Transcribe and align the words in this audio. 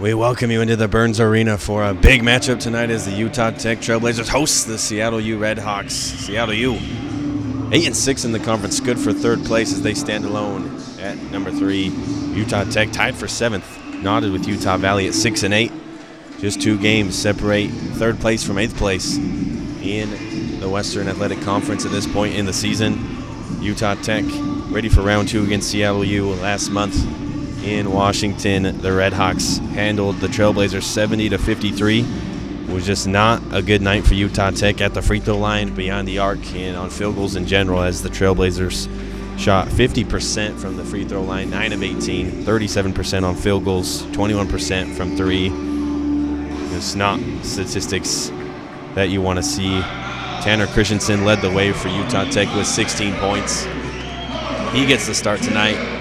We 0.00 0.14
welcome 0.14 0.50
you 0.50 0.62
into 0.62 0.76
the 0.76 0.88
Burns 0.88 1.20
Arena 1.20 1.58
for 1.58 1.84
a 1.84 1.92
big 1.92 2.22
matchup 2.22 2.58
tonight 2.58 2.88
as 2.88 3.04
the 3.04 3.12
Utah 3.12 3.50
Tech 3.50 3.80
Trailblazers 3.80 4.28
host 4.28 4.66
the 4.66 4.78
Seattle 4.78 5.20
U 5.20 5.38
Redhawks. 5.38 5.90
Seattle 5.90 6.54
U, 6.54 6.78
eight 7.70 7.86
and 7.86 7.94
six 7.94 8.24
in 8.24 8.32
the 8.32 8.38
conference, 8.38 8.80
good 8.80 8.98
for 8.98 9.12
third 9.12 9.44
place 9.44 9.74
as 9.74 9.82
they 9.82 9.92
stand 9.92 10.24
alone 10.24 10.80
at 10.98 11.18
number 11.30 11.50
three. 11.50 11.88
Utah 12.32 12.64
Tech 12.64 12.92
tied 12.92 13.14
for 13.14 13.28
seventh, 13.28 13.78
knotted 13.96 14.32
with 14.32 14.48
Utah 14.48 14.78
Valley 14.78 15.06
at 15.06 15.12
six 15.12 15.42
and 15.42 15.52
eight. 15.52 15.70
Just 16.38 16.62
two 16.62 16.78
games 16.78 17.14
separate 17.14 17.68
third 17.68 18.18
place 18.20 18.42
from 18.42 18.56
eighth 18.56 18.78
place 18.78 19.18
in 19.18 20.60
the 20.60 20.68
Western 20.70 21.08
Athletic 21.08 21.42
Conference 21.42 21.84
at 21.84 21.92
this 21.92 22.06
point 22.06 22.36
in 22.36 22.46
the 22.46 22.54
season. 22.54 23.18
Utah 23.60 23.96
Tech 23.96 24.24
ready 24.70 24.88
for 24.88 25.02
round 25.02 25.28
two 25.28 25.44
against 25.44 25.68
Seattle 25.68 26.06
U 26.06 26.30
last 26.30 26.70
month 26.70 27.19
in 27.64 27.92
Washington. 27.92 28.62
The 28.62 28.88
Redhawks 28.88 29.58
handled 29.70 30.16
the 30.16 30.26
Trailblazers 30.26 30.82
70 30.82 31.30
to 31.30 31.38
53. 31.38 32.00
It 32.00 32.72
was 32.72 32.86
just 32.86 33.06
not 33.06 33.42
a 33.52 33.62
good 33.62 33.82
night 33.82 34.04
for 34.06 34.14
Utah 34.14 34.50
Tech 34.50 34.80
at 34.80 34.94
the 34.94 35.02
free 35.02 35.20
throw 35.20 35.36
line, 35.36 35.74
beyond 35.74 36.06
the 36.06 36.18
arc, 36.18 36.54
and 36.54 36.76
on 36.76 36.90
field 36.90 37.16
goals 37.16 37.36
in 37.36 37.46
general. 37.46 37.82
As 37.82 38.02
the 38.02 38.08
Trailblazers 38.08 38.88
shot 39.38 39.68
50% 39.68 40.58
from 40.58 40.76
the 40.76 40.84
free 40.84 41.04
throw 41.04 41.22
line, 41.22 41.50
9 41.50 41.72
of 41.72 41.82
18, 41.82 42.44
37% 42.44 43.22
on 43.24 43.34
field 43.34 43.64
goals, 43.64 44.02
21% 44.02 44.94
from 44.94 45.16
three. 45.16 45.50
It's 46.76 46.94
not 46.94 47.20
statistics 47.42 48.30
that 48.94 49.10
you 49.10 49.20
want 49.20 49.38
to 49.38 49.42
see. 49.42 49.80
Tanner 50.42 50.66
Christensen 50.68 51.24
led 51.24 51.40
the 51.42 51.50
way 51.50 51.72
for 51.72 51.88
Utah 51.88 52.24
Tech 52.30 52.54
with 52.54 52.66
16 52.66 53.14
points. 53.16 53.64
He 54.72 54.86
gets 54.86 55.06
the 55.06 55.14
start 55.14 55.42
tonight 55.42 55.99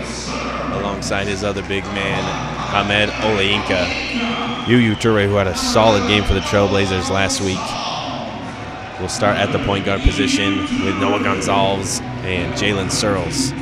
alongside 0.99 1.27
his 1.27 1.45
other 1.45 1.61
big 1.61 1.85
man, 1.85 2.21
Hamed 2.73 3.09
Olayinka. 3.23 3.85
Yuyu 4.65 4.99
Ture, 4.99 5.27
who 5.27 5.35
had 5.35 5.47
a 5.47 5.55
solid 5.55 6.05
game 6.09 6.25
for 6.25 6.33
the 6.33 6.41
Trailblazers 6.41 7.09
last 7.09 7.39
week, 7.39 7.57
will 8.99 9.07
start 9.07 9.37
at 9.37 9.49
the 9.53 9.59
point 9.65 9.85
guard 9.85 10.01
position 10.01 10.57
with 10.83 10.99
Noah 10.99 11.23
Gonzalez 11.23 12.01
and 12.25 12.53
Jalen 12.55 12.91
Searles 12.91 13.53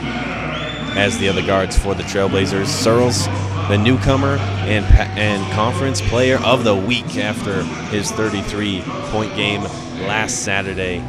as 0.97 1.19
the 1.19 1.29
other 1.29 1.45
guards 1.45 1.77
for 1.77 1.93
the 1.93 2.01
Trailblazers. 2.01 2.65
Searles, 2.65 3.27
the 3.67 3.77
newcomer 3.77 4.37
and, 4.65 4.83
and 5.15 5.53
conference 5.53 6.01
player 6.01 6.39
of 6.39 6.63
the 6.63 6.75
week 6.75 7.17
after 7.17 7.61
his 7.91 8.11
33 8.13 8.81
point 9.11 9.35
game 9.35 9.61
last 10.07 10.43
Saturday 10.43 11.05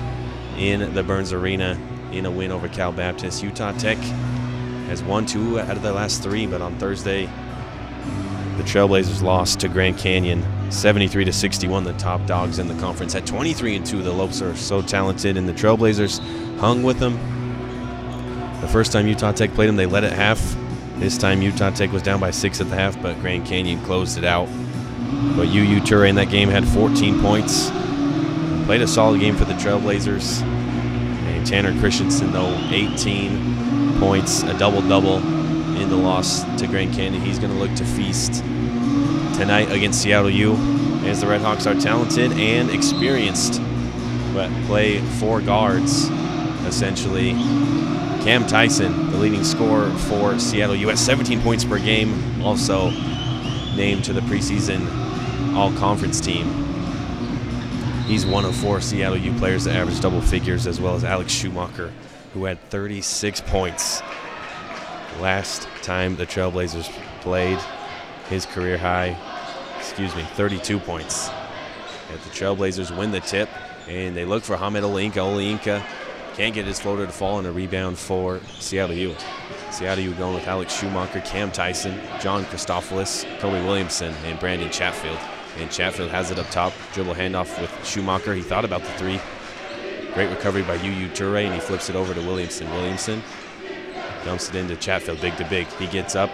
in 0.58 0.92
the 0.92 1.02
Burns 1.02 1.32
Arena 1.32 1.80
in 2.12 2.26
a 2.26 2.30
win 2.30 2.52
over 2.52 2.68
Cal 2.68 2.92
Baptist. 2.92 3.42
Utah 3.42 3.72
Tech 3.72 3.96
has 4.88 5.02
won 5.02 5.26
two 5.26 5.60
out 5.60 5.76
of 5.76 5.82
their 5.82 5.92
last 5.92 6.22
three, 6.22 6.46
but 6.46 6.60
on 6.60 6.76
Thursday, 6.78 7.26
the 8.56 8.64
Trailblazers 8.64 9.22
lost 9.22 9.60
to 9.60 9.68
Grand 9.68 9.98
Canyon 9.98 10.44
73 10.70 11.24
to 11.24 11.32
61, 11.32 11.84
the 11.84 11.92
top 11.94 12.24
dogs 12.26 12.58
in 12.58 12.68
the 12.68 12.74
conference. 12.74 13.14
At 13.14 13.26
23 13.26 13.76
and 13.76 13.86
2, 13.86 14.02
the 14.02 14.12
Lopes 14.12 14.42
are 14.42 14.54
so 14.56 14.82
talented, 14.82 15.36
and 15.36 15.48
the 15.48 15.52
Trailblazers 15.52 16.18
hung 16.58 16.82
with 16.82 16.98
them. 16.98 17.14
The 18.60 18.68
first 18.68 18.92
time 18.92 19.06
Utah 19.06 19.32
Tech 19.32 19.52
played 19.54 19.68
them, 19.68 19.76
they 19.76 19.86
led 19.86 20.04
at 20.04 20.12
half. 20.12 20.56
This 20.96 21.16
time, 21.16 21.40
Utah 21.40 21.70
Tech 21.70 21.92
was 21.92 22.02
down 22.02 22.20
by 22.20 22.32
six 22.32 22.60
at 22.60 22.68
the 22.68 22.74
half, 22.74 23.00
but 23.00 23.18
Grand 23.20 23.46
Canyon 23.46 23.82
closed 23.84 24.18
it 24.18 24.24
out. 24.24 24.48
But 25.36 25.46
UU 25.48 25.80
Ture 25.84 26.06
in 26.06 26.16
that 26.16 26.28
game 26.28 26.48
had 26.48 26.66
14 26.66 27.20
points. 27.20 27.70
Played 28.66 28.82
a 28.82 28.88
solid 28.88 29.20
game 29.20 29.36
for 29.36 29.44
the 29.44 29.54
Trailblazers. 29.54 30.42
And 30.42 31.46
Tanner 31.46 31.78
Christensen, 31.80 32.32
though, 32.32 32.52
18 32.70 33.57
points, 33.98 34.42
a 34.42 34.56
double 34.58 34.80
double 34.82 35.18
in 35.76 35.88
the 35.88 35.96
loss 35.96 36.42
to 36.58 36.66
Grand 36.66 36.94
Canyon. 36.94 37.22
He's 37.22 37.38
going 37.38 37.52
to 37.52 37.58
look 37.58 37.74
to 37.76 37.84
feast 37.84 38.34
tonight 39.34 39.70
against 39.70 40.02
Seattle 40.02 40.30
U 40.30 40.54
as 41.04 41.20
the 41.20 41.26
Redhawks 41.26 41.66
are 41.66 41.80
talented 41.80 42.32
and 42.32 42.70
experienced, 42.70 43.60
but 44.32 44.50
play 44.66 45.00
four 45.18 45.40
guards 45.40 46.08
essentially. 46.66 47.32
Cam 48.22 48.46
Tyson, 48.46 49.10
the 49.10 49.16
leading 49.16 49.44
scorer 49.44 49.90
for 49.90 50.38
Seattle 50.38 50.76
U 50.76 50.90
at 50.90 50.98
17 50.98 51.40
points 51.40 51.64
per 51.64 51.78
game, 51.78 52.42
also 52.42 52.90
named 53.74 54.04
to 54.04 54.12
the 54.12 54.20
preseason 54.22 54.86
all 55.54 55.72
conference 55.72 56.20
team. 56.20 56.46
He's 58.06 58.26
one 58.26 58.44
of 58.44 58.54
four 58.56 58.80
Seattle 58.80 59.18
U 59.18 59.32
players 59.34 59.64
that 59.64 59.76
average 59.76 60.00
double 60.00 60.20
figures, 60.20 60.66
as 60.66 60.80
well 60.80 60.94
as 60.94 61.04
Alex 61.04 61.32
Schumacher, 61.32 61.92
who 62.32 62.44
had 62.44 62.60
36 62.70 63.40
points 63.42 64.02
last 65.20 65.68
time 65.82 66.16
the 66.16 66.26
Trailblazers 66.26 66.88
played. 67.20 67.58
His 68.28 68.44
career 68.44 68.76
high, 68.76 69.16
excuse 69.78 70.14
me, 70.14 70.22
32 70.22 70.78
points. 70.80 71.30
And 72.10 72.20
the 72.20 72.30
Trailblazers 72.30 72.96
win 72.96 73.10
the 73.10 73.20
tip, 73.20 73.48
and 73.88 74.16
they 74.16 74.24
look 74.24 74.44
for 74.44 74.56
Hamed 74.56 74.84
Olayinka. 74.84 75.14
Olayinka 75.14 75.82
can't 76.34 76.54
get 76.54 76.66
his 76.66 76.78
floater 76.78 77.06
to 77.06 77.12
fall, 77.12 77.38
and 77.38 77.46
a 77.46 77.52
rebound 77.52 77.98
for 77.98 78.40
Seattle 78.58 78.94
U. 78.94 79.14
Seattle 79.70 80.04
U 80.04 80.12
going 80.14 80.34
with 80.34 80.46
Alex 80.46 80.78
Schumacher, 80.78 81.20
Cam 81.20 81.50
Tyson, 81.50 81.98
John 82.20 82.44
Christofilis, 82.44 83.24
Kobe 83.40 83.64
Williamson, 83.64 84.14
and 84.24 84.38
Brandon 84.38 84.70
Chatfield. 84.70 85.18
And 85.58 85.70
Chatfield 85.70 86.10
has 86.10 86.30
it 86.30 86.38
up 86.38 86.48
top. 86.50 86.72
Dribble 86.92 87.14
handoff 87.14 87.60
with 87.60 87.72
Schumacher. 87.84 88.34
He 88.34 88.42
thought 88.42 88.64
about 88.64 88.82
the 88.82 88.90
three. 88.92 89.20
Great 90.18 90.30
recovery 90.30 90.62
by 90.62 90.74
UU 90.74 91.10
Ture, 91.10 91.36
and 91.36 91.54
he 91.54 91.60
flips 91.60 91.88
it 91.88 91.94
over 91.94 92.12
to 92.12 92.20
Williamson. 92.22 92.68
Williamson 92.72 93.22
dumps 94.24 94.48
it 94.48 94.56
into 94.56 94.74
Chatfield, 94.74 95.20
big 95.20 95.36
to 95.36 95.44
big. 95.44 95.68
He 95.74 95.86
gets 95.86 96.16
up 96.16 96.28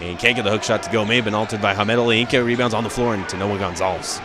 and 0.00 0.18
can't 0.18 0.34
get 0.34 0.44
the 0.44 0.50
hook 0.50 0.62
shot 0.62 0.82
to 0.84 0.90
go. 0.90 1.04
May 1.04 1.16
have 1.16 1.26
been 1.26 1.34
altered 1.34 1.60
by 1.60 1.74
Hamed 1.74 1.90
Olayinka. 1.90 2.42
Rebounds 2.42 2.72
on 2.72 2.84
the 2.84 2.88
floor 2.88 3.14
into 3.14 3.36
Noah 3.36 3.58
Gonzalez. 3.58 4.18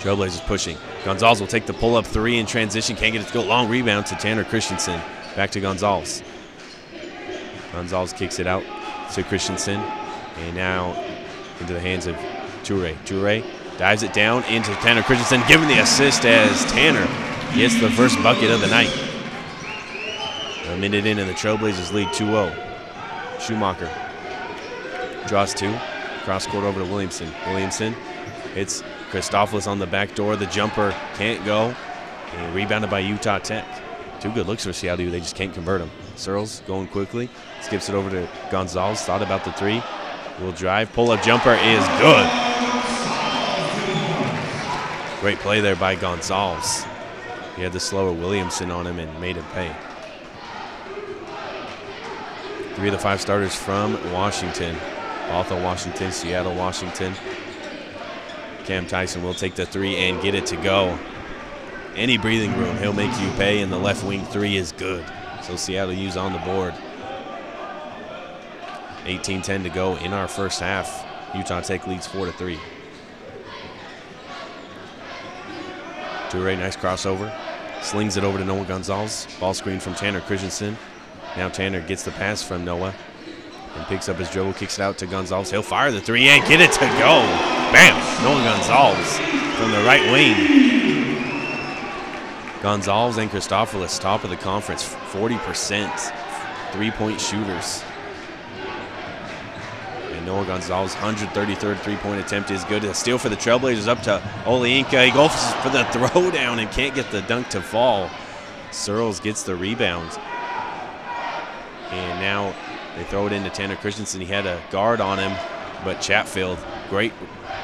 Trailblazers 0.00 0.44
pushing. 0.48 0.76
Gonzalez 1.04 1.38
will 1.38 1.46
take 1.46 1.66
the 1.66 1.74
pull 1.74 1.94
up 1.94 2.04
three 2.04 2.40
in 2.40 2.46
transition. 2.46 2.96
Can't 2.96 3.12
get 3.12 3.22
it 3.22 3.28
to 3.28 3.34
go. 3.34 3.42
Long 3.42 3.68
rebound 3.68 4.06
to 4.06 4.16
Tanner 4.16 4.42
Christensen. 4.42 5.00
Back 5.36 5.50
to 5.50 5.60
Gonzalez. 5.60 6.24
Gonzalez 7.70 8.12
kicks 8.12 8.40
it 8.40 8.48
out 8.48 8.64
to 9.12 9.22
Christensen. 9.22 9.78
And 9.78 10.56
now 10.56 11.00
into 11.60 11.72
the 11.72 11.80
hands 11.80 12.08
of 12.08 12.16
Ture. 12.64 12.96
Ture 13.04 13.44
dives 13.78 14.02
it 14.02 14.12
down 14.12 14.42
into 14.46 14.74
Tanner 14.74 15.04
Christensen, 15.04 15.40
giving 15.46 15.68
the 15.68 15.78
assist 15.78 16.24
as 16.26 16.64
Tanner 16.72 17.06
gets 17.54 17.80
the 17.80 17.90
first 17.90 18.20
bucket 18.22 18.50
of 18.50 18.60
the 18.60 18.66
night. 18.66 18.92
A 20.68 20.76
minute 20.76 21.06
in, 21.06 21.18
and 21.18 21.28
the 21.28 21.34
Trailblazers 21.34 21.92
lead 21.92 22.12
2 22.12 22.26
0. 22.26 22.52
Schumacher 23.38 23.90
draws 25.28 25.54
two. 25.54 25.74
Cross 26.24 26.46
court 26.48 26.64
over 26.64 26.80
to 26.80 26.86
Williamson. 26.86 27.30
Williamson 27.46 27.94
hits 28.54 28.82
Christofilis 29.10 29.66
on 29.68 29.78
the 29.78 29.86
back 29.86 30.14
door. 30.14 30.36
The 30.36 30.46
jumper 30.46 30.94
can't 31.14 31.44
go. 31.44 31.74
And 32.32 32.54
rebounded 32.54 32.90
by 32.90 33.00
Utah 33.00 33.38
Tech. 33.38 33.64
Two 34.20 34.32
good 34.32 34.46
looks 34.46 34.64
for 34.64 34.72
Seattle. 34.72 35.10
They 35.10 35.20
just 35.20 35.36
can't 35.36 35.52
convert 35.52 35.80
them. 35.80 35.90
Searles 36.16 36.62
going 36.66 36.88
quickly. 36.88 37.28
Skips 37.60 37.88
it 37.88 37.94
over 37.94 38.10
to 38.10 38.28
Gonzalez. 38.50 39.02
Thought 39.02 39.22
about 39.22 39.44
the 39.44 39.52
three. 39.52 39.82
Will 40.40 40.52
drive. 40.52 40.92
Pull 40.92 41.10
up 41.10 41.22
jumper 41.22 41.54
is 41.54 41.86
good. 42.00 42.30
Great 45.20 45.38
play 45.38 45.60
there 45.60 45.76
by 45.76 45.94
Gonzalez. 45.94 46.84
He 47.56 47.62
had 47.62 47.72
the 47.72 47.80
slower 47.80 48.12
Williamson 48.12 48.70
on 48.70 48.86
him 48.86 48.98
and 48.98 49.20
made 49.20 49.36
him 49.36 49.44
pay. 49.52 49.74
Three 52.74 52.88
of 52.88 52.92
the 52.92 52.98
five 52.98 53.20
starters 53.20 53.54
from 53.54 54.12
Washington. 54.12 54.76
Bothell, 55.28 55.62
Washington, 55.62 56.10
Seattle, 56.10 56.54
Washington. 56.54 57.14
Cam 58.64 58.86
Tyson 58.86 59.22
will 59.22 59.34
take 59.34 59.54
the 59.54 59.64
three 59.64 59.96
and 59.96 60.20
get 60.20 60.34
it 60.34 60.46
to 60.46 60.56
go. 60.56 60.98
Any 61.94 62.18
breathing 62.18 62.56
room, 62.58 62.76
he'll 62.78 62.92
make 62.92 63.12
you 63.20 63.30
pay, 63.32 63.60
and 63.60 63.72
the 63.72 63.78
left 63.78 64.04
wing 64.04 64.24
three 64.26 64.56
is 64.56 64.72
good. 64.72 65.04
So 65.42 65.54
Seattle 65.54 65.94
U's 65.94 66.16
on 66.16 66.32
the 66.32 66.38
board. 66.40 66.74
18-10 69.04 69.62
to 69.62 69.70
go 69.70 69.96
in 69.96 70.12
our 70.12 70.26
first 70.26 70.60
half. 70.60 71.06
Utah 71.34 71.60
Tech 71.60 71.86
leads 71.86 72.06
4 72.06 72.26
to 72.26 72.32
3. 72.32 72.58
Ture, 76.30 76.56
nice 76.56 76.76
crossover. 76.76 77.32
Slings 77.84 78.16
it 78.16 78.24
over 78.24 78.38
to 78.38 78.44
Noah 78.46 78.64
Gonzalez. 78.64 79.28
Ball 79.38 79.52
screen 79.52 79.78
from 79.78 79.94
Tanner 79.94 80.22
Christensen. 80.22 80.78
Now 81.36 81.50
Tanner 81.50 81.82
gets 81.82 82.02
the 82.02 82.12
pass 82.12 82.42
from 82.42 82.64
Noah 82.64 82.94
and 83.76 83.86
picks 83.86 84.08
up 84.08 84.16
his 84.16 84.30
dribble, 84.30 84.54
kicks 84.54 84.78
it 84.78 84.82
out 84.82 84.96
to 84.98 85.06
Gonzalez. 85.06 85.50
He'll 85.50 85.62
fire 85.62 85.92
the 85.92 86.00
three 86.00 86.28
and 86.28 86.42
get 86.48 86.62
it 86.62 86.72
to 86.72 86.80
go. 86.80 87.20
Bam! 87.72 88.24
Noah 88.24 88.42
Gonzalez 88.42 89.18
from 89.58 89.70
the 89.70 89.84
right 89.84 90.10
wing. 90.10 90.62
Gonzalez 92.62 93.18
and 93.18 93.30
Christofilis, 93.30 94.00
top 94.00 94.24
of 94.24 94.30
the 94.30 94.36
conference, 94.38 94.82
40% 95.12 96.72
three-point 96.72 97.20
shooters. 97.20 97.84
Noah 100.24 100.44
Gonzalez, 100.46 100.94
133rd 100.94 101.78
three-point 101.78 102.20
attempt 102.20 102.50
is 102.50 102.64
good. 102.64 102.84
A 102.84 102.94
steal 102.94 103.18
for 103.18 103.28
the 103.28 103.36
Trailblazers 103.36 103.88
up 103.88 104.02
to 104.02 104.22
Oleinka. 104.44 105.04
He 105.04 105.10
goes 105.10 105.32
for 105.62 105.68
the 105.70 105.84
throwdown 105.92 106.58
and 106.60 106.70
can't 106.70 106.94
get 106.94 107.10
the 107.10 107.22
dunk 107.22 107.48
to 107.50 107.60
fall. 107.60 108.10
Searles 108.70 109.20
gets 109.20 109.42
the 109.42 109.54
rebound. 109.54 110.10
And 111.90 112.20
now 112.20 112.54
they 112.96 113.04
throw 113.04 113.26
it 113.26 113.32
into 113.32 113.50
Tanner 113.50 113.76
Christensen. 113.76 114.20
He 114.20 114.26
had 114.26 114.46
a 114.46 114.60
guard 114.70 115.00
on 115.00 115.18
him. 115.18 115.32
but 115.84 116.00
Chatfield, 116.00 116.58
great 116.88 117.12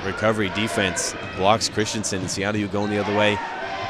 recovery 0.05 0.51
defense, 0.51 1.15
blocks 1.37 1.69
Christensen. 1.69 2.21
And 2.21 2.31
Seattle 2.31 2.61
U 2.61 2.69
going 2.69 2.91
the 2.91 2.99
other 2.99 3.17
way. 3.17 3.39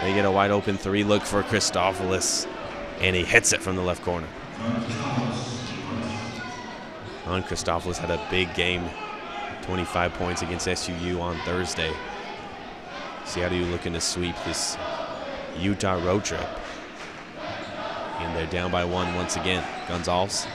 They 0.02 0.14
get 0.14 0.24
a 0.24 0.30
wide 0.30 0.50
open 0.50 0.78
three 0.78 1.04
look 1.04 1.22
for 1.22 1.42
Christofilis, 1.42 2.46
and 3.00 3.14
he 3.14 3.24
hits 3.24 3.52
it 3.52 3.60
from 3.62 3.76
the 3.76 3.82
left 3.82 4.02
corner. 4.02 4.26
On 7.30 7.44
Christofilis 7.44 7.96
had 7.96 8.10
a 8.10 8.20
big 8.28 8.52
game, 8.54 8.90
25 9.62 10.12
points 10.14 10.42
against 10.42 10.66
SUU 10.66 11.20
on 11.20 11.36
Thursday. 11.42 11.92
Seattle 13.24 13.56
U 13.58 13.66
looking 13.66 13.92
to 13.92 14.00
sweep 14.00 14.34
this 14.44 14.76
Utah 15.56 16.04
road 16.04 16.24
trip. 16.24 16.44
And 18.18 18.36
they're 18.36 18.48
down 18.48 18.72
by 18.72 18.84
one 18.84 19.14
once 19.14 19.36
again. 19.36 19.64
Gonzalez, 19.86 20.48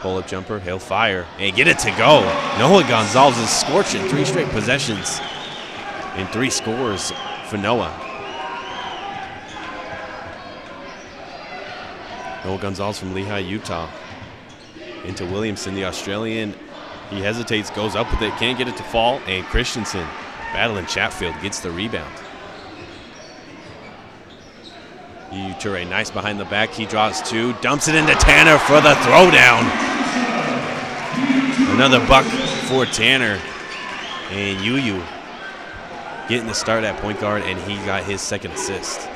pull-up 0.00 0.26
jumper, 0.26 0.58
he'll 0.58 0.78
fire 0.78 1.26
and 1.38 1.54
get 1.54 1.68
it 1.68 1.78
to 1.80 1.90
go. 1.98 2.22
Noah 2.58 2.88
Gonzalez 2.88 3.36
is 3.36 3.50
scorching 3.50 4.08
three 4.08 4.24
straight 4.24 4.48
possessions 4.48 5.20
and 6.14 6.26
three 6.30 6.48
scores 6.48 7.12
for 7.48 7.58
Noah. 7.58 7.92
Noah 12.42 12.58
Gonzalez 12.58 12.98
from 12.98 13.14
Lehi, 13.14 13.46
Utah. 13.46 13.90
Into 15.04 15.26
Williamson, 15.26 15.74
the 15.74 15.84
Australian. 15.84 16.54
He 17.10 17.20
hesitates, 17.20 17.70
goes 17.70 17.94
up 17.94 18.10
with 18.10 18.22
it, 18.22 18.32
can't 18.34 18.56
get 18.56 18.68
it 18.68 18.76
to 18.76 18.82
fall, 18.84 19.20
and 19.26 19.44
Christensen, 19.46 20.06
battling 20.52 20.86
Chatfield, 20.86 21.34
gets 21.42 21.60
the 21.60 21.70
rebound. 21.70 22.12
Ture, 25.62 25.84
nice 25.84 26.10
behind 26.10 26.40
the 26.40 26.44
back. 26.44 26.70
He 26.70 26.86
draws 26.86 27.22
two, 27.22 27.52
dumps 27.60 27.88
it 27.88 27.94
into 27.94 28.14
Tanner 28.14 28.58
for 28.58 28.80
the 28.80 28.94
throwdown. 28.94 29.62
Another 31.74 32.04
buck 32.06 32.24
for 32.66 32.84
Tanner. 32.86 33.40
And 34.30 34.60
Yu 34.60 35.02
getting 36.28 36.46
the 36.46 36.54
start 36.54 36.82
at 36.84 36.96
point 37.00 37.20
guard, 37.20 37.42
and 37.42 37.58
he 37.60 37.76
got 37.86 38.02
his 38.02 38.20
second 38.20 38.50
assist. 38.52 39.08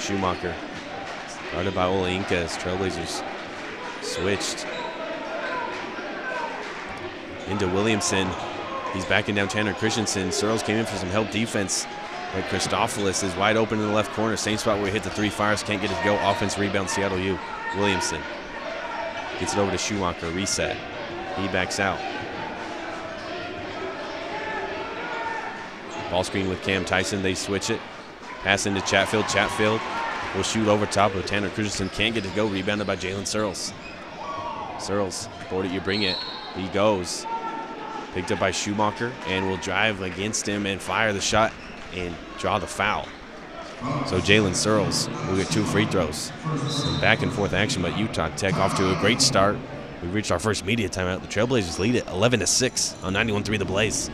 Schumacher, 0.00 0.54
guarded 1.54 1.74
by 1.74 1.86
Olayinka 1.86 2.32
as 2.32 2.56
Trailblazers 2.56 3.22
switched 4.02 4.66
into 7.46 7.68
Williamson. 7.68 8.28
He's 8.92 9.04
backing 9.04 9.36
down 9.36 9.46
Tanner 9.46 9.72
Christensen. 9.72 10.32
Searles 10.32 10.64
came 10.64 10.78
in 10.78 10.84
for 10.84 10.96
some 10.96 11.10
help 11.10 11.30
defense, 11.30 11.86
but 12.34 12.42
Christofilis 12.46 13.22
is 13.22 13.32
wide 13.36 13.56
open 13.56 13.78
in 13.78 13.86
the 13.86 13.92
left 13.92 14.10
corner. 14.14 14.36
Same 14.36 14.58
spot 14.58 14.78
where 14.78 14.86
he 14.86 14.92
hit 14.92 15.04
the 15.04 15.10
three 15.10 15.30
fires. 15.30 15.62
Can't 15.62 15.80
get 15.80 15.92
it 15.92 15.96
to 15.96 16.04
go. 16.04 16.18
Offense 16.28 16.58
rebound, 16.58 16.90
Seattle 16.90 17.18
U. 17.18 17.38
Williamson 17.76 18.20
gets 19.38 19.52
it 19.52 19.58
over 19.58 19.70
to 19.70 19.78
Schumacher. 19.78 20.30
Reset. 20.30 20.76
He 21.36 21.46
backs 21.48 21.78
out. 21.78 22.00
Ball 26.10 26.24
screen 26.24 26.48
with 26.48 26.62
Cam 26.62 26.84
Tyson. 26.84 27.22
They 27.22 27.34
switch 27.34 27.70
it. 27.70 27.80
Pass 28.42 28.66
into 28.66 28.80
Chatfield. 28.80 29.28
Chatfield 29.28 29.80
will 30.34 30.42
shoot 30.42 30.68
over 30.68 30.86
top 30.86 31.14
of 31.14 31.24
Tanner 31.26 31.48
Christensen. 31.50 31.88
Can't 31.90 32.14
get 32.14 32.24
to 32.24 32.30
go. 32.30 32.46
Rebounded 32.46 32.86
by 32.86 32.96
Jalen 32.96 33.26
Searles. 33.26 33.72
Searles, 34.78 35.28
board 35.48 35.66
it, 35.66 35.72
you 35.72 35.80
bring 35.80 36.02
it. 36.02 36.16
He 36.56 36.68
goes. 36.68 37.26
Picked 38.12 38.30
up 38.32 38.38
by 38.38 38.50
Schumacher 38.50 39.12
and 39.26 39.48
will 39.48 39.56
drive 39.56 40.00
against 40.02 40.46
him 40.46 40.66
and 40.66 40.80
fire 40.80 41.12
the 41.12 41.20
shot 41.20 41.52
and 41.94 42.14
draw 42.38 42.58
the 42.58 42.66
foul. 42.66 43.08
So 44.06 44.20
Jalen 44.20 44.54
Searles 44.54 45.08
will 45.28 45.36
get 45.36 45.50
two 45.50 45.64
free 45.64 45.86
throws. 45.86 46.32
Some 46.68 47.00
back 47.00 47.22
and 47.22 47.32
forth 47.32 47.52
action, 47.52 47.82
but 47.82 47.98
Utah 47.98 48.28
Tech 48.36 48.54
off 48.54 48.76
to 48.76 48.96
a 48.96 49.00
great 49.00 49.20
start. 49.20 49.56
We 50.02 50.08
reached 50.08 50.30
our 50.30 50.38
first 50.38 50.64
media 50.64 50.88
timeout. 50.88 51.22
The 51.22 51.26
Trailblazers 51.26 51.78
lead 51.78 51.96
it 51.96 52.06
11 52.08 52.40
to 52.40 52.46
6 52.46 52.96
on 53.02 53.14
91-3 53.14 53.58
The 53.58 53.64
Blaze. 53.64 54.10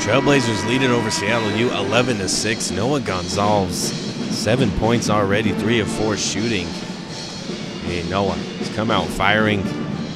Trailblazers 0.00 0.66
lead 0.66 0.82
it 0.82 0.90
over 0.90 1.10
Seattle 1.10 1.50
U 1.56 1.70
11 1.70 2.18
to 2.18 2.28
6. 2.28 2.70
Noah 2.72 3.00
Gonzalez, 3.00 3.92
seven 4.36 4.70
points 4.72 5.10
already, 5.10 5.52
three 5.52 5.80
of 5.80 5.88
four 5.88 6.16
shooting. 6.16 6.66
Hey, 7.84 8.08
Noah 8.08 8.34
has 8.34 8.74
come 8.74 8.90
out 8.90 9.06
firing 9.06 9.62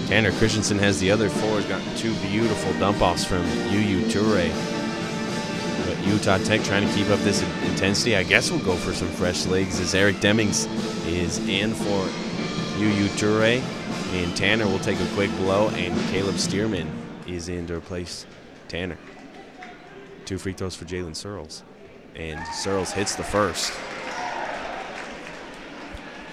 Tanner 0.07 0.33
Christensen 0.33 0.79
has 0.79 1.01
the 1.01 1.11
other 1.11 1.31
four. 1.31 1.59
He's 1.59 1.67
got 1.67 1.83
two 1.97 2.15
beautiful 2.17 2.73
dump 2.79 3.01
offs 3.01 3.25
from 3.25 3.43
UU 3.71 4.11
Ture. 4.11 4.51
But 5.87 6.07
Utah 6.07 6.39
Tech 6.39 6.63
trying 6.63 6.87
to 6.87 6.95
keep 6.95 7.09
up 7.09 7.19
this 7.21 7.43
intensity. 7.65 8.15
I 8.15 8.23
guess 8.23 8.51
we'll 8.51 8.65
go 8.65 8.77
for 8.77 8.93
some 8.93 9.09
fresh 9.09 9.47
legs 9.47 9.81
as 9.81 9.95
Eric 9.95 10.17
Demings 10.17 10.69
is 11.07 11.39
in 11.49 11.73
for 11.73 12.09
UU 12.79 13.09
Ture. 13.17 13.63
And 14.13 14.37
Tanner 14.37 14.67
will 14.67 14.79
take 14.79 15.01
a 15.01 15.09
quick 15.15 15.31
blow, 15.39 15.71
and 15.71 15.99
Caleb 16.11 16.37
Stearman 16.37 16.89
is 17.27 17.49
in 17.49 17.67
to 17.69 17.77
replace 17.77 18.27
Tanner. 18.69 18.99
Two 20.25 20.39
free 20.39 20.53
throws 20.53 20.75
for 20.75 20.85
Jalen 20.85 21.15
Searles. 21.15 21.63
And 22.15 22.41
Searles 22.55 22.93
hits 22.93 23.15
the 23.15 23.23
first. 23.23 23.73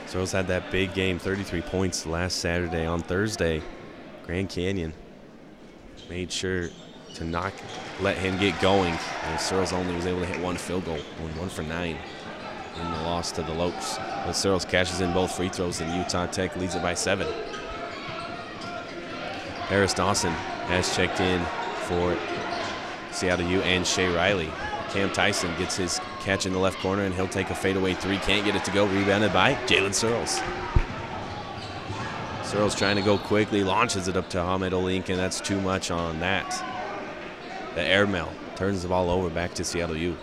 Searles 0.07 0.31
had 0.31 0.47
that 0.47 0.71
big 0.71 0.93
game, 0.93 1.19
33 1.19 1.61
points 1.61 2.05
last 2.05 2.39
Saturday. 2.39 2.85
On 2.85 3.01
Thursday, 3.01 3.61
Grand 4.25 4.49
Canyon 4.49 4.93
made 6.09 6.31
sure 6.31 6.69
to 7.15 7.23
not 7.23 7.53
let 8.01 8.17
him 8.17 8.37
get 8.37 8.59
going. 8.61 8.97
And 9.23 9.39
Searles 9.39 9.73
only 9.73 9.95
was 9.95 10.05
able 10.05 10.19
to 10.21 10.25
hit 10.25 10.41
one 10.41 10.57
field 10.57 10.85
goal, 10.85 10.97
one 10.97 11.49
for 11.49 11.63
nine 11.63 11.97
in 12.79 12.91
the 12.91 13.01
loss 13.01 13.31
to 13.33 13.43
the 13.43 13.53
Lopes. 13.53 13.97
But 13.97 14.33
Searles 14.33 14.65
cashes 14.65 15.01
in 15.01 15.13
both 15.13 15.35
free 15.35 15.49
throws, 15.49 15.81
and 15.81 15.93
Utah 15.95 16.27
Tech 16.27 16.55
leads 16.55 16.75
it 16.75 16.81
by 16.81 16.93
seven. 16.93 17.27
Paris 19.67 19.93
Dawson 19.93 20.33
has 20.67 20.95
checked 20.95 21.19
in 21.19 21.43
for 21.87 22.17
Seattle 23.11 23.47
U 23.47 23.61
and 23.61 23.85
Shea 23.85 24.07
Riley. 24.13 24.51
Cam 24.89 25.11
Tyson 25.11 25.53
gets 25.57 25.77
his 25.77 25.99
catch 26.19 26.45
in 26.45 26.53
the 26.53 26.59
left 26.59 26.77
corner, 26.79 27.03
and 27.03 27.15
he'll 27.15 27.27
take 27.27 27.49
a 27.49 27.55
fadeaway 27.55 27.93
three. 27.93 28.17
Can't 28.17 28.45
get 28.45 28.55
it 28.55 28.65
to 28.65 28.71
go. 28.71 28.85
Rebounded 28.87 29.31
by 29.31 29.53
Jalen 29.65 29.93
Searles. 29.93 30.41
Searles 32.43 32.75
trying 32.75 32.97
to 32.97 33.01
go 33.01 33.17
quickly, 33.17 33.63
launches 33.63 34.09
it 34.09 34.17
up 34.17 34.29
to 34.31 34.39
Ahmed 34.39 34.73
Olink, 34.73 35.07
and 35.09 35.17
that's 35.17 35.39
too 35.39 35.61
much 35.61 35.91
on 35.91 36.19
that. 36.19 36.49
The 37.75 37.81
airmail 37.81 38.31
turns 38.55 38.81
the 38.81 38.89
ball 38.89 39.09
over 39.09 39.29
back 39.29 39.53
to 39.53 39.63
Seattle 39.63 39.95
U. 39.95 40.17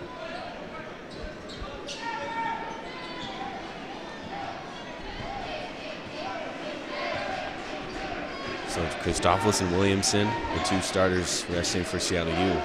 So 9.05 9.11
Christophilus 9.11 9.61
and 9.61 9.71
Williamson, 9.73 10.27
the 10.55 10.63
two 10.65 10.81
starters 10.81 11.45
resting 11.51 11.85
for 11.85 11.99
Seattle 11.99 12.33
U 12.33 12.61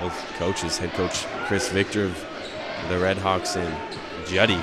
both 0.00 0.32
coaches, 0.34 0.76
head 0.76 0.92
coach 0.92 1.24
Chris 1.46 1.70
Victor 1.70 2.04
of 2.04 2.26
the 2.88 2.94
Redhawks 2.94 3.56
and 3.56 3.74
Juddy 4.26 4.60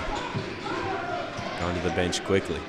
onto 1.62 1.82
the 1.82 1.96
bench 1.96 2.24
quickly. 2.26 2.60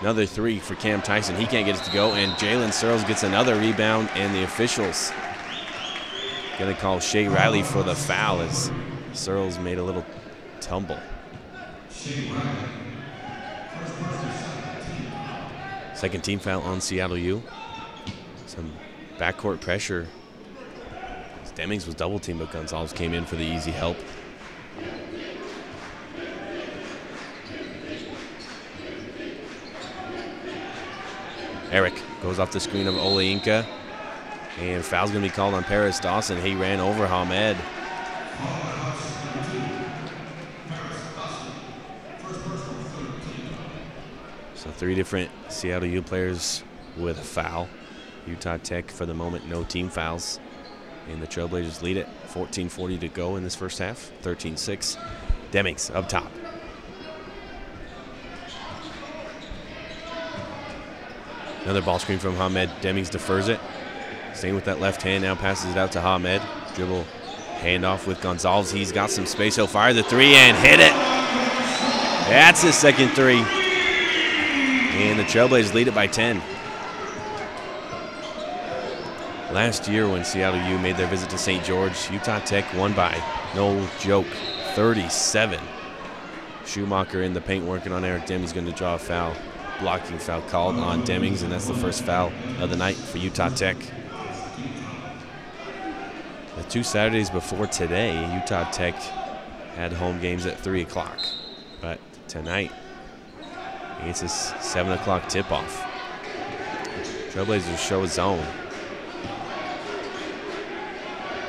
Another 0.00 0.26
three 0.26 0.58
for 0.58 0.74
Cam 0.74 1.02
Tyson. 1.02 1.36
He 1.36 1.46
can't 1.46 1.66
get 1.66 1.80
it 1.80 1.84
to 1.84 1.92
go, 1.92 2.12
and 2.12 2.32
Jalen 2.32 2.72
Searles 2.72 3.04
gets 3.04 3.22
another 3.22 3.56
rebound, 3.56 4.10
and 4.14 4.34
the 4.34 4.42
officials 4.42 5.12
to 6.58 6.74
call 6.74 7.00
Shea 7.00 7.26
Riley 7.26 7.62
for 7.62 7.82
the 7.82 7.94
foul 7.94 8.40
as 8.40 8.70
Searles 9.12 9.58
made 9.58 9.78
a 9.78 9.82
little 9.82 10.04
tumble. 10.60 10.98
Second 15.94 16.24
team 16.24 16.38
foul 16.38 16.62
on 16.62 16.80
Seattle 16.80 17.18
U. 17.18 17.42
Some 18.52 18.70
backcourt 19.18 19.60
pressure 19.60 20.06
Demings 21.54 21.86
was 21.86 21.94
double 21.94 22.18
teamed, 22.18 22.38
but 22.38 22.50
Gonzalez 22.50 22.92
came 22.92 23.12
in 23.12 23.26
for 23.26 23.36
the 23.36 23.44
easy 23.44 23.70
help. 23.70 23.96
Eric 31.70 31.94
goes 32.22 32.38
off 32.38 32.52
the 32.52 32.60
screen 32.60 32.86
of 32.86 32.94
Olayinka. 32.94 33.66
And 34.58 34.84
foul's 34.84 35.10
going 35.10 35.22
to 35.22 35.28
be 35.28 35.34
called 35.34 35.54
on 35.54 35.64
Paris 35.64 35.98
Dawson. 35.98 36.40
He 36.40 36.54
ran 36.54 36.78
over 36.80 37.06
Hamed. 37.06 37.56
So 44.54 44.70
three 44.70 44.94
different 44.94 45.30
Seattle 45.48 45.88
U 45.88 46.02
players 46.02 46.62
with 46.96 47.18
a 47.18 47.22
foul. 47.22 47.68
Utah 48.26 48.56
Tech, 48.58 48.90
for 48.90 49.06
the 49.06 49.14
moment, 49.14 49.48
no 49.48 49.64
team 49.64 49.88
fouls. 49.88 50.38
And 51.08 51.20
the 51.20 51.26
Trailblazers 51.26 51.82
lead 51.82 51.96
it. 51.96 52.08
14.40 52.28 53.00
to 53.00 53.08
go 53.08 53.36
in 53.36 53.42
this 53.42 53.54
first 53.54 53.78
half. 53.78 54.12
13-6. 54.22 54.96
Demings 55.50 55.94
up 55.94 56.08
top. 56.08 56.30
Another 61.64 61.82
ball 61.82 61.98
screen 61.98 62.18
from 62.18 62.36
Hamed. 62.36 62.70
Demings 62.80 63.10
defers 63.10 63.48
it. 63.48 63.60
Staying 64.34 64.54
with 64.54 64.64
that 64.64 64.80
left 64.80 65.02
hand, 65.02 65.22
now 65.24 65.34
passes 65.34 65.70
it 65.70 65.76
out 65.76 65.92
to 65.92 66.00
Hamed. 66.00 66.42
Dribble 66.74 67.04
handoff 67.58 68.06
with 68.06 68.20
Gonzalez. 68.20 68.70
He's 68.70 68.92
got 68.92 69.10
some 69.10 69.26
space. 69.26 69.56
He'll 69.56 69.66
fire 69.66 69.92
the 69.92 70.02
three 70.02 70.34
and 70.34 70.56
hit 70.56 70.80
it. 70.80 70.92
That's 72.28 72.62
his 72.62 72.74
second 72.74 73.10
three. 73.10 73.42
And 74.94 75.18
the 75.18 75.24
Trailblazers 75.24 75.74
lead 75.74 75.88
it 75.88 75.94
by 75.94 76.06
10. 76.06 76.42
Last 79.52 79.86
year 79.86 80.08
when 80.08 80.24
Seattle 80.24 80.66
U 80.66 80.78
made 80.78 80.96
their 80.96 81.06
visit 81.08 81.28
to 81.28 81.36
St. 81.36 81.62
George, 81.62 82.10
Utah 82.10 82.38
Tech 82.38 82.64
won 82.72 82.94
by, 82.94 83.22
no 83.54 83.86
joke, 84.00 84.26
37. 84.74 85.60
Schumacher 86.64 87.22
in 87.22 87.34
the 87.34 87.40
paint 87.42 87.66
working 87.66 87.92
on 87.92 88.02
Eric 88.02 88.24
Demings 88.24 88.54
going 88.54 88.64
to 88.64 88.72
draw 88.72 88.94
a 88.94 88.98
foul. 88.98 89.36
Blocking 89.78 90.18
foul 90.18 90.40
called 90.42 90.76
on 90.76 91.02
Demings, 91.02 91.42
and 91.42 91.52
that's 91.52 91.66
the 91.66 91.74
first 91.74 92.02
foul 92.02 92.32
of 92.60 92.70
the 92.70 92.76
night 92.76 92.96
for 92.96 93.18
Utah 93.18 93.50
Tech. 93.50 93.76
The 96.56 96.62
two 96.70 96.82
Saturdays 96.82 97.28
before 97.28 97.66
today, 97.66 98.14
Utah 98.34 98.70
Tech 98.70 98.94
had 99.74 99.92
home 99.92 100.18
games 100.18 100.46
at 100.46 100.58
3 100.60 100.80
o'clock. 100.80 101.18
But 101.82 101.98
tonight, 102.26 102.72
it's 104.04 104.22
a 104.22 104.28
7 104.28 104.92
o'clock 104.92 105.28
tip-off. 105.28 105.82
Trailblazers 107.32 107.76
show 107.76 108.02
a 108.02 108.08
zone. 108.08 108.46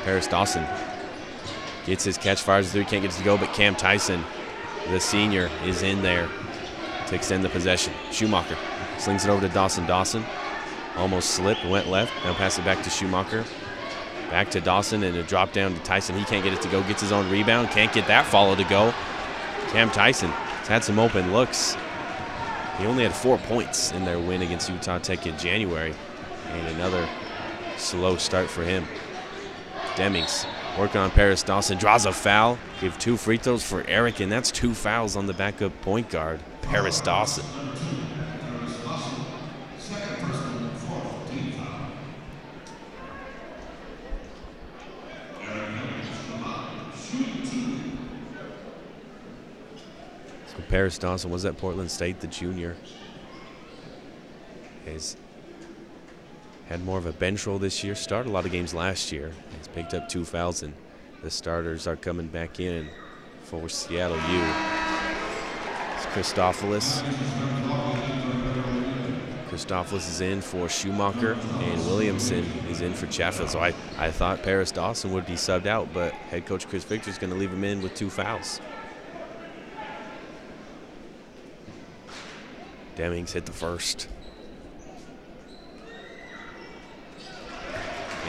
Paris 0.04 0.26
Dawson 0.26 0.66
gets 1.86 2.04
his 2.04 2.18
catch, 2.18 2.42
fires 2.42 2.70
three, 2.70 2.84
can't 2.84 3.02
get 3.02 3.12
it 3.12 3.18
to 3.18 3.24
go, 3.24 3.36
but 3.36 3.52
Cam 3.54 3.74
Tyson, 3.74 4.22
the 4.88 5.00
senior, 5.00 5.50
is 5.64 5.82
in 5.82 6.02
there 6.02 6.28
to 7.08 7.14
extend 7.14 7.44
the 7.44 7.48
possession. 7.48 7.92
Schumacher 8.10 8.56
slings 8.98 9.24
it 9.24 9.30
over 9.30 9.46
to 9.46 9.52
Dawson. 9.52 9.86
Dawson 9.86 10.24
almost 10.96 11.30
slipped, 11.30 11.64
went 11.64 11.88
left, 11.88 12.12
now 12.24 12.34
pass 12.34 12.58
it 12.58 12.64
back 12.64 12.82
to 12.84 12.90
Schumacher. 12.90 13.44
Back 14.30 14.50
to 14.52 14.60
Dawson 14.60 15.02
and 15.02 15.16
a 15.16 15.22
drop 15.22 15.52
down 15.52 15.74
to 15.74 15.80
Tyson. 15.80 16.16
He 16.16 16.24
can't 16.24 16.42
get 16.42 16.52
it 16.52 16.62
to 16.62 16.68
go, 16.68 16.82
gets 16.82 17.02
his 17.02 17.12
own 17.12 17.30
rebound, 17.30 17.68
can't 17.68 17.92
get 17.92 18.06
that 18.06 18.26
follow 18.26 18.54
to 18.56 18.64
go. 18.64 18.92
Cam 19.68 19.90
Tyson 19.90 20.30
has 20.30 20.68
had 20.68 20.84
some 20.84 20.98
open 20.98 21.32
looks. 21.32 21.76
He 22.78 22.86
only 22.86 23.04
had 23.04 23.14
four 23.14 23.38
points 23.38 23.92
in 23.92 24.04
their 24.04 24.18
win 24.18 24.42
against 24.42 24.68
Utah 24.68 24.98
Tech 24.98 25.26
in 25.26 25.36
January, 25.38 25.94
and 26.48 26.68
another 26.68 27.08
slow 27.76 28.16
start 28.16 28.48
for 28.50 28.64
him. 28.64 28.86
Demings 29.96 30.46
working 30.78 31.00
on 31.00 31.10
Paris 31.10 31.42
Dawson, 31.42 31.78
draws 31.78 32.06
a 32.06 32.12
foul, 32.12 32.58
give 32.80 32.98
two 32.98 33.16
free 33.16 33.36
throws 33.36 33.62
for 33.62 33.84
Eric, 33.86 34.20
and 34.20 34.30
that's 34.30 34.50
two 34.50 34.74
fouls 34.74 35.16
on 35.16 35.26
the 35.26 35.32
backup 35.32 35.78
point 35.82 36.10
guard, 36.10 36.40
Paris 36.62 37.00
Dawson. 37.00 37.44
So 50.48 50.62
Paris 50.68 50.98
Dawson 50.98 51.30
was 51.30 51.44
at 51.44 51.56
Portland 51.56 51.90
State, 51.90 52.20
the 52.20 52.26
junior. 52.26 52.76
Had 56.68 56.84
more 56.84 56.98
of 56.98 57.06
a 57.06 57.12
bench 57.12 57.46
role 57.46 57.58
this 57.58 57.84
year. 57.84 57.94
Started 57.94 58.30
a 58.30 58.32
lot 58.32 58.46
of 58.46 58.52
games 58.52 58.72
last 58.72 59.12
year. 59.12 59.32
He's 59.58 59.68
picked 59.68 59.92
up 59.94 60.08
two 60.08 60.24
fouls, 60.24 60.62
and 60.62 60.72
the 61.22 61.30
starters 61.30 61.86
are 61.86 61.96
coming 61.96 62.26
back 62.26 62.58
in 62.58 62.88
for 63.42 63.68
Seattle 63.68 64.16
U. 64.16 64.42
It's 65.96 66.06
Christofilis. 66.06 67.02
Christofilis 69.50 70.08
is 70.08 70.20
in 70.20 70.40
for 70.40 70.68
Schumacher, 70.68 71.34
and 71.34 71.86
Williamson 71.86 72.44
is 72.70 72.80
in 72.80 72.94
for 72.94 73.06
Chatfield. 73.06 73.50
So 73.50 73.60
I, 73.60 73.74
I 73.98 74.10
thought 74.10 74.42
Paris 74.42 74.72
Dawson 74.72 75.12
would 75.12 75.26
be 75.26 75.34
subbed 75.34 75.66
out, 75.66 75.92
but 75.92 76.12
head 76.12 76.46
coach 76.46 76.66
Chris 76.66 76.82
Victor 76.82 77.10
is 77.10 77.18
going 77.18 77.30
to 77.30 77.38
leave 77.38 77.52
him 77.52 77.62
in 77.62 77.82
with 77.82 77.94
two 77.94 78.10
fouls. 78.10 78.60
Demings 82.96 83.32
hit 83.32 83.44
the 83.44 83.52
first. 83.52 84.08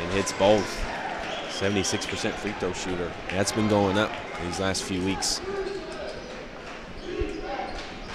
And 0.02 0.12
hits 0.12 0.34
both. 0.34 0.84
76% 1.50 2.32
free 2.34 2.52
throw 2.54 2.74
shooter. 2.74 3.12
That's 3.30 3.52
been 3.52 3.70
going 3.70 3.98
up 3.98 4.12
these 4.44 4.60
last 4.60 4.84
few 4.84 5.04
weeks. 5.04 5.40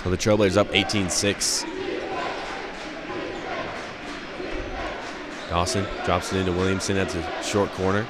So 0.03 0.11
the 0.11 0.17
Trailblazers 0.17 0.57
up 0.57 0.69
18-6. 0.69 1.67
Dawson 5.49 5.87
drops 6.05 6.33
it 6.33 6.39
into 6.39 6.53
Williamson 6.53 6.97
at 6.97 7.09
the 7.09 7.43
short 7.43 7.71
corner. 7.73 8.07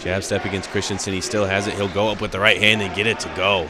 Jab 0.00 0.22
step 0.22 0.44
against 0.44 0.70
Christensen. 0.70 1.12
He 1.12 1.20
still 1.20 1.46
has 1.46 1.66
it. 1.66 1.74
He'll 1.74 1.88
go 1.88 2.08
up 2.08 2.20
with 2.20 2.32
the 2.32 2.40
right 2.40 2.58
hand 2.58 2.82
and 2.82 2.94
get 2.94 3.06
it 3.06 3.20
to 3.20 3.28
go. 3.36 3.68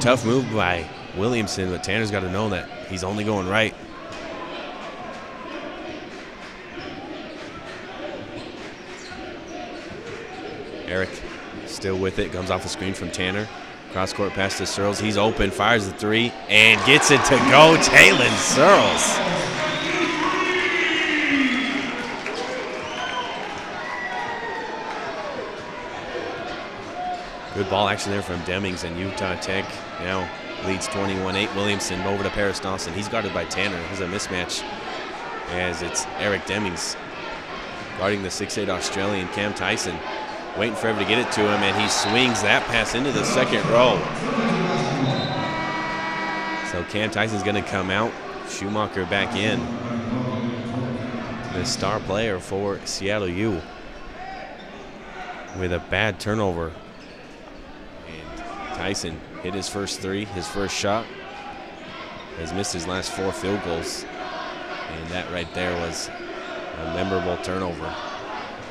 Tough 0.00 0.24
move 0.24 0.52
by 0.52 0.88
Williamson, 1.16 1.70
but 1.70 1.82
Tanner's 1.84 2.10
got 2.10 2.20
to 2.20 2.30
know 2.30 2.48
that 2.50 2.68
he's 2.88 3.04
only 3.04 3.24
going 3.24 3.48
right. 3.48 3.74
Eric 10.92 11.08
still 11.64 11.96
with 11.96 12.18
it, 12.18 12.32
comes 12.32 12.50
off 12.50 12.62
the 12.62 12.68
screen 12.68 12.92
from 12.92 13.10
Tanner. 13.10 13.48
Cross 13.92 14.12
court 14.12 14.32
pass 14.32 14.58
to 14.58 14.66
Searles. 14.66 14.98
He's 14.98 15.16
open, 15.16 15.50
fires 15.50 15.86
the 15.86 15.92
three, 15.94 16.30
and 16.50 16.78
gets 16.84 17.10
it 17.10 17.24
to 17.24 17.36
go. 17.50 17.76
Jalen 17.78 18.36
Searles. 18.36 19.18
Good 27.54 27.70
ball 27.70 27.88
action 27.88 28.12
there 28.12 28.22
from 28.22 28.40
Demings 28.40 28.84
and 28.84 28.98
Utah 28.98 29.36
Tech 29.36 29.64
now 30.00 30.28
leads 30.66 30.88
21-8. 30.88 31.54
Williamson 31.54 32.00
over 32.02 32.22
to 32.22 32.30
Paris 32.30 32.60
Dawson. 32.60 32.92
He's 32.92 33.08
guarded 33.08 33.32
by 33.32 33.46
Tanner. 33.46 33.80
There's 33.88 34.00
a 34.00 34.06
mismatch 34.06 34.62
as 35.50 35.80
it's 35.80 36.06
Eric 36.18 36.42
Demings 36.42 36.96
guarding 37.98 38.22
the 38.22 38.28
6'8 38.28 38.68
Australian 38.68 39.28
Cam 39.28 39.54
Tyson. 39.54 39.96
Waiting 40.58 40.76
for 40.76 40.88
him 40.88 40.98
to 40.98 41.04
get 41.04 41.18
it 41.18 41.32
to 41.32 41.40
him, 41.40 41.62
and 41.62 41.80
he 41.80 41.88
swings 41.88 42.42
that 42.42 42.62
pass 42.66 42.94
into 42.94 43.10
the 43.10 43.24
second 43.24 43.64
row. 43.70 43.96
So 46.70 46.84
Cam 46.90 47.10
Tyson's 47.10 47.42
going 47.42 47.62
to 47.62 47.68
come 47.68 47.90
out. 47.90 48.12
Schumacher 48.48 49.06
back 49.06 49.34
in. 49.34 49.60
The 51.54 51.64
star 51.64 52.00
player 52.00 52.38
for 52.38 52.80
Seattle 52.84 53.28
U 53.28 53.62
with 55.58 55.72
a 55.72 55.78
bad 55.90 56.20
turnover. 56.20 56.72
And 58.06 58.38
Tyson 58.74 59.20
hit 59.42 59.54
his 59.54 59.68
first 59.68 60.00
three, 60.00 60.24
his 60.26 60.46
first 60.48 60.76
shot. 60.76 61.06
Has 62.38 62.52
missed 62.52 62.72
his 62.72 62.86
last 62.86 63.12
four 63.12 63.32
field 63.32 63.62
goals. 63.64 64.04
And 64.90 65.10
that 65.10 65.30
right 65.30 65.52
there 65.54 65.74
was 65.76 66.08
a 66.08 66.84
memorable 66.94 67.36
turnover. 67.42 67.94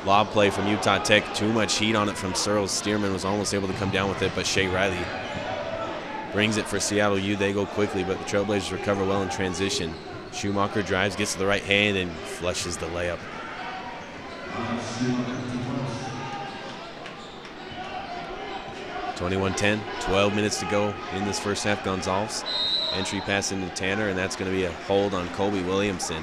Lob 0.04 0.28
play 0.30 0.50
from 0.50 0.66
Utah 0.66 0.98
Tech. 0.98 1.34
Too 1.34 1.52
much 1.52 1.78
heat 1.78 1.94
on 1.94 2.08
it 2.08 2.16
from 2.16 2.34
Searles. 2.34 2.72
Stearman 2.72 3.12
was 3.12 3.24
almost 3.24 3.54
able 3.54 3.68
to 3.68 3.74
come 3.74 3.90
down 3.90 4.08
with 4.08 4.20
it, 4.22 4.32
but 4.34 4.46
Shea 4.46 4.66
Riley 4.66 4.98
brings 6.32 6.56
it 6.56 6.66
for 6.66 6.80
Seattle 6.80 7.18
U. 7.18 7.36
They 7.36 7.52
go 7.52 7.66
quickly, 7.66 8.02
but 8.02 8.18
the 8.18 8.24
Trailblazers 8.24 8.72
recover 8.72 9.04
well 9.04 9.22
in 9.22 9.28
transition. 9.28 9.94
Schumacher 10.32 10.82
drives, 10.82 11.14
gets 11.14 11.34
to 11.34 11.38
the 11.38 11.46
right 11.46 11.62
hand, 11.62 11.96
and 11.96 12.10
flushes 12.10 12.76
the 12.76 12.86
layup. 12.86 13.18
Twenty-one 19.16 19.54
10, 19.54 19.80
12 20.00 20.34
minutes 20.34 20.58
to 20.58 20.66
go 20.66 20.92
in 21.14 21.24
this 21.24 21.38
first 21.38 21.62
half. 21.62 21.84
Gonzalez 21.84 22.42
entry 22.92 23.20
pass 23.20 23.52
into 23.52 23.68
Tanner, 23.74 24.08
and 24.08 24.18
that's 24.18 24.36
going 24.36 24.50
to 24.50 24.56
be 24.56 24.64
a 24.64 24.72
hold 24.72 25.14
on 25.14 25.28
Kobe 25.30 25.62
Williamson. 25.62 26.22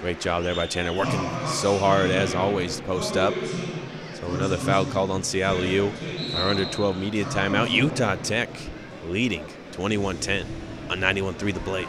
Great 0.00 0.18
job 0.18 0.44
there 0.44 0.54
by 0.54 0.66
Tanner, 0.66 0.94
working 0.94 1.20
so 1.46 1.76
hard 1.76 2.10
as 2.10 2.34
always, 2.34 2.80
post 2.80 3.18
up. 3.18 3.34
So 4.14 4.26
another 4.28 4.56
foul 4.56 4.86
called 4.86 5.10
on 5.10 5.22
Seattle 5.22 5.64
U. 5.64 5.92
Our 6.36 6.48
under 6.48 6.64
12 6.64 6.96
media 6.96 7.26
timeout. 7.26 7.70
Utah 7.70 8.16
Tech 8.16 8.48
leading 9.08 9.44
21-10 9.72 10.46
on 10.88 11.00
91-3 11.00 11.52
The 11.52 11.60
Blaze. 11.60 11.86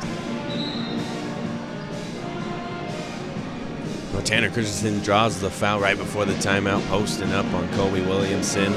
Well, 4.12 4.22
Tanner 4.24 4.50
Christensen 4.50 5.02
draws 5.04 5.40
the 5.40 5.50
foul 5.50 5.80
right 5.80 5.98
before 5.98 6.26
the 6.26 6.34
timeout, 6.34 6.86
posting 6.88 7.32
up 7.32 7.46
on 7.54 7.70
Kobe 7.76 8.06
Williamson. 8.06 8.74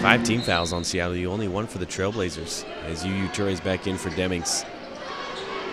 Five 0.00 0.22
team 0.22 0.42
fouls 0.42 0.72
on 0.72 0.84
Seattle 0.84 1.16
U, 1.16 1.32
only 1.32 1.48
one 1.48 1.66
for 1.66 1.78
the 1.78 1.86
Trailblazers 1.86 2.64
as 2.84 3.04
UU 3.04 3.26
Torres 3.28 3.60
back 3.60 3.88
in 3.88 3.98
for 3.98 4.10
Demings. 4.10 4.64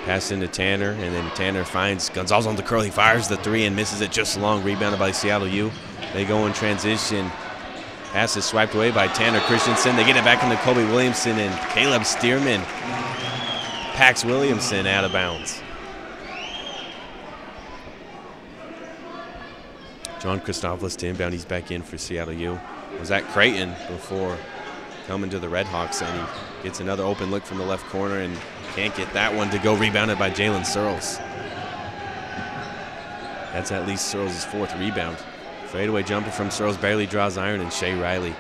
Pass 0.05 0.31
into 0.31 0.48
Tanner, 0.48 0.91
and 0.91 1.13
then 1.13 1.29
Tanner 1.31 1.63
finds 1.63 2.10
Gonzalez 2.10 2.48
on 2.48 2.55
the 2.55 2.63
curl. 2.63 2.81
He 2.81 2.89
fires 2.89 3.27
the 3.27 3.38
three 3.38 3.65
and 3.65 3.75
misses 3.75 4.01
it 4.01 4.12
just 4.12 4.39
long. 4.39 4.63
Rebounded 4.63 5.00
by 5.00 5.12
Seattle 5.12 5.48
U. 5.48 5.72
They 6.13 6.25
go 6.25 6.48
in 6.48 6.53
transition. 6.53 7.29
Pass 8.12 8.36
is 8.36 8.43
swiped 8.43 8.74
away 8.74 8.91
by 8.91 9.08
Tanner 9.08 9.39
Christensen. 9.41 9.96
They 9.96 10.03
get 10.03 10.17
it 10.17 10.25
back 10.25 10.43
into 10.43 10.58
Kobe 10.58 10.86
Williamson, 10.91 11.38
and 11.38 11.70
Caleb 11.70 12.01
Stearman 12.01 12.65
Pax 13.93 14.25
Williamson 14.25 14.88
out 14.88 15.03
of 15.03 15.12
bounds. 15.12 15.62
John 20.20 20.39
Christopoulos 20.39 20.98
to 20.98 21.08
inbound. 21.08 21.34
He's 21.34 21.46
back 21.46 21.70
in 21.70 21.84
for 21.84 22.00
Seattle 22.00 22.34
U. 22.34 22.60
Was 23.00 23.12
at 23.12 23.24
Creighton 23.25 23.75
before 23.88 24.38
coming 25.05 25.29
to 25.29 25.39
the 25.39 25.48
Redhawks, 25.48 26.01
and 26.01 26.27
he 26.27 26.63
gets 26.63 26.79
another 26.79 27.03
open 27.03 27.29
look 27.29 27.43
from 27.43 27.60
the 27.60 27.65
left 27.65 27.86
corner 27.89 28.17
and 28.17 28.36
can't 28.75 28.95
get 28.95 29.11
that 29.13 29.33
one 29.33 29.49
to 29.51 29.59
go. 29.59 29.75
Rebounded 29.75 30.17
by 30.17 30.29
Jalen 30.29 30.65
Searles. 30.65 31.17
That's 33.51 33.71
at 33.71 33.87
least 33.87 34.07
Searles' 34.07 34.45
fourth 34.45 34.73
rebound. 34.77 35.17
Fadeaway 35.67 36.03
jumper 36.03 36.31
from 36.31 36.49
Searles 36.51 36.77
barely 36.77 37.05
draws 37.05 37.37
iron, 37.37 37.61
and 37.61 37.71
Shea 37.71 37.93
Riley 37.93 38.33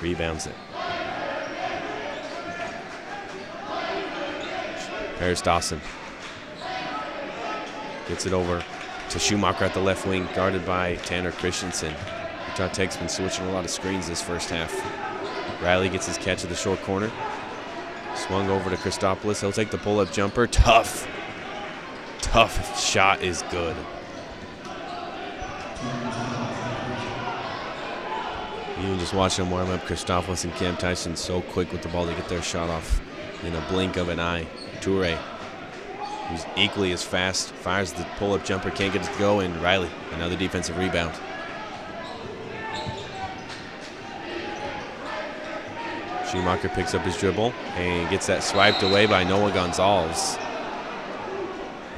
rebounds 0.00 0.46
it. 0.46 0.54
Paris 5.18 5.42
Dawson 5.42 5.80
gets 8.08 8.24
it 8.24 8.32
over 8.32 8.64
to 9.10 9.18
Schumacher 9.18 9.64
at 9.64 9.74
the 9.74 9.80
left 9.80 10.06
wing, 10.06 10.26
guarded 10.34 10.64
by 10.64 10.96
Tanner 10.96 11.32
Christensen. 11.32 11.94
Utah 12.48 12.68
Tech's 12.68 12.96
been 12.96 13.08
switching 13.08 13.46
a 13.46 13.52
lot 13.52 13.64
of 13.64 13.70
screens 13.70 14.08
this 14.08 14.22
first 14.22 14.48
half. 14.48 14.74
Riley 15.62 15.90
gets 15.90 16.06
his 16.06 16.16
catch 16.16 16.42
at 16.42 16.48
the 16.48 16.56
short 16.56 16.80
corner. 16.82 17.10
Swung 18.26 18.50
over 18.50 18.70
to 18.70 18.76
Christopoulos. 18.76 19.40
He'll 19.40 19.50
take 19.50 19.70
the 19.70 19.78
pull-up 19.78 20.12
jumper. 20.12 20.46
Tough. 20.46 21.08
Tough 22.20 22.80
shot 22.80 23.22
is 23.22 23.42
good. 23.50 23.74
Even 28.78 28.98
just 28.98 29.14
watching 29.14 29.44
them 29.44 29.52
warm 29.52 29.70
up, 29.70 29.80
Christopoulos 29.82 30.44
and 30.44 30.54
Cam 30.54 30.76
Tyson 30.76 31.16
so 31.16 31.40
quick 31.40 31.72
with 31.72 31.82
the 31.82 31.88
ball 31.88 32.06
to 32.06 32.14
get 32.14 32.28
their 32.28 32.42
shot 32.42 32.70
off 32.70 33.00
in 33.42 33.54
a 33.54 33.60
blink 33.68 33.96
of 33.96 34.08
an 34.08 34.20
eye. 34.20 34.46
Toure, 34.80 35.16
who's 36.28 36.44
equally 36.56 36.92
as 36.92 37.02
fast, 37.02 37.50
fires 37.50 37.92
the 37.92 38.06
pull-up 38.16 38.44
jumper, 38.44 38.70
can't 38.70 38.92
get 38.92 39.02
it 39.02 39.12
to 39.12 39.18
go, 39.18 39.40
and 39.40 39.56
Riley, 39.62 39.90
another 40.12 40.36
defensive 40.36 40.78
rebound. 40.78 41.14
Schumacher 46.30 46.68
picks 46.68 46.94
up 46.94 47.02
his 47.02 47.16
dribble 47.16 47.52
and 47.74 48.08
gets 48.08 48.26
that 48.26 48.44
swiped 48.44 48.82
away 48.82 49.06
by 49.06 49.24
Noah 49.24 49.52
Gonzalez. 49.52 50.38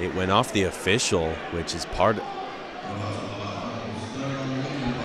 It 0.00 0.14
went 0.14 0.30
off 0.30 0.52
the 0.52 0.62
official, 0.64 1.30
which 1.52 1.74
is 1.74 1.84
part 1.86 2.16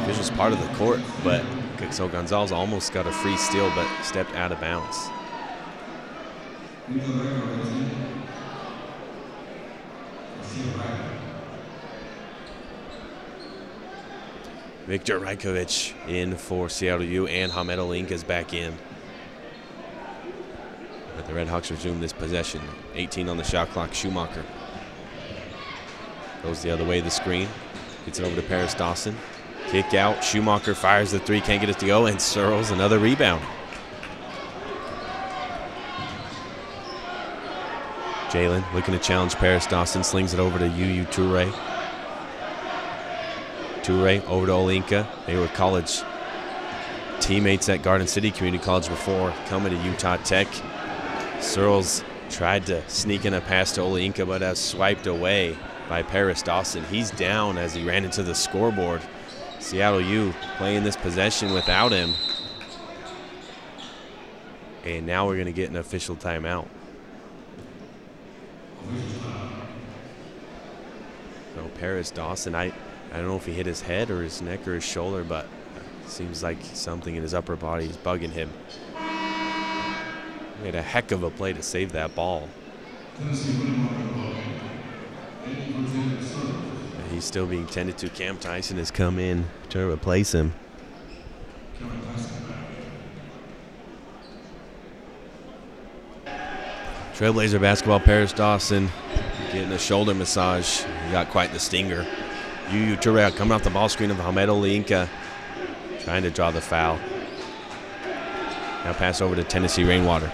official's 0.03 0.29
part 0.31 0.53
of 0.53 0.61
the 0.61 0.73
court, 0.75 1.01
but 1.23 1.43
so 1.91 2.07
Gonzalez 2.07 2.51
almost 2.51 2.93
got 2.93 3.05
a 3.05 3.11
free 3.11 3.35
steal, 3.35 3.69
but 3.75 3.87
stepped 4.03 4.33
out 4.35 4.51
of 4.53 4.61
bounds. 4.61 5.09
Victor 14.87 15.19
Rajkovic 15.19 16.07
in 16.07 16.37
for 16.37 16.69
Seattle 16.69 17.05
U, 17.05 17.27
and 17.27 17.51
Hamed 17.51 17.77
Olinka 17.77 18.11
is 18.11 18.23
back 18.23 18.53
in. 18.53 18.77
But 21.17 21.25
the 21.25 21.33
Redhawks 21.33 21.71
resume 21.71 21.99
this 21.99 22.13
possession. 22.13 22.61
18 22.93 23.27
on 23.27 23.37
the 23.37 23.43
shot 23.43 23.69
clock. 23.71 23.91
Schumacher 23.93 24.45
goes 26.43 26.61
the 26.61 26.69
other 26.69 26.85
way 26.85 26.99
of 26.99 27.05
the 27.05 27.11
screen. 27.11 27.49
Gets 28.05 28.19
it 28.19 28.25
over 28.25 28.39
to 28.39 28.47
Paris 28.47 28.75
Dawson. 28.75 29.17
Kick 29.69 29.95
out. 29.95 30.23
Schumacher 30.23 30.75
fires 30.75 31.11
the 31.11 31.19
three, 31.19 31.41
can't 31.41 31.59
get 31.59 31.69
it 31.69 31.79
to 31.79 31.87
go, 31.87 32.05
and 32.05 32.21
Searles 32.21 32.69
another 32.69 32.99
rebound. 32.99 33.43
Jalen 38.29 38.71
looking 38.73 38.93
to 38.93 38.99
challenge 38.99 39.35
Paris 39.35 39.65
Dawson, 39.65 40.03
slings 40.03 40.33
it 40.35 40.39
over 40.39 40.59
to 40.59 40.67
Yu 40.67 41.03
Toure. 41.05 41.51
Toure 43.81 44.23
over 44.27 44.45
to 44.45 44.51
Olinka. 44.51 45.07
They 45.25 45.35
were 45.35 45.47
college 45.47 46.01
teammates 47.19 47.67
at 47.69 47.81
Garden 47.81 48.05
City 48.05 48.29
Community 48.29 48.63
College 48.63 48.89
before 48.89 49.33
coming 49.47 49.75
to 49.75 49.83
Utah 49.83 50.17
Tech. 50.17 50.47
Searles 51.39 52.03
tried 52.29 52.65
to 52.67 52.87
sneak 52.89 53.25
in 53.25 53.33
a 53.33 53.41
pass 53.41 53.71
to 53.73 53.81
Olinka, 53.81 54.27
but 54.27 54.41
was 54.41 54.59
swiped 54.59 55.07
away 55.07 55.57
by 55.89 56.03
Paris 56.03 56.41
Dawson. 56.41 56.83
He's 56.85 57.11
down 57.11 57.57
as 57.57 57.73
he 57.73 57.85
ran 57.85 58.03
into 58.03 58.23
the 58.23 58.35
scoreboard. 58.35 59.01
Seattle 59.59 60.01
U 60.01 60.33
playing 60.57 60.83
this 60.83 60.95
possession 60.95 61.53
without 61.53 61.91
him. 61.91 62.13
And 64.83 65.05
now 65.05 65.27
we're 65.27 65.35
going 65.35 65.47
to 65.47 65.53
get 65.53 65.69
an 65.69 65.75
official 65.77 66.15
timeout. 66.15 66.67
So 71.55 71.67
Paris 71.79 72.11
Dawson, 72.11 72.55
I, 72.55 72.71
I 73.11 73.17
don't 73.17 73.27
know 73.27 73.35
if 73.35 73.45
he 73.45 73.53
hit 73.53 73.65
his 73.65 73.81
head 73.81 74.09
or 74.09 74.21
his 74.21 74.41
neck 74.41 74.67
or 74.67 74.75
his 74.75 74.83
shoulder, 74.83 75.23
but 75.23 75.47
seems 76.05 76.43
like 76.43 76.57
something 76.61 77.15
in 77.15 77.21
his 77.21 77.33
upper 77.33 77.55
body 77.55 77.85
is 77.85 77.97
bugging 77.97 78.31
him. 78.31 78.49
Made 80.63 80.75
a 80.75 80.81
heck 80.81 81.11
of 81.11 81.23
a 81.23 81.29
play 81.29 81.53
to 81.53 81.61
save 81.61 81.91
that 81.91 82.15
ball. 82.15 82.49
He's 87.11 87.23
still 87.23 87.45
being 87.45 87.67
tended 87.67 87.97
to. 87.99 88.09
Cam 88.09 88.37
Tyson 88.37 88.77
has 88.77 88.91
come 88.91 89.19
in 89.19 89.45
to 89.69 89.89
replace 89.89 90.33
him. 90.33 90.53
Trailblazer 97.15 97.59
basketball, 97.59 97.99
Paris 97.99 98.31
Dawson 98.31 98.89
getting 99.51 99.71
a 99.71 99.79
shoulder 99.79 100.13
massage. 100.13 100.83
He 101.05 101.11
got 101.11 101.29
quite 101.29 101.51
the 101.51 101.59
stinger. 101.59 102.05
Yu 102.71 102.95
Toure 102.97 103.35
coming 103.35 103.53
off 103.53 103.63
the 103.63 103.71
ball 103.71 103.89
screen 103.89 104.11
of 104.11 104.17
Hamed 104.17 104.49
Olinka 104.49 105.09
trying 106.01 106.23
to 106.23 106.29
draw 106.29 106.51
the 106.51 106.61
foul. 106.61 106.99
Now 108.83 108.93
pass 108.93 109.21
over 109.21 109.35
to 109.35 109.43
Tennessee 109.43 109.83
Rainwater. 109.83 110.31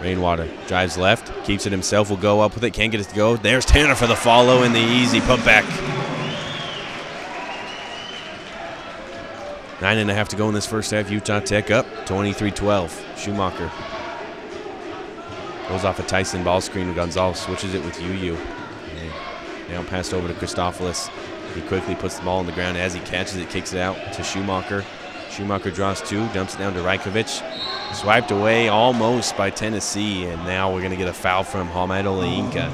Rainwater 0.00 0.48
drives 0.66 0.98
left, 0.98 1.32
keeps 1.44 1.64
it 1.66 1.72
himself, 1.72 2.10
will 2.10 2.16
go 2.16 2.40
up 2.40 2.54
with 2.54 2.64
it, 2.64 2.72
can't 2.72 2.92
get 2.92 3.00
it 3.00 3.08
to 3.08 3.14
go. 3.14 3.36
There's 3.36 3.64
Tanner 3.64 3.94
for 3.94 4.06
the 4.06 4.16
follow 4.16 4.62
and 4.62 4.74
the 4.74 4.80
easy 4.80 5.20
putback. 5.20 5.64
Nine 9.80 9.98
and 9.98 10.10
a 10.10 10.14
half 10.14 10.28
to 10.30 10.36
go 10.36 10.48
in 10.48 10.54
this 10.54 10.66
first 10.66 10.90
half. 10.90 11.10
Utah 11.10 11.40
Tech 11.40 11.70
up 11.70 11.86
23 12.06 12.50
12. 12.50 13.06
Schumacher 13.18 13.70
goes 15.68 15.84
off 15.84 15.98
a 15.98 16.02
Tyson 16.02 16.42
ball 16.42 16.60
screen. 16.60 16.92
Gonzalez 16.94 17.38
switches 17.38 17.74
it 17.74 17.84
with 17.84 18.00
Yu 18.00 18.38
Now 19.68 19.82
passed 19.84 20.14
over 20.14 20.28
to 20.28 20.34
Christopoulos. 20.34 21.10
He 21.54 21.60
quickly 21.62 21.94
puts 21.94 22.18
the 22.18 22.24
ball 22.24 22.38
on 22.38 22.46
the 22.46 22.52
ground. 22.52 22.76
As 22.76 22.94
he 22.94 23.00
catches 23.00 23.36
it, 23.36 23.50
kicks 23.50 23.72
it 23.72 23.80
out 23.80 23.96
to 24.14 24.22
Schumacher. 24.22 24.84
Schumacher 25.30 25.70
draws 25.70 26.00
two, 26.00 26.26
dumps 26.28 26.54
it 26.54 26.58
down 26.58 26.72
to 26.74 26.80
Rajkovic. 26.80 27.42
Swiped 27.92 28.30
away 28.30 28.68
almost 28.68 29.36
by 29.36 29.50
Tennessee, 29.50 30.24
and 30.24 30.44
now 30.44 30.72
we're 30.72 30.80
going 30.80 30.90
to 30.90 30.96
get 30.96 31.08
a 31.08 31.12
foul 31.12 31.42
from 31.42 31.66
Hamed 31.68 32.06
Olinka. 32.06 32.70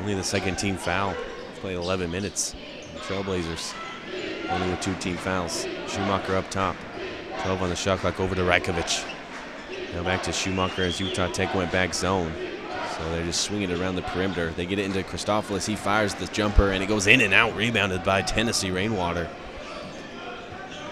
Only 0.00 0.14
the 0.14 0.22
second 0.22 0.56
team 0.56 0.76
foul. 0.76 1.14
Played 1.56 1.76
11 1.76 2.10
minutes. 2.10 2.54
Trailblazers 3.06 3.74
only 4.50 4.70
with 4.70 4.80
two 4.80 4.94
team 4.96 5.16
fouls. 5.16 5.66
Schumacher 5.88 6.36
up 6.36 6.50
top. 6.50 6.76
12 7.42 7.62
on 7.62 7.68
the 7.68 7.76
shot 7.76 7.98
clock 7.98 8.18
over 8.20 8.34
to 8.34 8.42
Rajkovic. 8.42 9.04
Now 9.94 10.02
back 10.02 10.22
to 10.24 10.32
Schumacher 10.32 10.82
as 10.84 11.00
Utah 11.00 11.28
Tech 11.28 11.54
went 11.54 11.70
back 11.72 11.94
zone. 11.94 12.32
So 13.00 13.10
they're 13.12 13.24
just 13.24 13.40
swinging 13.40 13.70
it 13.70 13.80
around 13.80 13.96
the 13.96 14.02
perimeter. 14.02 14.50
They 14.50 14.66
get 14.66 14.78
it 14.78 14.84
into 14.84 15.02
Christopoulos. 15.02 15.66
He 15.66 15.74
fires 15.74 16.14
the 16.14 16.26
jumper, 16.26 16.70
and 16.70 16.82
it 16.82 16.86
goes 16.86 17.06
in 17.06 17.22
and 17.22 17.32
out, 17.32 17.56
rebounded 17.56 18.04
by 18.04 18.20
Tennessee 18.20 18.70
Rainwater. 18.70 19.28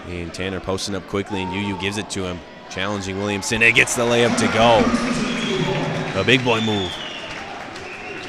And 0.06 0.32
Tanner 0.32 0.58
posting 0.58 0.94
up 0.94 1.06
quickly, 1.06 1.42
and 1.42 1.52
Yu 1.52 1.78
gives 1.80 1.98
it 1.98 2.08
to 2.10 2.24
him, 2.24 2.40
challenging 2.70 3.18
Williamson. 3.18 3.60
It 3.60 3.74
gets 3.74 3.94
the 3.94 4.02
layup 4.02 4.36
to 4.38 4.46
go. 4.54 6.20
A 6.20 6.24
big 6.24 6.42
boy 6.44 6.62
move. 6.62 6.90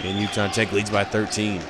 And 0.03 0.19
Utah 0.19 0.47
Tech 0.47 0.73
leads 0.73 0.89
by 0.89 1.05
13. 1.05 1.61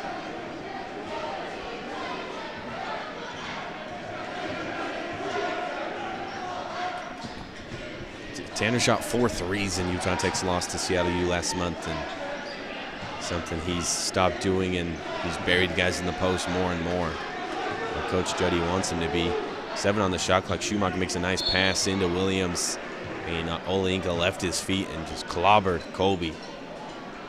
Tanner 8.60 8.78
shot 8.78 9.02
four 9.02 9.30
threes 9.30 9.80
in 9.80 9.90
Utah 9.90 10.18
Tech's 10.18 10.44
loss 10.44 10.68
to 10.68 10.78
Seattle 10.78 11.14
U 11.14 11.28
last 11.28 11.56
month, 11.56 11.88
and 11.88 13.24
something 13.24 13.58
he's 13.62 13.88
stopped 13.88 14.42
doing, 14.42 14.76
and 14.76 14.98
he's 15.24 15.38
buried 15.46 15.74
guys 15.78 16.02
in 16.02 16.06
the 16.06 16.12
post 16.12 16.50
more 16.50 16.74
and 16.74 16.84
more. 16.84 17.10
Coach 18.10 18.38
Juddy 18.38 18.60
wants 18.60 18.92
him 18.92 19.00
to 19.00 19.08
be 19.14 19.32
seven 19.78 20.02
on 20.02 20.12
the 20.12 20.18
shot 20.18 20.44
clock. 20.44 20.62
Schumacher 20.62 20.98
makes 20.98 21.16
a 21.16 21.22
nice 21.22 21.42
pass 21.42 21.88
into 21.88 22.10
Williams, 22.10 22.78
and 23.28 23.50
uh, 23.50 23.60
Olinka 23.60 24.14
left 24.18 24.42
his 24.42 24.60
feet 24.60 24.90
and 24.90 25.08
just 25.08 25.26
clobbered 25.28 25.80
Kobe. 25.94 26.34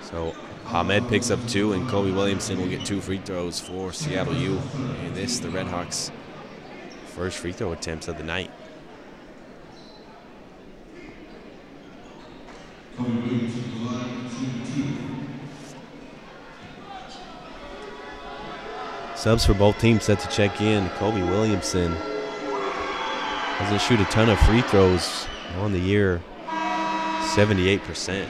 So 0.00 0.34
Ahmed 0.66 1.06
picks 1.08 1.30
up 1.30 1.38
two, 1.46 1.74
and 1.74 1.88
Kobe 1.88 2.10
Williamson 2.10 2.58
will 2.58 2.68
get 2.68 2.84
two 2.84 3.00
free 3.00 3.18
throws 3.18 3.60
for 3.60 3.92
Seattle 3.92 4.34
U. 4.34 4.58
And 5.04 5.14
this, 5.14 5.38
the 5.38 5.46
Redhawks' 5.46 6.10
first 7.06 7.38
free 7.38 7.52
throw 7.52 7.70
attempts 7.70 8.08
of 8.08 8.18
the 8.18 8.24
night. 8.24 8.50
Subs 19.20 19.44
for 19.44 19.52
both 19.52 19.78
teams 19.78 20.04
set 20.04 20.18
to 20.20 20.28
check 20.28 20.62
in. 20.62 20.88
Kobe 20.96 21.22
Williamson 21.22 21.94
doesn't 23.58 23.82
shoot 23.82 24.00
a 24.00 24.06
ton 24.06 24.30
of 24.30 24.38
free 24.38 24.62
throws 24.62 25.26
on 25.58 25.74
the 25.74 25.78
year, 25.78 26.22
78%. 27.34 28.26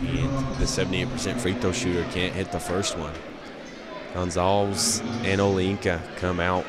And 0.00 0.56
the 0.56 0.64
78% 0.64 1.38
free 1.38 1.54
throw 1.54 1.70
shooter 1.70 2.02
can't 2.10 2.34
hit 2.34 2.50
the 2.50 2.58
first 2.58 2.98
one. 2.98 3.14
Gonzalez 4.12 4.98
and 5.22 5.40
Olinka 5.40 6.00
come 6.16 6.40
out 6.40 6.64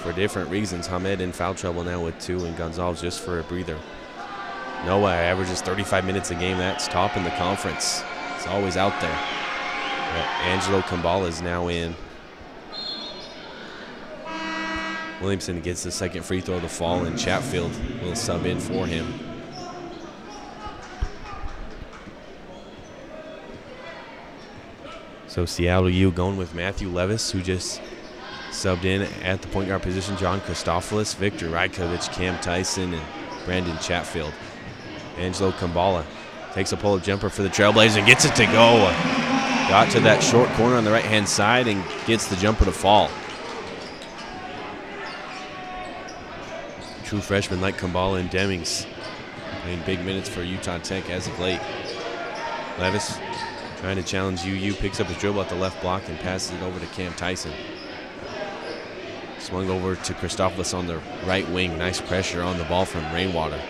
for 0.00 0.14
different 0.14 0.48
reasons. 0.48 0.86
Hamed 0.86 1.20
in 1.20 1.32
foul 1.32 1.54
trouble 1.54 1.84
now 1.84 2.02
with 2.02 2.18
two, 2.18 2.46
and 2.46 2.56
Gonzalez 2.56 3.02
just 3.02 3.20
for 3.20 3.40
a 3.40 3.42
breather. 3.42 3.78
Noah 4.86 5.14
averages 5.14 5.60
35 5.60 6.06
minutes 6.06 6.30
a 6.30 6.34
game. 6.34 6.56
That's 6.56 6.88
top 6.88 7.14
in 7.18 7.24
the 7.24 7.30
conference. 7.32 8.02
It's 8.44 8.52
always 8.52 8.76
out 8.76 9.00
there. 9.00 9.18
Angelo 10.42 10.82
Kambala 10.82 11.28
is 11.28 11.40
now 11.40 11.68
in. 11.68 11.94
Williamson 15.22 15.62
gets 15.62 15.82
the 15.82 15.90
second 15.90 16.24
free 16.26 16.42
throw 16.42 16.60
to 16.60 16.68
fall, 16.68 17.06
and 17.06 17.18
Chatfield 17.18 17.72
will 18.02 18.14
sub 18.14 18.44
in 18.44 18.60
for 18.60 18.86
him. 18.86 19.18
So 25.26 25.46
Seattle 25.46 25.88
U 25.88 26.10
going 26.10 26.36
with 26.36 26.54
Matthew 26.54 26.90
Levis, 26.90 27.30
who 27.30 27.40
just 27.40 27.80
subbed 28.50 28.84
in 28.84 29.08
at 29.22 29.40
the 29.40 29.48
point 29.48 29.68
guard 29.68 29.80
position. 29.80 30.18
John 30.18 30.42
Christofilis, 30.42 31.16
Victor 31.16 31.48
Rajkovic, 31.48 32.12
Cam 32.12 32.38
Tyson, 32.42 32.92
and 32.92 33.02
Brandon 33.46 33.78
Chatfield. 33.78 34.34
Angelo 35.16 35.50
Kambala 35.52 36.04
takes 36.54 36.72
a 36.72 36.76
pull-up 36.76 37.02
jumper 37.02 37.28
for 37.28 37.42
the 37.42 37.48
Trailblazers 37.48 37.98
and 37.98 38.06
gets 38.06 38.24
it 38.24 38.34
to 38.36 38.46
go. 38.46 38.78
Got 39.68 39.90
to 39.90 40.00
that 40.00 40.22
short 40.22 40.48
corner 40.50 40.76
on 40.76 40.84
the 40.84 40.90
right-hand 40.92 41.28
side 41.28 41.66
and 41.66 41.84
gets 42.06 42.28
the 42.28 42.36
jumper 42.36 42.64
to 42.64 42.72
fall. 42.72 43.10
True 47.04 47.20
freshmen 47.20 47.60
like 47.60 47.76
Kambala 47.76 48.20
and 48.20 48.30
Demings 48.30 48.86
playing 49.62 49.82
big 49.84 50.04
minutes 50.04 50.28
for 50.28 50.42
Utah 50.42 50.78
Tech 50.78 51.10
as 51.10 51.26
of 51.26 51.38
late. 51.40 51.60
Levis 52.78 53.18
trying 53.78 53.96
to 53.96 54.02
challenge 54.02 54.46
UU, 54.46 54.74
picks 54.74 55.00
up 55.00 55.08
his 55.08 55.18
dribble 55.18 55.42
at 55.42 55.48
the 55.48 55.54
left 55.54 55.80
block 55.82 56.08
and 56.08 56.18
passes 56.20 56.52
it 56.52 56.62
over 56.62 56.78
to 56.78 56.86
Cam 56.86 57.12
Tyson. 57.14 57.52
Swung 59.38 59.68
over 59.68 59.96
to 59.96 60.14
Christofilis 60.14 60.76
on 60.76 60.86
the 60.86 61.00
right 61.26 61.48
wing. 61.50 61.76
Nice 61.76 62.00
pressure 62.00 62.42
on 62.42 62.58
the 62.58 62.64
ball 62.64 62.84
from 62.84 63.02
Rainwater. 63.12 63.60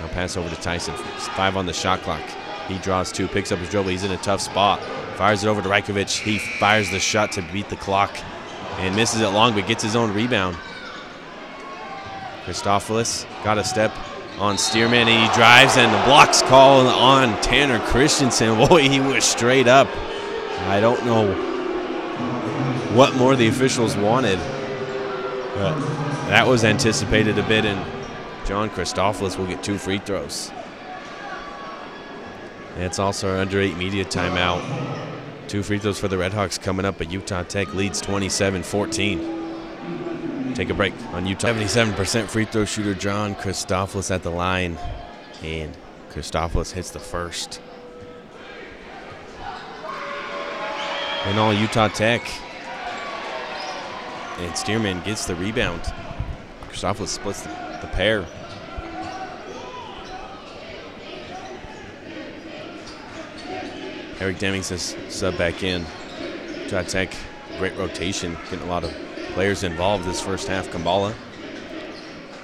Now 0.00 0.08
pass 0.08 0.36
over 0.36 0.48
to 0.48 0.60
Tyson. 0.60 0.94
Five 0.94 1.56
on 1.56 1.66
the 1.66 1.72
shot 1.72 2.00
clock. 2.02 2.22
He 2.68 2.78
draws 2.78 3.12
two, 3.12 3.28
picks 3.28 3.52
up 3.52 3.58
his 3.58 3.68
dribble. 3.68 3.90
He's 3.90 4.04
in 4.04 4.12
a 4.12 4.16
tough 4.18 4.40
spot. 4.40 4.82
Fires 5.16 5.44
it 5.44 5.48
over 5.48 5.62
to 5.62 5.68
Rajkovic. 5.68 6.18
He 6.18 6.38
fires 6.38 6.90
the 6.90 6.98
shot 6.98 7.32
to 7.32 7.42
beat 7.52 7.68
the 7.68 7.76
clock 7.76 8.16
and 8.78 8.96
misses 8.96 9.20
it 9.20 9.28
long, 9.28 9.54
but 9.54 9.66
gets 9.66 9.82
his 9.82 9.96
own 9.96 10.12
rebound. 10.12 10.56
Christofilis 12.44 13.26
got 13.44 13.58
a 13.58 13.64
step 13.64 13.92
on 14.38 14.56
Stearman, 14.56 15.06
and 15.06 15.30
he 15.30 15.34
drives, 15.36 15.76
and 15.76 15.92
the 15.92 16.04
blocks 16.04 16.42
call 16.42 16.86
on 16.88 17.40
Tanner 17.42 17.78
Christensen. 17.86 18.56
Boy, 18.68 18.88
he 18.88 19.00
was 19.00 19.24
straight 19.24 19.68
up. 19.68 19.88
I 20.66 20.80
don't 20.80 21.04
know 21.04 21.32
what 22.94 23.14
more 23.16 23.36
the 23.36 23.48
officials 23.48 23.96
wanted, 23.96 24.38
but 25.54 25.78
that 26.28 26.46
was 26.46 26.64
anticipated 26.64 27.38
a 27.38 27.46
bit, 27.46 27.64
and 27.64 27.80
John 28.46 28.70
Christofilis 28.70 29.38
will 29.38 29.46
get 29.46 29.62
two 29.62 29.78
free 29.78 29.98
throws. 29.98 30.50
And 32.74 32.84
it's 32.84 32.98
also 32.98 33.30
our 33.30 33.38
under 33.38 33.60
eight 33.60 33.76
media 33.76 34.04
timeout. 34.04 34.62
Two 35.48 35.62
free 35.62 35.78
throws 35.78 35.98
for 35.98 36.08
the 36.08 36.16
Redhawks 36.16 36.60
coming 36.60 36.86
up, 36.86 36.98
but 36.98 37.12
Utah 37.12 37.42
Tech 37.42 37.74
leads 37.74 38.00
27 38.00 38.62
14. 38.62 39.42
Take 40.54 40.70
a 40.70 40.74
break 40.74 40.94
on 41.12 41.26
Utah. 41.26 41.48
77% 41.48 42.28
free 42.28 42.44
throw 42.44 42.64
shooter 42.64 42.94
John 42.94 43.34
Christofilis 43.34 44.10
at 44.10 44.22
the 44.22 44.30
line, 44.30 44.78
and 45.42 45.76
Christofilis 46.10 46.72
hits 46.72 46.90
the 46.90 46.98
first. 46.98 47.60
And 51.24 51.38
all 51.38 51.54
Utah 51.54 51.88
Tech. 51.88 52.22
And 54.38 54.52
Stearman 54.54 55.04
gets 55.04 55.26
the 55.26 55.36
rebound. 55.36 55.82
Christofilis 56.68 57.08
splits 57.08 57.42
the, 57.42 57.71
the 57.82 57.88
pair. 57.88 58.24
Eric 64.20 64.38
Demings 64.38 64.70
has 64.70 64.96
sub 65.08 65.36
back 65.36 65.62
in. 65.62 65.84
Utah 66.62 66.82
Tech, 66.82 67.14
great 67.58 67.76
rotation, 67.76 68.36
getting 68.44 68.60
a 68.60 68.70
lot 68.70 68.84
of 68.84 68.94
players 69.34 69.64
involved 69.64 70.04
this 70.04 70.20
first 70.20 70.46
half. 70.46 70.68
Kambala 70.68 71.12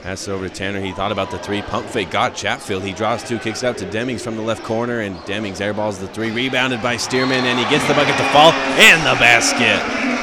pass 0.02 0.26
over 0.26 0.48
to 0.48 0.54
Tanner. 0.54 0.80
He 0.80 0.92
thought 0.92 1.12
about 1.12 1.30
the 1.30 1.38
three. 1.38 1.62
Pump 1.62 1.86
fake 1.86 2.10
got 2.10 2.34
Chatfield. 2.34 2.82
He 2.82 2.92
draws 2.92 3.22
two, 3.22 3.38
kicks 3.38 3.62
out 3.62 3.78
to 3.78 3.86
Demings 3.86 4.20
from 4.20 4.36
the 4.36 4.42
left 4.42 4.64
corner, 4.64 5.00
and 5.00 5.16
Demings 5.18 5.58
airballs 5.58 6.00
the 6.00 6.08
three. 6.08 6.32
Rebounded 6.32 6.82
by 6.82 6.96
Stearman, 6.96 7.42
and 7.42 7.58
he 7.58 7.64
gets 7.70 7.86
the 7.86 7.94
bucket 7.94 8.16
to 8.16 8.24
fall 8.30 8.52
and 8.52 9.00
the 9.02 9.18
basket. 9.20 10.17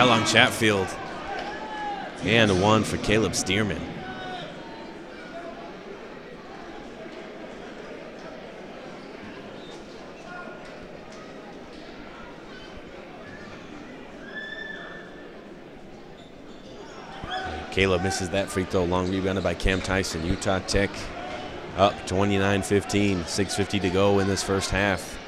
Foul 0.00 0.12
on 0.12 0.24
Chatfield. 0.24 0.88
And 2.22 2.62
one 2.62 2.84
for 2.84 2.96
Caleb 2.96 3.32
Stearman. 3.32 3.78
Caleb 17.70 18.02
misses 18.02 18.30
that 18.30 18.48
free 18.48 18.64
throw. 18.64 18.84
Long 18.84 19.10
rebounded 19.10 19.44
by 19.44 19.52
Cam 19.52 19.82
Tyson. 19.82 20.24
Utah 20.24 20.60
Tech 20.60 20.88
up 21.76 22.06
29 22.06 22.62
15. 22.62 23.18
6.50 23.24 23.82
to 23.82 23.90
go 23.90 24.18
in 24.18 24.28
this 24.28 24.42
first 24.42 24.70
half. 24.70 25.19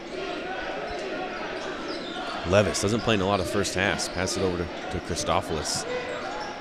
Levis 2.48 2.82
doesn't 2.82 3.00
play 3.00 3.14
in 3.14 3.20
a 3.20 3.26
lot 3.26 3.40
of 3.40 3.48
first 3.48 3.74
halves. 3.74 4.08
Pass 4.08 4.36
it 4.36 4.42
over 4.42 4.58
to, 4.58 4.64
to 4.64 4.98
Christofilis. 5.06 5.86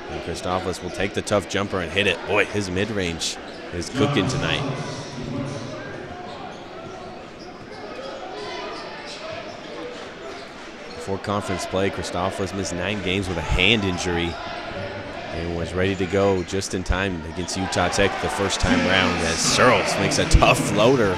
And 0.09 0.21
Christofilis 0.23 0.83
will 0.83 0.89
take 0.91 1.13
the 1.13 1.21
tough 1.21 1.49
jumper 1.49 1.79
and 1.79 1.91
hit 1.91 2.05
it. 2.05 2.17
Boy, 2.27 2.45
his 2.45 2.69
mid 2.69 2.91
range 2.91 3.37
is 3.73 3.89
cooking 3.89 4.27
tonight. 4.27 4.61
Before 10.95 11.17
conference 11.17 11.65
play, 11.65 11.89
Christofilis 11.89 12.55
missed 12.55 12.73
nine 12.73 13.01
games 13.01 13.27
with 13.27 13.37
a 13.37 13.41
hand 13.41 13.83
injury 13.83 14.31
and 15.33 15.57
was 15.57 15.73
ready 15.73 15.95
to 15.95 16.05
go 16.05 16.43
just 16.43 16.73
in 16.73 16.83
time 16.83 17.23
against 17.31 17.57
Utah 17.57 17.87
Tech 17.87 18.21
the 18.21 18.29
first 18.29 18.59
time 18.59 18.79
round 18.87 19.17
as 19.19 19.37
Searles 19.37 19.95
makes 19.95 20.19
a 20.19 20.25
tough 20.25 20.59
floater. 20.59 21.13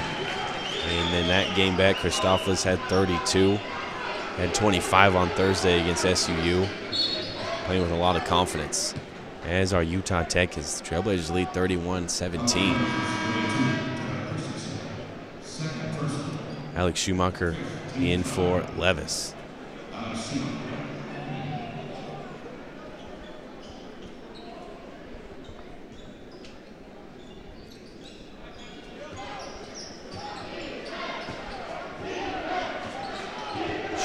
And 0.86 1.12
then 1.12 1.28
that 1.28 1.54
game 1.56 1.76
back, 1.76 1.96
Christofilis 1.96 2.62
had 2.62 2.78
32, 2.88 3.58
had 4.36 4.54
25 4.54 5.16
on 5.16 5.28
Thursday 5.30 5.80
against 5.80 6.04
SUU, 6.04 6.68
playing 7.64 7.82
with 7.82 7.92
a 7.92 7.96
lot 7.96 8.16
of 8.16 8.24
confidence. 8.24 8.94
As 9.44 9.72
our 9.72 9.82
Utah 9.82 10.22
Tech 10.24 10.56
is 10.58 10.82
Trailblazers 10.84 11.32
lead 11.32 11.48
31-17. 11.48 12.74
Alex 16.74 16.98
Schumacher 16.98 17.54
in 17.96 18.22
for 18.24 18.66
Levis. 18.76 19.34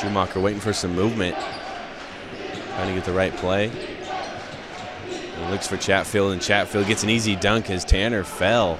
Schumacher 0.09 0.39
waiting 0.39 0.59
for 0.59 0.73
some 0.73 0.95
movement. 0.95 1.35
Trying 1.35 2.87
to 2.87 2.95
get 2.95 3.05
the 3.05 3.13
right 3.13 3.35
play. 3.35 3.69
He 3.69 5.51
looks 5.51 5.67
for 5.67 5.77
Chatfield, 5.77 6.33
and 6.33 6.41
Chatfield 6.41 6.87
gets 6.87 7.03
an 7.03 7.11
easy 7.11 7.35
dunk 7.35 7.69
as 7.69 7.85
Tanner 7.85 8.23
fell. 8.23 8.79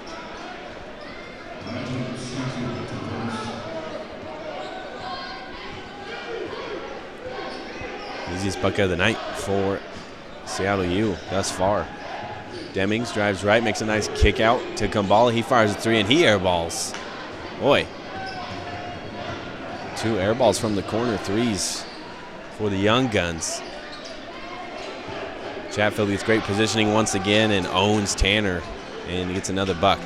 Easiest 8.34 8.60
bucket 8.60 8.80
of 8.80 8.90
the 8.90 8.98
night 8.98 9.18
for 9.36 9.80
Seattle 10.46 10.86
U 10.86 11.16
thus 11.30 11.52
far. 11.52 11.88
Demings 12.74 13.14
drives 13.14 13.44
right, 13.44 13.64
makes 13.64 13.82
a 13.82 13.86
nice 13.86 14.08
kick 14.16 14.40
out 14.40 14.60
to 14.78 14.88
Kambala. 14.88 15.32
He 15.32 15.44
fires 15.44 15.72
a 15.72 15.76
three 15.76 16.00
and 16.00 16.10
he 16.10 16.24
airballs. 16.24 16.98
Boy, 17.60 17.86
Two 20.00 20.18
air 20.18 20.34
balls 20.34 20.58
from 20.58 20.76
the 20.76 20.84
corner 20.84 21.18
threes 21.18 21.84
for 22.58 22.70
the 22.70 22.78
Young 22.78 23.10
Guns. 23.10 23.62
Chatfield 25.74 26.08
gets 26.08 26.24
great 26.24 26.42
positioning 26.44 26.94
once 26.94 27.16
again 27.16 27.52
and 27.52 27.68
owns 27.68 28.16
Tanner 28.16 28.64
and 29.10 29.34
gets 29.34 29.50
another 29.50 29.74
buck. 29.74 30.00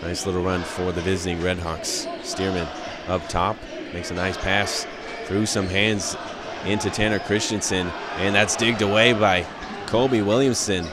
Nice 0.00 0.26
little 0.26 0.44
run 0.44 0.62
for 0.62 0.92
the 0.92 1.00
visiting 1.00 1.38
Redhawks. 1.38 2.06
Stearman 2.22 2.68
up 3.08 3.28
top, 3.28 3.56
makes 3.92 4.12
a 4.12 4.14
nice 4.14 4.36
pass 4.36 4.86
through 5.24 5.46
some 5.46 5.66
hands 5.66 6.16
into 6.64 6.88
Tanner 6.88 7.18
Christensen, 7.18 7.88
and 8.18 8.32
that's 8.32 8.54
digged 8.54 8.80
away 8.80 9.12
by 9.12 9.44
Kobe 9.86 10.20
Williamson. 10.20 10.86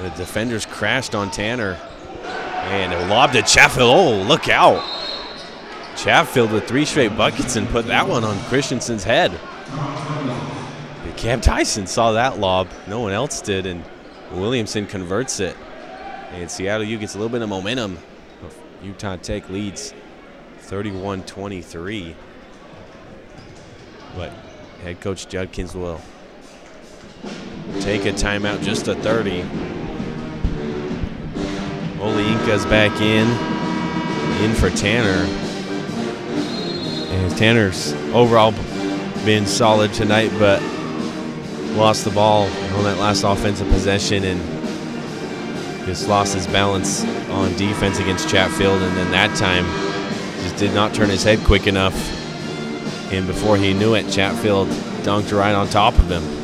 The 0.00 0.10
defenders 0.10 0.66
crashed 0.66 1.14
on 1.14 1.30
Tanner, 1.30 1.78
and 2.24 2.92
it 2.92 3.08
lobbed 3.08 3.32
to 3.32 3.42
Chatfield. 3.42 3.90
Oh, 3.90 4.22
look 4.22 4.48
out. 4.48 4.84
Chatfield 5.96 6.52
with 6.52 6.68
three 6.68 6.84
straight 6.84 7.16
buckets 7.16 7.56
and 7.56 7.66
put 7.68 7.86
that 7.86 8.06
one 8.06 8.22
on 8.24 8.38
Christensen's 8.44 9.04
head. 9.04 9.32
Cam 11.16 11.40
Tyson 11.40 11.86
saw 11.86 12.12
that 12.12 12.38
lob. 12.38 12.68
No 12.86 13.00
one 13.00 13.12
else 13.12 13.40
did, 13.40 13.64
and 13.66 13.82
Williamson 14.32 14.86
converts 14.86 15.40
it. 15.40 15.56
And 16.32 16.50
Seattle 16.50 16.86
U 16.86 16.98
gets 16.98 17.14
a 17.14 17.18
little 17.18 17.30
bit 17.30 17.42
of 17.42 17.48
momentum. 17.48 17.98
Utah 18.82 19.16
Tech 19.16 19.48
leads 19.48 19.94
31 20.58 21.22
23. 21.22 22.14
But 24.14 24.32
head 24.82 25.00
coach 25.00 25.26
Judkins 25.26 25.74
will 25.74 26.00
take 27.80 28.04
a 28.04 28.12
timeout, 28.12 28.62
just 28.62 28.86
a 28.88 28.94
30. 28.94 29.75
Olayinka's 32.06 32.64
back 32.66 33.00
in, 33.00 33.26
in 34.44 34.54
for 34.54 34.70
Tanner. 34.70 35.26
And 37.10 37.36
Tanner's 37.36 37.94
overall 38.14 38.52
been 39.24 39.44
solid 39.44 39.92
tonight, 39.92 40.30
but 40.38 40.62
lost 41.74 42.04
the 42.04 42.12
ball 42.12 42.44
on 42.44 42.84
that 42.84 42.98
last 42.98 43.24
offensive 43.24 43.68
possession 43.70 44.22
and 44.22 44.40
just 45.84 46.06
lost 46.08 46.34
his 46.34 46.46
balance 46.46 47.04
on 47.30 47.52
defense 47.56 47.98
against 47.98 48.28
Chatfield, 48.28 48.80
and 48.82 48.96
then 48.96 49.10
that 49.10 49.36
time 49.36 49.64
just 50.44 50.56
did 50.58 50.72
not 50.74 50.94
turn 50.94 51.10
his 51.10 51.24
head 51.24 51.40
quick 51.40 51.66
enough. 51.66 51.94
And 53.12 53.26
before 53.26 53.56
he 53.56 53.74
knew 53.74 53.94
it, 53.94 54.08
Chatfield 54.10 54.68
dunked 55.02 55.36
right 55.36 55.54
on 55.54 55.68
top 55.68 55.98
of 55.98 56.08
him. 56.08 56.35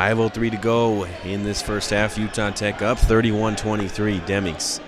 Five 0.00 0.18
oh 0.18 0.30
three 0.30 0.48
to 0.48 0.56
go 0.56 1.04
in 1.24 1.44
this 1.44 1.60
first 1.60 1.90
half. 1.90 2.16
Utah 2.16 2.48
Tech 2.48 2.80
up 2.80 2.96
31-23. 2.96 4.26
Demings 4.26 4.80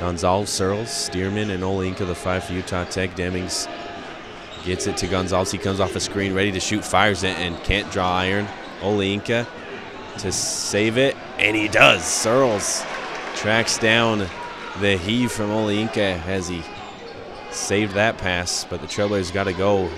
Gonzalez, 0.00 0.48
Searles, 0.48 0.88
Stearman, 0.88 1.50
and 1.50 1.62
Olayinka, 1.62 2.06
the 2.06 2.14
five 2.14 2.44
for 2.44 2.54
Utah 2.54 2.84
Tech. 2.84 3.14
Demings 3.14 3.68
gets 4.64 4.86
it 4.86 4.96
to 4.96 5.06
Gonzalez. 5.06 5.50
He 5.50 5.58
comes 5.58 5.80
off 5.80 5.94
a 5.94 6.00
screen, 6.00 6.32
ready 6.32 6.50
to 6.52 6.60
shoot, 6.60 6.82
fires 6.82 7.24
it, 7.24 7.36
and 7.36 7.62
can't 7.62 7.92
draw 7.92 8.16
iron. 8.16 8.48
Olayinka 8.80 9.46
to 10.20 10.32
save 10.32 10.96
it, 10.96 11.14
and 11.36 11.54
he 11.54 11.68
does. 11.68 12.02
Searles 12.06 12.82
tracks 13.34 13.76
down 13.76 14.26
the 14.80 14.96
heave 14.96 15.30
from 15.30 15.50
Olayinka 15.50 16.24
as 16.26 16.48
he 16.48 16.62
saved 17.50 17.92
that 17.96 18.16
pass, 18.16 18.64
but 18.64 18.80
the 18.80 18.86
Trailblazers 18.86 19.30
got 19.30 19.44
to 19.44 19.52
go. 19.52 19.90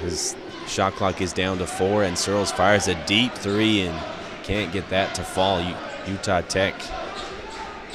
Shot 0.66 0.94
clock 0.94 1.20
is 1.20 1.32
down 1.32 1.58
to 1.58 1.66
four, 1.66 2.04
and 2.04 2.18
Searles 2.18 2.52
fires 2.52 2.88
a 2.88 2.94
deep 3.06 3.32
three 3.34 3.80
and 3.82 4.04
can't 4.42 4.72
get 4.72 4.88
that 4.90 5.14
to 5.14 5.22
fall. 5.22 5.60
Utah 6.06 6.40
Tech 6.42 6.74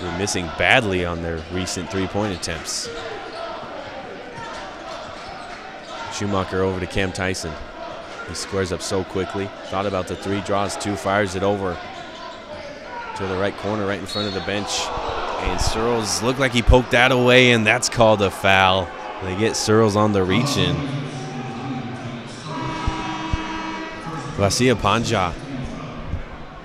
were 0.02 0.18
missing 0.18 0.46
badly 0.58 1.06
on 1.06 1.22
their 1.22 1.44
recent 1.54 1.90
three-point 1.90 2.36
attempts. 2.36 2.90
Schumacher 6.14 6.64
over 6.64 6.80
to 6.80 6.88
Cam 6.88 7.12
Tyson. 7.12 7.54
He 8.28 8.36
squares 8.36 8.72
up 8.72 8.82
so 8.82 9.04
quickly. 9.04 9.50
Thought 9.66 9.86
about 9.86 10.08
the 10.08 10.16
three, 10.16 10.42
draws 10.42 10.78
two, 10.78 10.96
fires 10.96 11.36
it 11.36 11.44
over 11.44 11.78
to 13.18 13.28
the 13.28 13.38
right 13.38 13.56
corner, 13.58 13.86
right 13.86 14.00
in 14.00 14.06
front 14.06 14.28
of 14.28 14.34
the 14.34 14.42
bench. 14.42 14.82
And 15.42 15.60
Searles 15.60 16.22
looked 16.22 16.40
like 16.40 16.52
he 16.52 16.62
poked 16.62 16.92
that 16.92 17.12
away, 17.12 17.52
and 17.52 17.66
that's 17.66 17.90
called 17.90 18.22
a 18.22 18.30
foul. 18.32 18.90
They 19.24 19.36
get 19.36 19.56
Searles 19.56 19.96
on 19.96 20.14
the 20.14 20.24
reach 20.24 20.58
in. 20.58 20.76
Vasia 24.42 24.74
Panja 24.74 25.36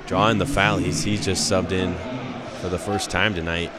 drawing 0.07 0.39
the 0.39 0.47
foul. 0.47 0.79
He's, 0.79 1.05
he's 1.05 1.23
just 1.23 1.53
subbed 1.53 1.73
in 1.73 1.95
for 2.63 2.71
the 2.71 2.79
first 2.79 3.11
time 3.11 3.35
tonight. 3.35 3.71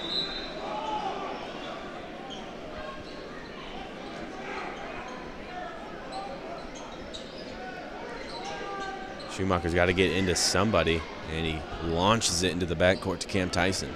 Schumacher's 9.32 9.74
got 9.74 9.88
to 9.88 9.94
get 9.94 10.12
into 10.12 10.36
somebody, 10.36 11.02
and 11.32 11.44
he 11.44 11.60
launches 11.82 12.44
it 12.44 12.52
into 12.52 12.68
the 12.68 12.76
backcourt 12.76 13.18
to 13.22 13.28
Cam 13.28 13.50
Tyson. 13.50 13.92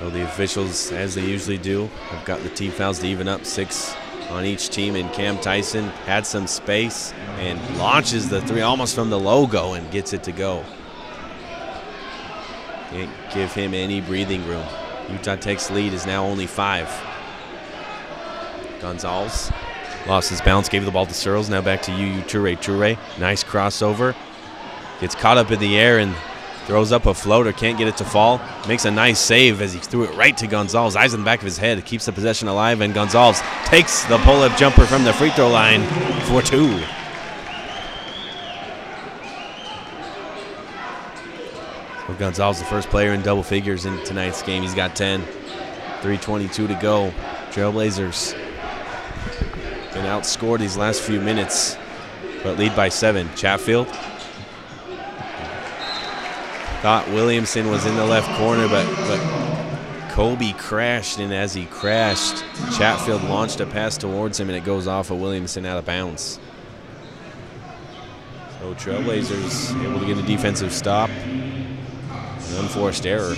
So 0.00 0.10
the 0.10 0.24
officials, 0.24 0.90
as 0.90 1.14
they 1.14 1.24
usually 1.24 1.58
do, 1.58 1.86
have 2.08 2.24
got 2.24 2.42
the 2.42 2.48
team 2.48 2.72
fouls 2.72 2.98
to 2.98 3.06
even 3.06 3.28
up 3.28 3.44
six 3.44 3.94
on 4.30 4.44
each 4.44 4.70
team. 4.70 4.96
And 4.96 5.12
Cam 5.12 5.38
Tyson 5.38 5.84
had 6.06 6.26
some 6.26 6.46
space 6.46 7.12
and 7.38 7.58
launches 7.78 8.28
the 8.28 8.40
three 8.42 8.60
almost 8.60 8.94
from 8.94 9.10
the 9.10 9.18
logo 9.18 9.74
and 9.74 9.90
gets 9.90 10.12
it 10.12 10.22
to 10.24 10.32
go. 10.32 10.64
Can't 12.90 13.10
give 13.32 13.52
him 13.52 13.74
any 13.74 14.00
breathing 14.00 14.46
room. 14.46 14.64
Utah 15.10 15.36
Tech's 15.36 15.70
lead 15.70 15.92
is 15.92 16.06
now 16.06 16.24
only 16.24 16.46
five. 16.46 16.88
Gonzalez 18.80 19.50
lost 20.06 20.30
his 20.30 20.40
balance, 20.40 20.68
gave 20.68 20.84
the 20.84 20.90
ball 20.90 21.06
to 21.06 21.14
Searles. 21.14 21.48
Now 21.48 21.60
back 21.60 21.82
to 21.82 21.92
Yu 21.92 22.22
Toure. 22.22 22.56
Toure, 22.56 22.98
nice 23.18 23.42
crossover. 23.42 24.14
Gets 25.00 25.14
caught 25.14 25.38
up 25.38 25.50
in 25.50 25.58
the 25.58 25.76
air 25.76 25.98
and 25.98 26.14
throws 26.66 26.92
up 26.92 27.06
a 27.06 27.14
floater. 27.14 27.52
Can't 27.52 27.78
get 27.78 27.88
it 27.88 27.96
to 27.98 28.04
fall. 28.04 28.40
Makes 28.66 28.84
a 28.84 28.90
nice 28.90 29.20
save 29.20 29.60
as 29.60 29.72
he 29.72 29.80
threw 29.80 30.04
it 30.04 30.14
right 30.16 30.36
to 30.38 30.46
Gonzalez. 30.46 30.96
Eyes 30.96 31.14
in 31.14 31.20
the 31.20 31.24
back 31.24 31.40
of 31.40 31.44
his 31.44 31.58
head. 31.58 31.84
Keeps 31.84 32.06
the 32.06 32.12
possession 32.12 32.48
alive. 32.48 32.80
And 32.80 32.94
Gonzalez 32.94 33.40
takes 33.66 34.04
the 34.04 34.18
pull 34.18 34.42
up 34.42 34.56
jumper 34.56 34.86
from 34.86 35.04
the 35.04 35.12
free 35.12 35.30
throw 35.30 35.48
line 35.48 35.82
for 36.22 36.42
two. 36.42 36.78
So 42.06 42.14
Gonzalez, 42.18 42.58
the 42.58 42.64
first 42.64 42.88
player 42.88 43.12
in 43.12 43.22
double 43.22 43.42
figures 43.42 43.86
in 43.86 44.02
tonight's 44.04 44.42
game. 44.42 44.62
He's 44.62 44.74
got 44.74 44.96
10. 44.96 45.22
3.22 46.02 46.68
to 46.68 46.78
go. 46.82 47.12
Trailblazers 47.50 48.34
been 49.94 50.04
outscored 50.04 50.58
these 50.58 50.76
last 50.76 51.00
few 51.00 51.20
minutes, 51.20 51.78
but 52.42 52.58
lead 52.58 52.76
by 52.76 52.88
seven. 52.88 53.30
Chatfield 53.36 53.86
thought 56.84 57.08
Williamson 57.08 57.70
was 57.70 57.86
in 57.86 57.96
the 57.96 58.04
left 58.04 58.28
corner, 58.36 58.68
but 58.68 58.84
but 59.08 60.10
Kobe 60.10 60.52
crashed, 60.52 61.18
and 61.18 61.32
as 61.32 61.54
he 61.54 61.64
crashed, 61.64 62.44
Chatfield 62.76 63.24
launched 63.24 63.58
a 63.60 63.64
pass 63.64 63.96
towards 63.96 64.38
him, 64.38 64.50
and 64.50 64.58
it 64.58 64.66
goes 64.66 64.86
off 64.86 65.10
of 65.10 65.18
Williamson 65.18 65.64
out 65.64 65.78
of 65.78 65.86
bounds. 65.86 66.38
So 68.60 68.74
Trailblazers 68.74 69.82
able 69.82 69.98
to 69.98 70.04
get 70.04 70.18
a 70.18 70.22
defensive 70.26 70.74
stop, 70.74 71.08
an 71.08 72.54
unforced 72.58 73.06
error. 73.06 73.34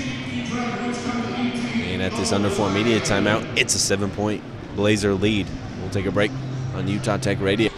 And 1.85 2.02
at 2.02 2.11
this 2.16 2.32
under 2.32 2.50
four 2.50 2.68
media 2.70 2.98
timeout, 2.98 3.46
it's 3.56 3.76
a 3.76 3.78
seven-point 3.78 4.42
Blazer 4.74 5.14
lead. 5.14 5.46
We'll 5.80 5.90
take 5.90 6.06
a 6.06 6.11
break 6.11 6.32
on 6.74 6.88
Utah 6.88 7.16
Tech 7.16 7.40
Radio. 7.40 7.70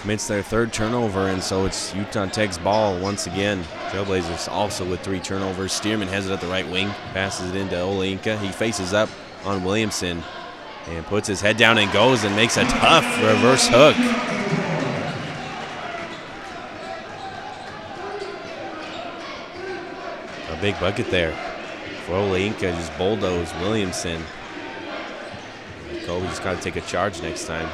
Commits 0.00 0.26
their 0.26 0.42
third 0.42 0.72
turnover, 0.72 1.28
and 1.28 1.42
so 1.42 1.66
it's 1.66 1.94
Utah 1.94 2.24
Tech's 2.24 2.56
ball 2.56 2.98
once 2.98 3.26
again. 3.26 3.62
Trailblazers 3.90 4.50
also 4.50 4.82
with 4.88 5.00
three 5.00 5.20
turnovers. 5.20 5.78
Stearman 5.78 6.08
has 6.08 6.26
it 6.26 6.32
at 6.32 6.40
the 6.40 6.46
right 6.46 6.66
wing, 6.66 6.88
passes 7.12 7.50
it 7.50 7.56
into 7.56 7.76
Olinka. 7.76 8.38
He 8.38 8.48
faces 8.48 8.94
up 8.94 9.10
on 9.44 9.62
Williamson 9.62 10.22
and 10.86 11.04
puts 11.04 11.28
his 11.28 11.42
head 11.42 11.58
down 11.58 11.76
and 11.76 11.92
goes 11.92 12.24
and 12.24 12.34
makes 12.34 12.56
a 12.56 12.64
tough 12.64 13.04
reverse 13.18 13.68
hook. 13.68 13.94
A 20.48 20.60
big 20.62 20.80
bucket 20.80 21.10
there 21.10 21.32
for 22.06 22.12
Olinka, 22.12 22.74
just 22.74 22.96
bulldoze 22.96 23.52
Williamson. 23.56 24.22
Kobe 26.06 26.26
just 26.26 26.42
got 26.42 26.56
to 26.56 26.62
take 26.62 26.76
a 26.76 26.86
charge 26.86 27.20
next 27.20 27.46
time. 27.46 27.68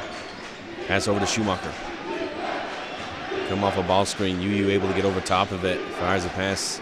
Pass 0.87 1.07
over 1.07 1.21
to 1.21 1.25
Schumacher. 1.25 1.71
Come 3.47 3.63
off 3.63 3.77
a 3.77 3.83
ball 3.83 4.05
screen. 4.05 4.41
UU 4.41 4.69
able 4.71 4.89
to 4.89 4.93
get 4.93 5.05
over 5.05 5.21
top 5.21 5.51
of 5.51 5.63
it. 5.63 5.79
Fires 5.93 6.25
a 6.25 6.29
pass 6.29 6.81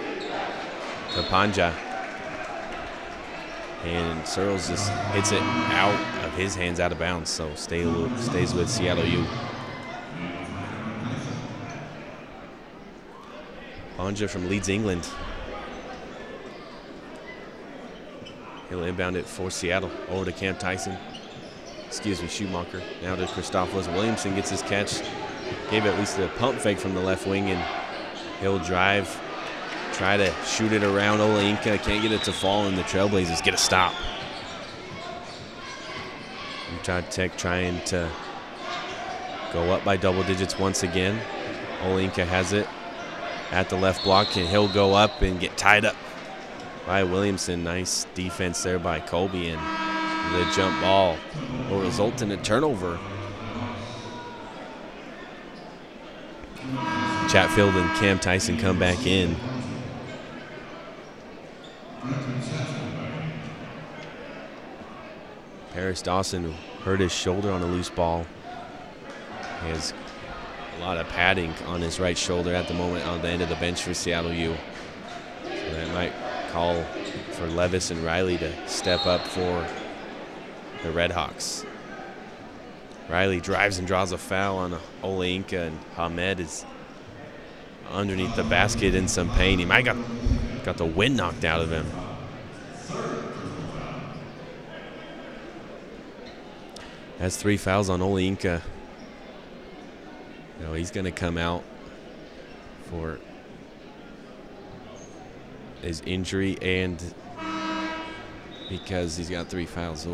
to 1.14 1.22
Panja. 1.24 1.72
And 3.84 4.28
Searles 4.28 4.68
just 4.68 4.90
hits 5.14 5.32
it 5.32 5.44
out 5.44 6.26
of 6.26 6.34
his 6.34 6.56
hands 6.56 6.80
out 6.80 6.92
of 6.92 6.98
bounds. 6.98 7.30
So 7.30 7.54
stay 7.54 7.84
stays 8.18 8.56
with 8.56 8.68
Seattle 8.68 9.06
U. 9.06 9.24
Panja 13.96 14.28
from 14.28 14.50
Leeds, 14.50 14.68
England. 14.68 15.08
He'll 18.70 18.84
inbound 18.84 19.18
it 19.18 19.28
for 19.28 19.52
Seattle. 19.52 19.92
Over 20.10 20.26
to 20.26 20.32
Cam 20.32 20.56
Tyson. 20.58 20.98
Excuse 21.86 22.24
me, 22.24 22.28
Schumacher. 22.28 22.82
Now 23.04 23.16
to 23.16 23.26
Christofilis. 23.26 23.94
Williamson 23.94 24.34
gets 24.34 24.50
his 24.50 24.64
catch. 24.64 25.04
Gave 25.72 25.86
at 25.86 25.98
least 25.98 26.20
a 26.20 26.28
pump 26.38 26.60
fake 26.60 26.80
from 26.80 26.94
the 26.94 27.02
left 27.02 27.26
wing, 27.28 27.50
and 27.50 27.64
he'll 28.40 28.60
drive. 28.60 29.20
Try 29.94 30.18
to 30.18 30.32
shoot 30.46 30.74
it 30.74 30.84
around 30.84 31.20
Olayinka. 31.20 31.82
Can't 31.84 32.02
get 32.02 32.12
it 32.12 32.24
to 32.24 32.34
fall, 32.34 32.68
and 32.68 32.78
the 32.78 32.84
Trailblazers 32.84 33.44
get 33.44 33.54
a 33.54 33.58
stop. 33.58 33.94
Utah 36.74 37.02
Tech 37.10 37.38
trying 37.38 37.82
to 37.86 38.10
go 39.54 39.72
up 39.72 39.84
by 39.86 39.96
double 39.98 40.24
digits 40.24 40.60
once 40.60 40.84
again. 40.84 41.20
Olayinka 41.82 42.26
has 42.26 42.52
it 42.52 42.68
at 43.52 43.70
the 43.70 43.78
left 43.78 44.04
block, 44.04 44.36
and 44.36 44.48
he'll 44.48 44.68
go 44.68 44.94
up 44.94 45.22
and 45.22 45.40
get 45.40 45.58
tied 45.58 45.86
up 45.86 45.96
by 46.86 47.04
Williamson. 47.04 47.64
Nice 47.64 48.06
defense 48.16 48.62
there 48.64 48.80
by 48.80 49.00
Colby, 49.00 49.50
and 49.50 49.62
the 50.36 50.52
jump 50.54 50.80
ball 50.82 51.16
will 51.70 51.80
result 51.80 52.22
in 52.22 52.32
a 52.32 52.38
turnover. 52.38 53.00
Chatfield 57.36 57.76
and 57.76 57.94
Cam 57.98 58.18
Tyson 58.18 58.58
come 58.58 58.80
back 58.80 59.06
in. 59.06 59.36
Paris 65.74 66.02
Dawson 66.02 66.54
hurt 66.86 67.02
his 67.02 67.12
shoulder 67.12 67.52
on 67.52 67.62
a 67.62 67.66
loose 67.66 67.90
ball. 67.90 68.26
He 69.64 69.68
has 69.68 69.94
a 70.78 70.80
lot 70.80 70.96
of 70.96 71.10
padding 71.10 71.54
on 71.66 71.82
his 71.82 72.00
right 72.00 72.18
shoulder 72.18 72.56
at 72.56 72.70
the 72.70 72.74
moment 72.74 73.06
on 73.06 73.22
the 73.22 73.28
end 73.28 73.42
of 73.42 73.50
the 73.50 73.56
bench 73.56 73.84
for 73.84 73.94
Seattle 73.94 74.32
U. 74.32 74.56
So 75.44 75.72
that 75.74 75.94
might 75.94 76.14
call 76.54 76.82
for 77.32 77.48
Levis 77.48 77.92
and 77.92 78.02
Riley 78.02 78.38
to 78.38 78.70
step 78.70 79.06
up 79.06 79.28
for 79.28 79.68
the 80.84 80.90
Redhawks. 80.90 81.66
Riley 83.10 83.42
drives 83.42 83.78
and 83.78 83.86
draws 83.86 84.14
a 84.14 84.18
foul 84.18 84.58
on 84.58 84.80
Olayinka, 85.04 85.68
and 85.68 85.78
Hamed 85.98 86.40
is 86.40 86.66
underneath 87.92 88.36
the 88.36 88.44
basket 88.44 88.96
in 88.96 89.08
some 89.08 89.30
pain. 89.32 89.60
He 89.60 89.66
might 89.66 89.86
got 89.86 89.98
got 90.64 90.78
the 90.78 90.86
wind 90.86 91.16
knocked 91.18 91.46
out 91.46 91.62
of 91.62 91.72
him. 91.72 91.86
Has 97.20 97.38
three 97.38 97.58
fouls 97.58 97.90
on 97.90 98.00
Olayinka. 98.02 98.62
You 100.60 100.66
know, 100.66 100.74
he's 100.74 100.92
going 100.92 101.06
to 101.06 101.12
come 101.12 101.38
out 101.38 101.64
for 102.90 103.20
his 105.82 106.02
injury 106.02 106.58
and 106.62 107.02
because 108.70 109.16
he's 109.18 109.30
got 109.30 109.48
three 109.48 109.66
fouls. 109.66 110.08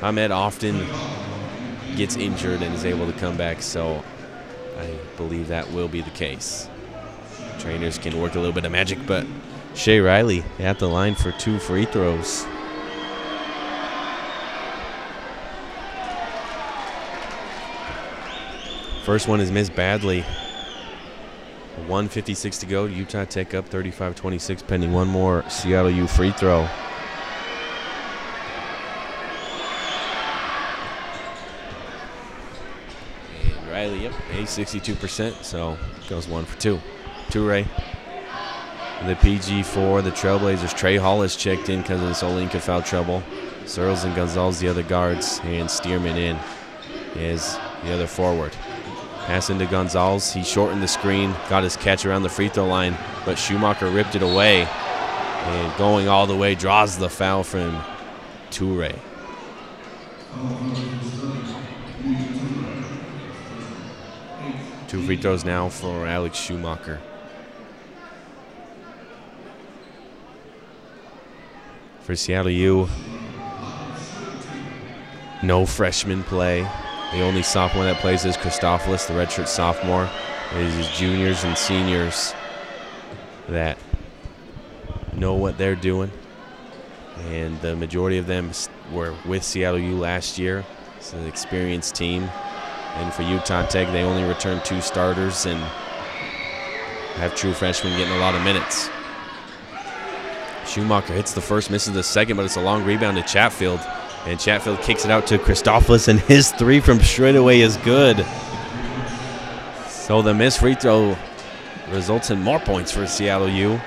Hamed 0.00 0.30
often 0.30 0.86
gets 1.96 2.16
injured 2.16 2.62
and 2.62 2.74
is 2.74 2.84
able 2.84 3.10
to 3.10 3.18
come 3.18 3.36
back, 3.36 3.62
so 3.62 4.02
I 4.78 4.98
believe 5.16 5.48
that 5.48 5.70
will 5.72 5.88
be 5.88 6.00
the 6.00 6.10
case. 6.10 6.68
Trainers 7.58 7.98
can 7.98 8.20
work 8.20 8.34
a 8.34 8.38
little 8.38 8.54
bit 8.54 8.64
of 8.64 8.72
magic, 8.72 8.98
but 9.06 9.26
Shea 9.74 10.00
Riley 10.00 10.44
at 10.58 10.78
the 10.78 10.88
line 10.88 11.14
for 11.14 11.32
two 11.32 11.58
free 11.58 11.84
throws. 11.84 12.46
First 19.04 19.26
one 19.26 19.40
is 19.40 19.50
missed 19.50 19.74
badly. 19.74 20.20
156 21.86 22.58
to 22.58 22.66
go. 22.66 22.84
Utah 22.84 23.24
Tech 23.24 23.54
up 23.54 23.68
35-26, 23.68 24.66
pending 24.66 24.92
one 24.92 25.08
more 25.08 25.48
Seattle 25.48 25.90
U 25.90 26.06
free 26.06 26.32
throw. 26.32 26.68
And 34.27 34.27
A 34.38 34.42
62%, 34.42 35.42
so 35.42 35.76
goes 36.08 36.28
one 36.28 36.44
for 36.44 36.56
two. 36.60 36.80
Toure. 37.28 37.66
The 39.04 39.14
PG4, 39.16 40.04
the 40.04 40.12
Trailblazers. 40.12 40.76
Trey 40.76 40.96
Hall 40.96 41.22
has 41.22 41.34
checked 41.34 41.68
in 41.68 41.82
because 41.82 42.00
of 42.00 42.06
this 42.06 42.22
Olayinka 42.22 42.60
foul 42.60 42.80
trouble. 42.80 43.24
Searles 43.66 44.04
and 44.04 44.14
Gonzalez, 44.14 44.60
the 44.60 44.68
other 44.68 44.84
guards, 44.84 45.40
and 45.42 45.68
Stearman 45.68 46.16
in 46.16 46.38
is 47.16 47.58
the 47.82 47.92
other 47.92 48.06
forward. 48.06 48.52
Pass 49.26 49.50
into 49.50 49.66
Gonzalez. 49.66 50.32
He 50.32 50.44
shortened 50.44 50.84
the 50.84 50.88
screen, 50.88 51.34
got 51.48 51.64
his 51.64 51.76
catch 51.76 52.06
around 52.06 52.22
the 52.22 52.28
free 52.28 52.48
throw 52.48 52.68
line, 52.68 52.96
but 53.24 53.40
Schumacher 53.40 53.90
ripped 53.90 54.14
it 54.14 54.22
away. 54.22 54.66
And 54.66 55.76
going 55.76 56.06
all 56.06 56.28
the 56.28 56.36
way, 56.36 56.54
draws 56.54 56.96
the 56.96 57.08
foul 57.08 57.42
from 57.42 57.82
Toure. 58.52 58.96
Two 64.88 65.02
free 65.02 65.18
throws 65.18 65.44
now 65.44 65.68
for 65.68 66.06
Alex 66.06 66.38
Schumacher. 66.38 66.98
For 72.00 72.16
Seattle 72.16 72.50
U, 72.50 72.88
no 75.42 75.66
freshman 75.66 76.22
play. 76.22 76.62
The 77.12 77.20
only 77.20 77.42
sophomore 77.42 77.84
that 77.84 77.98
plays 77.98 78.24
is 78.24 78.38
Christofilis, 78.38 79.06
the 79.06 79.12
redshirt 79.12 79.46
sophomore. 79.46 80.08
It 80.54 80.60
is 80.62 80.74
his 80.74 80.88
juniors 80.96 81.44
and 81.44 81.56
seniors 81.58 82.34
that 83.46 83.76
know 85.14 85.34
what 85.34 85.58
they're 85.58 85.74
doing. 85.74 86.10
And 87.26 87.60
the 87.60 87.76
majority 87.76 88.16
of 88.16 88.26
them 88.26 88.52
were 88.90 89.14
with 89.26 89.42
Seattle 89.42 89.80
U 89.80 89.98
last 89.98 90.38
year. 90.38 90.64
It's 90.96 91.12
an 91.12 91.26
experienced 91.26 91.94
team. 91.94 92.30
And 92.98 93.14
for 93.14 93.22
Utah 93.22 93.64
Tech, 93.66 93.90
they 93.92 94.02
only 94.02 94.24
return 94.24 94.60
two 94.64 94.80
starters 94.80 95.46
and 95.46 95.58
have 97.16 97.34
true 97.34 97.52
freshmen 97.52 97.96
getting 97.96 98.14
a 98.14 98.18
lot 98.18 98.34
of 98.34 98.42
minutes. 98.42 98.90
Schumacher 100.66 101.14
hits 101.14 101.32
the 101.32 101.40
first, 101.40 101.70
misses 101.70 101.94
the 101.94 102.02
second, 102.02 102.36
but 102.36 102.44
it's 102.44 102.56
a 102.56 102.60
long 102.60 102.84
rebound 102.84 103.16
to 103.16 103.22
Chatfield. 103.22 103.80
And 104.26 104.38
Chatfield 104.38 104.82
kicks 104.82 105.04
it 105.04 105.10
out 105.10 105.26
to 105.28 105.38
Christofilis, 105.38 106.08
and 106.08 106.20
his 106.20 106.50
three 106.52 106.80
from 106.80 107.00
straightaway 107.00 107.60
is 107.60 107.76
good. 107.78 108.26
So 109.88 110.20
the 110.22 110.34
missed 110.34 110.58
free 110.60 110.74
throw 110.74 111.16
results 111.90 112.30
in 112.30 112.42
more 112.42 112.58
points 112.58 112.92
for 112.92 113.06
Seattle 113.06 113.48
U. 113.48 113.80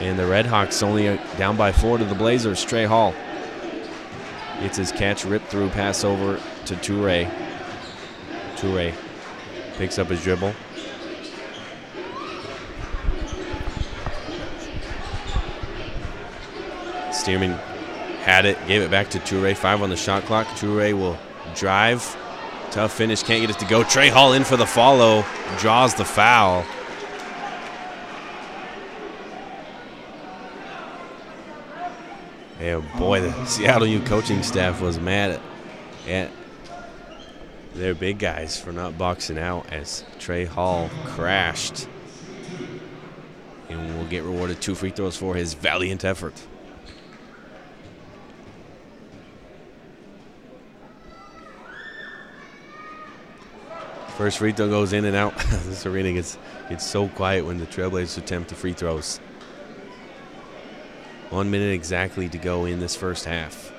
And 0.00 0.18
the 0.18 0.24
Redhawks 0.24 0.82
only 0.82 1.18
down 1.36 1.56
by 1.56 1.72
four 1.72 1.98
to 1.98 2.04
the 2.04 2.14
Blazers. 2.14 2.64
Trey 2.64 2.84
Hall 2.84 3.14
gets 4.60 4.76
his 4.76 4.92
catch, 4.92 5.24
ripped 5.24 5.48
through, 5.48 5.68
pass 5.70 6.04
over 6.04 6.40
to 6.66 6.74
Toure. 6.76 7.30
Toure 8.62 8.94
picks 9.76 9.98
up 9.98 10.06
his 10.06 10.22
dribble. 10.22 10.54
Stearman 17.10 17.58
had 18.20 18.46
it, 18.46 18.56
gave 18.68 18.82
it 18.82 18.90
back 18.90 19.10
to 19.10 19.18
Toure. 19.18 19.56
Five 19.56 19.82
on 19.82 19.90
the 19.90 19.96
shot 19.96 20.22
clock. 20.24 20.46
Toure 20.56 20.96
will 20.96 21.18
drive. 21.56 22.16
Tough 22.70 22.92
finish, 22.92 23.24
can't 23.24 23.40
get 23.40 23.50
it 23.50 23.58
to 23.58 23.66
go. 23.66 23.82
Trey 23.82 24.08
Hall 24.08 24.32
in 24.32 24.44
for 24.44 24.56
the 24.56 24.64
follow, 24.64 25.24
draws 25.58 25.94
the 25.94 26.04
foul. 26.04 26.64
Yeah, 32.60 32.80
boy, 32.96 33.22
the 33.22 33.44
Seattle 33.44 33.88
U 33.88 33.98
coaching 34.00 34.44
staff 34.44 34.80
was 34.80 35.00
mad 35.00 35.32
at, 35.32 35.40
at 36.08 36.30
their 37.74 37.94
big 37.94 38.18
guys 38.18 38.60
for 38.60 38.72
not 38.72 38.98
boxing 38.98 39.38
out 39.38 39.70
as 39.72 40.04
Trey 40.18 40.44
Hall 40.44 40.90
crashed. 41.06 41.88
And 43.68 43.96
will 43.96 44.06
get 44.06 44.22
rewarded 44.22 44.60
two 44.60 44.74
free 44.74 44.90
throws 44.90 45.16
for 45.16 45.34
his 45.34 45.54
valiant 45.54 46.04
effort. 46.04 46.34
First 54.16 54.38
free 54.38 54.52
throw 54.52 54.68
goes 54.68 54.92
in 54.92 55.06
and 55.06 55.16
out. 55.16 55.36
this 55.64 55.86
arena 55.86 56.12
gets, 56.12 56.36
gets 56.68 56.86
so 56.86 57.08
quiet 57.08 57.46
when 57.46 57.58
the 57.58 57.66
Trailblazers 57.66 58.18
attempt 58.18 58.50
the 58.50 58.54
free 58.54 58.74
throws. 58.74 59.18
One 61.30 61.50
minute 61.50 61.72
exactly 61.72 62.28
to 62.28 62.36
go 62.36 62.66
in 62.66 62.78
this 62.78 62.94
first 62.94 63.24
half. 63.24 63.71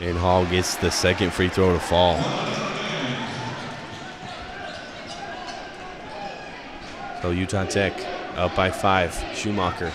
And 0.00 0.16
Hall 0.16 0.46
gets 0.46 0.76
the 0.76 0.90
second 0.90 1.32
free 1.32 1.48
throw 1.48 1.72
to 1.72 1.80
fall. 1.80 2.16
So 7.22 7.30
Utah 7.30 7.64
Tech 7.64 7.92
up 8.36 8.56
by 8.56 8.70
five. 8.70 9.14
Schumacher 9.34 9.92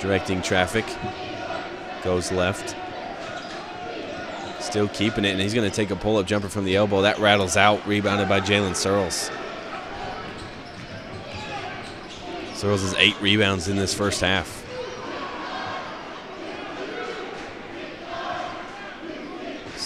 directing 0.00 0.42
traffic. 0.42 0.84
Goes 2.02 2.32
left. 2.32 2.76
Still 4.60 4.88
keeping 4.88 5.24
it, 5.24 5.30
and 5.30 5.40
he's 5.40 5.54
going 5.54 5.68
to 5.68 5.74
take 5.74 5.90
a 5.90 5.96
pull 5.96 6.16
up 6.16 6.26
jumper 6.26 6.48
from 6.48 6.64
the 6.64 6.76
elbow. 6.76 7.02
That 7.02 7.18
rattles 7.18 7.56
out, 7.56 7.84
rebounded 7.86 8.28
by 8.28 8.40
Jalen 8.40 8.76
Searles. 8.76 9.30
Searles 12.54 12.82
has 12.82 12.94
eight 12.94 13.20
rebounds 13.20 13.68
in 13.68 13.76
this 13.76 13.94
first 13.94 14.20
half. 14.20 14.57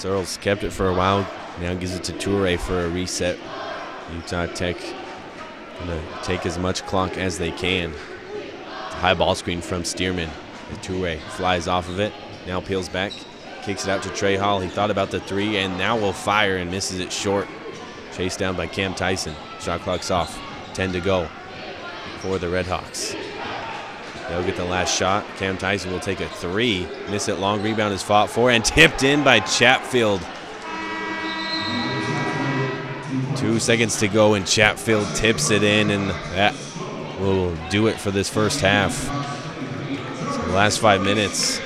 Searles 0.03 0.37
kept 0.39 0.65
it 0.65 0.73
for 0.73 0.89
a 0.89 0.95
while, 0.95 1.25
now 1.61 1.75
gives 1.75 1.95
it 1.95 2.03
to 2.03 2.13
Toure 2.15 2.59
for 2.59 2.81
a 2.81 2.89
reset. 2.89 3.39
Utah 4.13 4.47
Tech 4.47 4.77
going 5.79 5.91
to 5.91 6.23
take 6.25 6.45
as 6.45 6.59
much 6.59 6.85
clock 6.87 7.17
as 7.17 7.39
they 7.39 7.53
can. 7.53 7.93
High 8.99 9.15
ball 9.15 9.37
screen 9.37 9.61
from 9.61 9.85
Stearman. 9.85 10.29
Toure 10.83 11.21
flies 11.37 11.69
off 11.69 11.89
of 11.89 12.01
it, 12.01 12.13
now 12.49 12.61
peels 12.61 12.89
back, 12.89 13.13
kicks 13.63 13.85
it 13.85 13.91
out 13.91 14.03
to 14.03 14.09
Trey 14.09 14.35
Hall. 14.35 14.59
He 14.59 14.69
thought 14.69 14.91
about 14.91 15.13
the 15.13 15.21
three 15.21 15.59
and 15.59 15.79
now 15.79 15.97
will 15.97 16.13
fire 16.13 16.57
and 16.57 16.69
misses 16.69 16.99
it 16.99 17.13
short. 17.13 17.47
Chased 18.13 18.41
down 18.41 18.57
by 18.57 18.67
Cam 18.67 18.97
Tyson. 18.97 19.37
Shot 19.61 19.83
clock's 19.83 20.11
off. 20.11 20.37
10 20.75 20.95
to 20.95 21.01
go 21.01 21.29
for 22.19 22.39
the 22.39 22.49
Redhawks. 22.49 23.22
They'll 24.33 24.43
get 24.43 24.57
the 24.57 24.65
last 24.65 24.97
shot. 24.97 25.27
Cam 25.37 25.59
Tyson 25.59 25.93
will 25.93 26.01
take 26.01 26.23
a 26.23 26.27
three. 26.27 26.89
Miss 27.11 27.29
it 27.29 27.39
long. 27.39 27.63
Rebound 27.63 27.93
is 27.93 28.03
fought 28.03 28.31
for 28.31 28.51
and 28.51 28.65
tipped 28.65 29.03
in 29.03 29.23
by 29.23 29.41
Chatfield. 29.41 30.23
Two 33.37 33.61
seconds 33.61 33.99
to 33.99 34.09
go, 34.09 34.33
and 34.33 34.47
Chatfield 34.47 35.07
tips 35.15 35.51
it 35.51 35.63
in, 35.63 35.91
and 35.91 36.09
that 36.35 36.55
will 37.21 37.55
do 37.69 37.89
it 37.89 38.01
for 38.01 38.11
this 38.11 38.31
first 38.31 38.61
half. 38.61 38.95
So 38.95 40.43
the 40.47 40.55
last 40.55 40.79
five 40.79 41.03
minutes, 41.03 41.61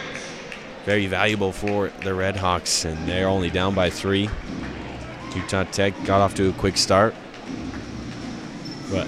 very 0.85 1.07
valuable 1.07 1.53
for 1.53 1.91
the 2.03 2.11
Redhawks, 2.11 2.85
and 2.85 3.09
they're 3.09 3.29
only 3.29 3.49
down 3.49 3.77
by 3.77 3.91
three. 3.91 4.29
Utah 5.37 5.63
Tech 5.63 5.95
got 6.05 6.21
off 6.21 6.35
to 6.35 6.49
a 6.49 6.53
quick 6.55 6.77
start, 6.77 7.15
but 8.91 9.07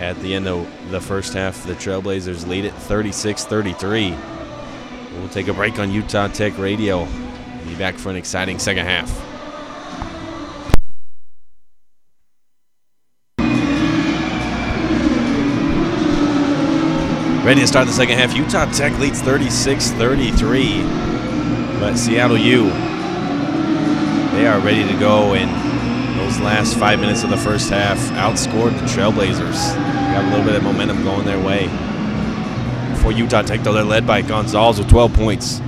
at 0.00 0.18
the 0.20 0.34
end 0.34 0.48
of 0.48 0.66
the 0.90 1.00
first 1.00 1.34
half, 1.34 1.62
the 1.66 1.74
Trailblazers 1.74 2.48
lead 2.48 2.64
it 2.64 2.72
36 2.72 3.44
33. 3.44 4.16
We'll 5.12 5.28
take 5.28 5.48
a 5.48 5.52
break 5.52 5.78
on 5.78 5.92
Utah 5.92 6.28
Tech 6.28 6.56
Radio. 6.56 7.06
Be 7.66 7.74
back 7.76 7.96
for 7.96 8.08
an 8.08 8.16
exciting 8.16 8.58
second 8.58 8.86
half. 8.86 9.10
Ready 17.44 17.60
to 17.60 17.66
start 17.66 17.86
the 17.86 17.92
second 17.92 18.16
half. 18.16 18.34
Utah 18.34 18.70
Tech 18.72 18.98
leads 18.98 19.20
36 19.20 19.90
33. 19.90 20.82
But 21.78 21.96
Seattle 21.96 22.38
U, 22.38 22.70
they 24.34 24.46
are 24.46 24.60
ready 24.60 24.86
to 24.90 24.98
go 24.98 25.34
and 25.34 25.79
those 26.16 26.40
last 26.40 26.76
five 26.76 27.00
minutes 27.00 27.22
of 27.22 27.30
the 27.30 27.36
first 27.36 27.70
half 27.70 27.98
outscored 28.12 28.78
the 28.78 28.86
Trailblazers. 28.86 29.74
Got 29.74 30.24
a 30.24 30.28
little 30.30 30.44
bit 30.44 30.54
of 30.54 30.62
momentum 30.62 31.02
going 31.02 31.24
their 31.24 31.42
way. 31.44 31.68
For 33.02 33.12
Utah 33.12 33.42
Tech, 33.42 33.62
though, 33.62 33.72
they're 33.72 33.84
led 33.84 34.06
by 34.06 34.22
Gonzalez 34.22 34.78
with 34.78 34.88
12 34.88 35.14
points, 35.14 35.60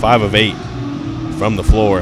5 0.00 0.22
of 0.22 0.34
8 0.34 0.54
from 1.38 1.56
the 1.56 1.64
floor. 1.64 2.00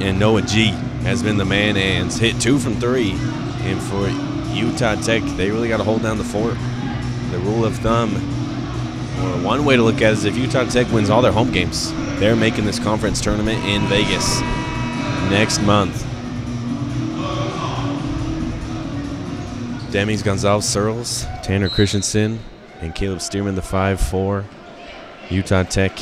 And 0.00 0.18
Noah 0.18 0.42
G 0.42 0.68
has 1.02 1.22
been 1.22 1.36
the 1.36 1.44
man 1.44 1.76
and 1.76 2.12
hit 2.12 2.40
two 2.40 2.58
from 2.58 2.74
three. 2.76 3.12
And 3.12 3.80
for 3.80 4.08
Utah 4.54 4.94
Tech, 4.96 5.22
they 5.36 5.50
really 5.50 5.68
got 5.68 5.78
to 5.78 5.84
hold 5.84 6.02
down 6.02 6.18
the 6.18 6.24
fort. 6.24 6.54
The 7.30 7.38
rule 7.38 7.64
of 7.64 7.76
thumb, 7.76 8.14
or 8.14 9.44
one 9.44 9.64
way 9.64 9.76
to 9.76 9.82
look 9.82 9.96
at 9.96 10.02
it, 10.02 10.12
is 10.12 10.24
if 10.24 10.36
Utah 10.36 10.64
Tech 10.64 10.90
wins 10.92 11.10
all 11.10 11.22
their 11.22 11.32
home 11.32 11.52
games, 11.52 11.92
they're 12.18 12.36
making 12.36 12.64
this 12.64 12.78
conference 12.78 13.20
tournament 13.20 13.64
in 13.64 13.82
Vegas 13.86 14.40
next 15.30 15.60
month. 15.62 16.09
Demings 19.90 20.22
Gonzalez 20.22 20.68
Searles, 20.68 21.24
Tanner 21.42 21.68
Christensen, 21.68 22.38
and 22.80 22.94
Caleb 22.94 23.18
Stearman, 23.18 23.56
the 23.56 23.62
5 23.62 24.00
4. 24.00 24.44
Utah 25.30 25.64
Tech, 25.64 25.98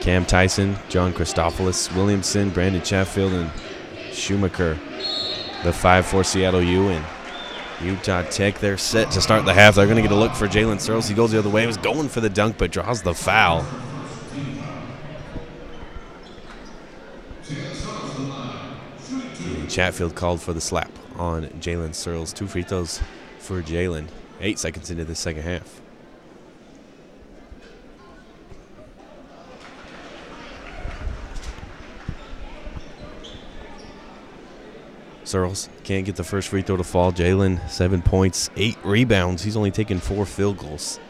Cam 0.00 0.26
Tyson, 0.26 0.76
John 0.88 1.12
Christofilis, 1.12 1.94
Williamson, 1.94 2.50
Brandon 2.50 2.82
Chatfield, 2.82 3.32
and 3.32 3.50
Schumacher, 4.12 4.76
the 5.62 5.72
5 5.72 6.06
4 6.06 6.24
Seattle 6.24 6.60
U. 6.60 6.88
And 6.88 7.04
Utah 7.80 8.22
Tech, 8.22 8.58
they're 8.58 8.76
set 8.76 9.12
to 9.12 9.20
start 9.20 9.44
the 9.44 9.54
half. 9.54 9.76
They're 9.76 9.86
going 9.86 9.96
to 9.96 10.02
get 10.02 10.10
a 10.10 10.16
look 10.16 10.34
for 10.34 10.48
Jalen 10.48 10.80
Searles. 10.80 11.06
He 11.06 11.14
goes 11.14 11.30
the 11.30 11.38
other 11.38 11.50
way. 11.50 11.60
He 11.60 11.68
was 11.68 11.76
going 11.76 12.08
for 12.08 12.20
the 12.20 12.30
dunk, 12.30 12.58
but 12.58 12.72
draws 12.72 13.02
the 13.02 13.14
foul. 13.14 13.64
Chatfield 19.68 20.16
called 20.16 20.42
for 20.42 20.52
the 20.52 20.60
slap 20.60 20.90
on 21.16 21.46
Jalen 21.60 21.94
Searles. 21.94 22.32
Two 22.32 22.46
free 22.46 22.62
throws 22.62 23.00
for 23.38 23.62
Jalen. 23.62 24.08
Eight 24.40 24.58
seconds 24.58 24.90
into 24.90 25.04
the 25.04 25.14
second 25.14 25.42
half. 25.42 25.80
Searles 35.24 35.68
can't 35.84 36.04
get 36.04 36.16
the 36.16 36.24
first 36.24 36.48
free 36.48 36.62
throw 36.62 36.76
to 36.76 36.84
fall. 36.84 37.10
Jalen, 37.10 37.68
seven 37.68 38.02
points, 38.02 38.50
eight 38.56 38.76
rebounds. 38.84 39.42
He's 39.42 39.56
only 39.56 39.70
taken 39.70 39.98
four 39.98 40.26
field 40.26 40.58
goals. 40.58 41.00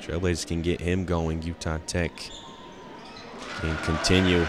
Trailblazers 0.00 0.46
can 0.46 0.62
get 0.62 0.80
him 0.80 1.04
going. 1.04 1.42
Utah 1.42 1.78
Tech 1.86 2.10
can 3.60 3.76
continue 3.84 4.46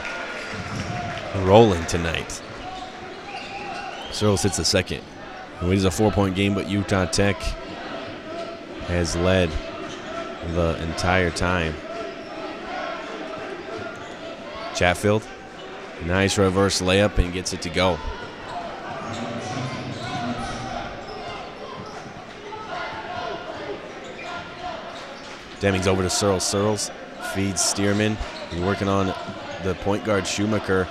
rolling 1.43 1.85
tonight. 1.85 2.41
Searles 4.15 4.43
hits 4.43 4.55
the 4.55 4.63
second. 4.63 5.01
It 5.61 5.69
is 5.73 5.83
a 5.83 5.91
four-point 5.91 6.37
game, 6.37 6.55
but 6.55 6.69
Utah 6.69 7.03
Tech 7.03 7.35
has 8.87 9.13
led 9.17 9.51
the 10.53 10.81
entire 10.81 11.29
time. 11.29 11.73
Chatfield, 14.73 15.27
nice 16.05 16.37
reverse 16.37 16.81
layup 16.81 17.17
and 17.17 17.33
gets 17.33 17.51
it 17.51 17.61
to 17.63 17.69
go. 17.69 17.99
Demings 25.59 25.87
over 25.87 26.03
to 26.03 26.09
Searles. 26.09 26.45
Searles 26.45 26.89
feeds 27.33 27.61
Stearman. 27.61 28.15
He's 28.49 28.61
working 28.61 28.87
on 28.87 29.07
the 29.63 29.75
point 29.81 30.05
guard 30.05 30.25
Schumacher. 30.25 30.87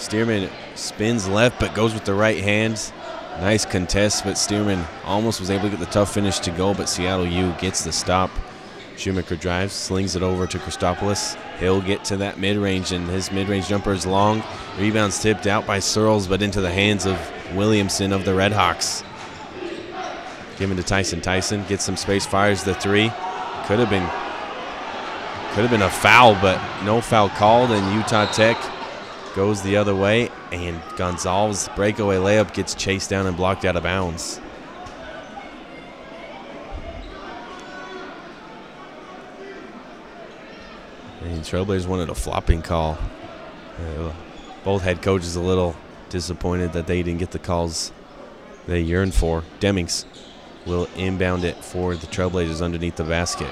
Stearman 0.00 0.50
spins 0.76 1.28
left 1.28 1.60
but 1.60 1.74
goes 1.74 1.92
with 1.92 2.06
the 2.06 2.14
right 2.14 2.42
hand. 2.42 2.92
Nice 3.38 3.66
contest, 3.66 4.24
but 4.24 4.34
Stearman 4.36 4.84
almost 5.04 5.40
was 5.40 5.50
able 5.50 5.64
to 5.64 5.70
get 5.70 5.78
the 5.78 5.86
tough 5.86 6.14
finish 6.14 6.38
to 6.40 6.50
go, 6.50 6.72
but 6.72 6.88
Seattle 6.88 7.26
U 7.26 7.54
gets 7.60 7.84
the 7.84 7.92
stop. 7.92 8.30
Schumacher 8.96 9.36
drives, 9.36 9.74
slings 9.74 10.16
it 10.16 10.22
over 10.22 10.46
to 10.46 10.58
Christofilis. 10.58 11.38
He'll 11.58 11.82
get 11.82 12.04
to 12.06 12.16
that 12.16 12.38
mid 12.38 12.56
range, 12.56 12.92
and 12.92 13.08
his 13.08 13.30
mid 13.30 13.48
range 13.48 13.68
jumper 13.68 13.92
is 13.92 14.06
long. 14.06 14.42
Rebounds 14.78 15.20
tipped 15.20 15.46
out 15.46 15.66
by 15.66 15.78
Searles, 15.78 16.26
but 16.26 16.42
into 16.42 16.62
the 16.62 16.72
hands 16.72 17.06
of 17.06 17.18
Williamson 17.54 18.12
of 18.12 18.24
the 18.24 18.32
Redhawks. 18.32 19.04
Given 20.58 20.76
to 20.78 20.82
Tyson. 20.82 21.20
Tyson 21.20 21.64
gets 21.68 21.84
some 21.84 21.96
space, 21.96 22.26
fires 22.26 22.64
the 22.64 22.74
three. 22.74 23.10
Could 23.66 23.78
have 23.78 23.90
been 23.90 24.08
could 25.54 25.62
have 25.62 25.70
been 25.70 25.82
a 25.82 25.90
foul, 25.90 26.34
but 26.34 26.60
no 26.84 27.00
foul 27.00 27.28
called, 27.28 27.70
and 27.70 27.94
Utah 27.94 28.26
Tech 28.32 28.56
goes 29.34 29.62
the 29.62 29.76
other 29.76 29.94
way, 29.94 30.30
and 30.52 30.80
Gonzalez 30.96 31.68
breakaway 31.76 32.16
layup 32.16 32.52
gets 32.54 32.74
chased 32.74 33.10
down 33.10 33.26
and 33.26 33.36
blocked 33.36 33.64
out 33.64 33.76
of 33.76 33.82
bounds. 33.82 34.40
And 41.22 41.42
Trailblazers 41.42 41.86
wanted 41.86 42.08
a 42.08 42.14
flopping 42.14 42.62
call. 42.62 42.98
Uh, 43.78 44.12
both 44.64 44.82
head 44.82 45.02
coaches 45.02 45.36
a 45.36 45.40
little 45.40 45.76
disappointed 46.08 46.72
that 46.72 46.86
they 46.86 47.02
didn't 47.02 47.20
get 47.20 47.30
the 47.30 47.38
calls 47.38 47.92
they 48.66 48.80
yearned 48.80 49.14
for. 49.14 49.44
Demings 49.60 50.04
will 50.66 50.88
inbound 50.96 51.44
it 51.44 51.56
for 51.56 51.94
the 51.94 52.06
Trailblazers 52.06 52.62
underneath 52.62 52.96
the 52.96 53.04
basket. 53.04 53.50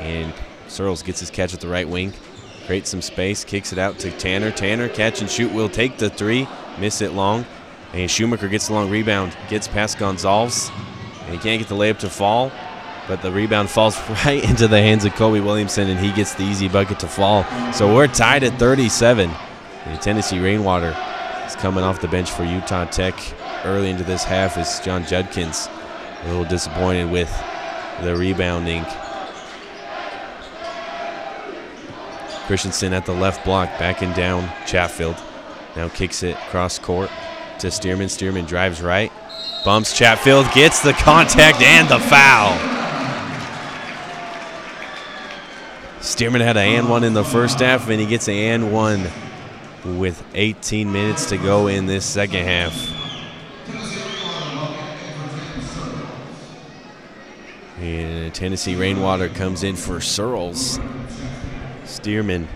And 0.00 0.32
Searles 0.68 1.02
gets 1.02 1.20
his 1.20 1.30
catch 1.30 1.54
at 1.54 1.60
the 1.60 1.68
right 1.68 1.88
wing, 1.88 2.12
creates 2.66 2.90
some 2.90 3.02
space, 3.02 3.44
kicks 3.44 3.72
it 3.72 3.78
out 3.78 3.98
to 4.00 4.10
Tanner. 4.10 4.50
Tanner, 4.50 4.88
catch 4.88 5.20
and 5.20 5.30
shoot, 5.30 5.52
will 5.52 5.68
take 5.68 5.98
the 5.98 6.10
three, 6.10 6.48
miss 6.78 7.00
it 7.00 7.12
long. 7.12 7.44
And 7.92 8.10
Schumacher 8.10 8.48
gets 8.48 8.68
the 8.68 8.74
long 8.74 8.90
rebound, 8.90 9.36
gets 9.48 9.68
past 9.68 9.98
Gonzalez, 9.98 10.70
and 11.24 11.32
he 11.34 11.38
can't 11.38 11.60
get 11.60 11.68
the 11.68 11.74
layup 11.74 11.98
to 11.98 12.10
fall. 12.10 12.50
But 13.08 13.20
the 13.20 13.32
rebound 13.32 13.68
falls 13.68 13.98
right 14.24 14.42
into 14.42 14.68
the 14.68 14.80
hands 14.80 15.04
of 15.04 15.14
Kobe 15.14 15.40
Williamson, 15.40 15.90
and 15.90 15.98
he 15.98 16.12
gets 16.12 16.34
the 16.34 16.44
easy 16.44 16.68
bucket 16.68 17.00
to 17.00 17.08
fall. 17.08 17.44
So 17.72 17.94
we're 17.94 18.06
tied 18.06 18.44
at 18.44 18.58
37. 18.58 19.30
The 19.86 19.96
Tennessee 19.96 20.38
Rainwater 20.38 20.96
is 21.46 21.56
coming 21.56 21.82
off 21.84 22.00
the 22.00 22.08
bench 22.08 22.30
for 22.30 22.44
Utah 22.44 22.84
Tech 22.84 23.14
early 23.64 23.90
into 23.90 24.04
this 24.04 24.24
half 24.24 24.56
is 24.58 24.80
John 24.84 25.04
Judkins. 25.04 25.68
A 26.22 26.28
little 26.28 26.44
disappointed 26.44 27.10
with 27.10 27.30
the 28.02 28.16
rebounding. 28.16 28.84
Christensen 32.52 32.92
at 32.92 33.06
the 33.06 33.14
left 33.14 33.46
block, 33.46 33.70
backing 33.78 34.12
down 34.12 34.46
Chatfield. 34.66 35.16
Now 35.74 35.88
kicks 35.88 36.22
it 36.22 36.36
cross 36.50 36.78
court 36.78 37.08
to 37.60 37.68
Stearman. 37.68 38.10
Stearman 38.10 38.46
drives 38.46 38.82
right, 38.82 39.10
bumps 39.64 39.96
Chatfield, 39.96 40.44
gets 40.52 40.82
the 40.82 40.92
contact 40.92 41.62
and 41.62 41.88
the 41.88 41.98
foul. 41.98 42.58
Stearman 46.00 46.42
had 46.42 46.58
an 46.58 46.68
and 46.68 46.90
one 46.90 47.04
in 47.04 47.14
the 47.14 47.24
first 47.24 47.60
half, 47.60 47.88
and 47.88 47.98
he 47.98 48.04
gets 48.04 48.28
an 48.28 48.34
and 48.34 48.70
one 48.70 49.06
with 49.98 50.22
18 50.34 50.92
minutes 50.92 51.30
to 51.30 51.38
go 51.38 51.68
in 51.68 51.86
this 51.86 52.04
second 52.04 52.44
half. 52.44 52.74
And 57.78 58.34
Tennessee 58.34 58.76
Rainwater 58.76 59.30
comes 59.30 59.62
in 59.62 59.74
for 59.74 60.02
Searles. 60.02 60.78
Stearman 61.92 62.46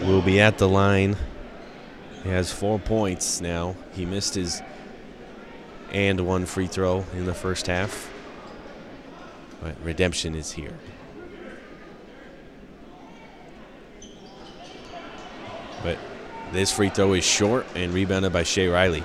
will 0.00 0.22
be 0.22 0.40
at 0.40 0.56
the 0.56 0.66
line. 0.66 1.14
He 2.22 2.30
has 2.30 2.50
four 2.50 2.78
points 2.78 3.42
now. 3.42 3.76
He 3.92 4.06
missed 4.06 4.34
his 4.34 4.62
and 5.92 6.26
one 6.26 6.46
free 6.46 6.66
throw 6.66 7.04
in 7.12 7.26
the 7.26 7.34
first 7.34 7.66
half. 7.66 8.10
But 9.60 9.76
redemption 9.84 10.34
is 10.34 10.52
here. 10.52 10.76
But 15.82 15.98
this 16.52 16.72
free 16.72 16.88
throw 16.88 17.12
is 17.12 17.24
short 17.24 17.66
and 17.74 17.92
rebounded 17.92 18.32
by 18.32 18.42
Shea 18.42 18.68
Riley. 18.68 19.04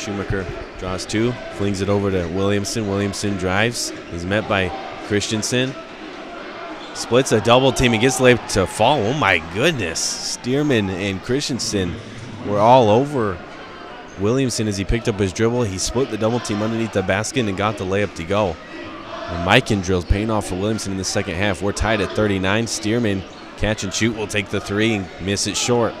Schumacher 0.00 0.46
draws 0.78 1.04
two, 1.04 1.32
flings 1.54 1.80
it 1.80 1.88
over 1.88 2.10
to 2.10 2.26
Williamson. 2.28 2.88
Williamson 2.88 3.36
drives. 3.36 3.90
He's 4.10 4.24
met 4.24 4.48
by 4.48 4.68
Christensen. 5.06 5.74
Splits 6.94 7.32
a 7.32 7.40
double 7.40 7.72
team 7.72 7.92
and 7.92 8.00
gets 8.00 8.18
layup 8.18 8.46
to 8.54 8.66
fall. 8.66 8.98
Oh 8.98 9.12
my 9.12 9.38
goodness. 9.54 10.00
Stearman 10.00 10.88
and 10.88 11.22
Christensen 11.22 11.94
were 12.46 12.58
all 12.58 12.88
over 12.88 13.38
Williamson 14.18 14.68
as 14.68 14.76
he 14.76 14.84
picked 14.84 15.08
up 15.08 15.18
his 15.18 15.32
dribble. 15.32 15.62
He 15.64 15.78
split 15.78 16.10
the 16.10 16.18
double 16.18 16.40
team 16.40 16.62
underneath 16.62 16.92
the 16.92 17.02
basket 17.02 17.46
and 17.46 17.56
got 17.56 17.76
the 17.78 17.84
layup 17.84 18.14
to 18.16 18.24
go. 18.24 18.56
And 19.28 19.84
drills 19.84 20.04
paying 20.04 20.30
off 20.30 20.48
for 20.48 20.56
Williamson 20.56 20.92
in 20.92 20.98
the 20.98 21.04
second 21.04 21.36
half. 21.36 21.62
We're 21.62 21.72
tied 21.72 22.00
at 22.00 22.10
39. 22.12 22.64
Stearman 22.64 23.22
catch 23.58 23.84
and 23.84 23.94
shoot 23.94 24.16
will 24.16 24.26
take 24.26 24.48
the 24.48 24.60
three 24.60 24.94
and 24.94 25.06
miss 25.20 25.46
it 25.46 25.56
short. 25.56 25.94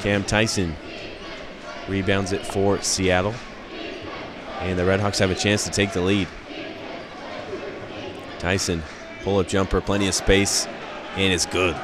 Cam 0.00 0.24
Tyson 0.24 0.74
rebounds 1.92 2.32
it 2.32 2.44
for 2.44 2.80
Seattle. 2.80 3.34
And 4.60 4.78
the 4.78 4.82
Redhawks 4.82 5.18
have 5.18 5.30
a 5.30 5.34
chance 5.34 5.64
to 5.64 5.70
take 5.70 5.92
the 5.92 6.00
lead. 6.00 6.26
Tyson, 8.38 8.82
pull 9.22 9.38
up 9.38 9.46
jumper, 9.46 9.80
plenty 9.80 10.08
of 10.08 10.14
space, 10.14 10.66
and 11.16 11.32
it's 11.32 11.46
good. 11.46 11.76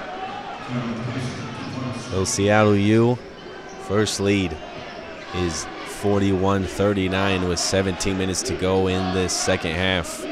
So 2.11 2.25
Seattle 2.25 2.75
U, 2.75 3.17
first 3.83 4.19
lead 4.19 4.57
is 5.37 5.67
41 5.87 6.65
39 6.65 7.49
with 7.49 7.59
17 7.59 8.17
minutes 8.17 8.43
to 8.43 8.55
go 8.55 8.87
in 8.87 9.15
this 9.15 9.33
second 9.33 9.75
half. 9.75 10.25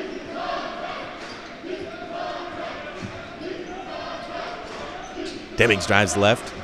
Demings 5.56 5.86
drives 5.86 6.16
left. 6.16 6.55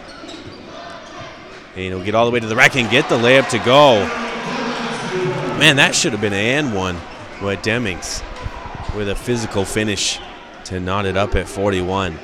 And 1.75 1.85
he'll 1.85 2.05
get 2.05 2.15
all 2.15 2.27
the 2.27 2.31
way 2.31 2.41
to 2.41 2.47
the 2.47 2.57
rack 2.57 2.77
and 2.77 2.91
get 2.91 3.09
the 3.09 3.17
layup 3.17 3.49
to 3.51 3.59
go. 3.59 4.05
Man, 5.59 5.77
that 5.77 5.95
should 5.95 6.13
have 6.13 6.21
been 6.21 6.33
an 6.33 6.67
and 6.67 6.75
one 6.75 6.97
with 7.43 7.63
Demings 7.63 8.23
with 8.95 9.09
a 9.09 9.15
physical 9.15 9.65
finish 9.65 10.19
to 10.65 10.81
knot 10.81 11.07
it 11.07 11.17
up 11.17 11.35
at 11.35 11.49
41. 11.49 12.19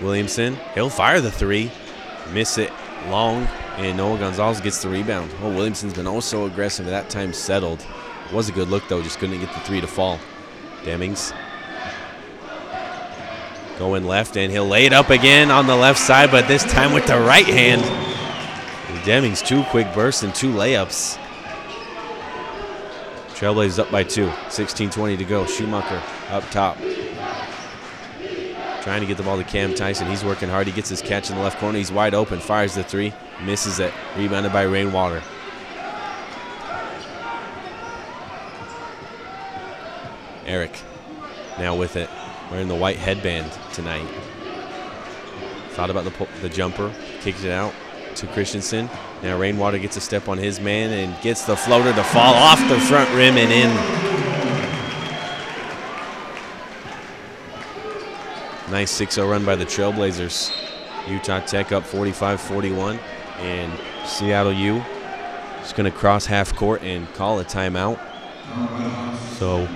Williamson, 0.00 0.56
he'll 0.74 0.90
fire 0.90 1.20
the 1.20 1.30
three, 1.30 1.70
miss 2.32 2.56
it 2.58 2.72
long, 3.08 3.44
and 3.76 3.96
Noah 3.96 4.18
Gonzalez 4.18 4.60
gets 4.60 4.82
the 4.82 4.88
rebound. 4.88 5.30
Oh, 5.42 5.48
Williamson's 5.48 5.94
been 5.94 6.06
oh 6.06 6.14
also 6.14 6.46
aggressive, 6.46 6.86
that 6.86 7.10
time 7.10 7.32
settled. 7.32 7.84
It 8.26 8.32
was 8.32 8.48
a 8.48 8.52
good 8.52 8.68
look, 8.68 8.86
though, 8.88 9.02
just 9.02 9.18
couldn't 9.18 9.40
get 9.40 9.52
the 9.52 9.60
three 9.60 9.80
to 9.80 9.86
fall. 9.86 10.20
Demings 10.82 11.32
going 13.78 14.04
left, 14.04 14.36
and 14.36 14.50
he'll 14.52 14.66
lay 14.66 14.86
it 14.86 14.92
up 14.92 15.10
again 15.10 15.50
on 15.50 15.66
the 15.66 15.76
left 15.76 15.98
side, 15.98 16.30
but 16.30 16.48
this 16.48 16.64
time 16.64 16.92
with 16.92 17.06
the 17.06 17.18
right 17.18 17.46
hand. 17.46 17.82
And 17.82 18.98
Demings, 19.04 19.46
two 19.46 19.62
quick 19.64 19.92
bursts 19.94 20.22
and 20.22 20.34
two 20.34 20.52
layups. 20.52 21.18
Trailblazers 23.28 23.78
up 23.78 23.90
by 23.90 24.02
two, 24.02 24.26
16-20 24.48 25.18
to 25.18 25.24
go. 25.24 25.46
Schumacher 25.46 26.02
up 26.30 26.42
top. 26.50 26.76
Trying 28.82 29.00
to 29.00 29.06
get 29.06 29.16
the 29.16 29.22
ball 29.22 29.36
to 29.36 29.44
Cam 29.44 29.74
Tyson. 29.74 30.08
He's 30.08 30.24
working 30.24 30.48
hard. 30.48 30.66
He 30.66 30.72
gets 30.72 30.88
his 30.88 31.02
catch 31.02 31.30
in 31.30 31.36
the 31.36 31.42
left 31.42 31.58
corner. 31.58 31.78
He's 31.78 31.92
wide 31.92 32.14
open. 32.14 32.40
Fires 32.40 32.74
the 32.74 32.82
three. 32.82 33.12
Misses 33.44 33.78
it. 33.78 33.92
Rebounded 34.16 34.52
by 34.52 34.62
Rainwater. 34.62 35.22
Eric 40.46 40.80
now 41.58 41.76
with 41.76 41.96
it. 41.96 42.08
Wearing 42.50 42.68
the 42.68 42.74
white 42.74 42.96
headband 42.96 43.50
tonight. 43.72 44.08
Thought 45.70 45.90
about 45.90 46.04
the, 46.04 46.28
the 46.40 46.48
jumper. 46.48 46.92
Kicked 47.20 47.44
it 47.44 47.50
out 47.50 47.74
to 48.16 48.26
Christensen. 48.28 48.88
Now 49.22 49.38
Rainwater 49.38 49.78
gets 49.78 49.96
a 49.96 50.00
step 50.00 50.28
on 50.28 50.38
his 50.38 50.60
man 50.60 50.90
and 50.90 51.20
gets 51.22 51.44
the 51.44 51.56
floater 51.56 51.92
to 51.92 52.04
fall 52.04 52.34
off 52.34 52.58
the 52.68 52.80
front 52.80 53.08
rim 53.14 53.36
and 53.36 53.52
in. 53.52 54.08
Nice 58.70 58.98
6-0 59.00 59.30
run 59.30 59.44
by 59.44 59.56
the 59.56 59.64
Trailblazers. 59.64 60.52
Utah 61.08 61.40
Tech 61.40 61.72
up 61.72 61.84
45-41. 61.84 62.98
And 63.38 63.72
Seattle 64.06 64.52
U 64.52 64.82
is 65.64 65.72
going 65.72 65.90
to 65.90 65.96
cross 65.96 66.26
half 66.26 66.54
court 66.54 66.82
and 66.82 67.10
call 67.14 67.40
a 67.40 67.44
timeout. 67.44 67.98
So 69.38 69.66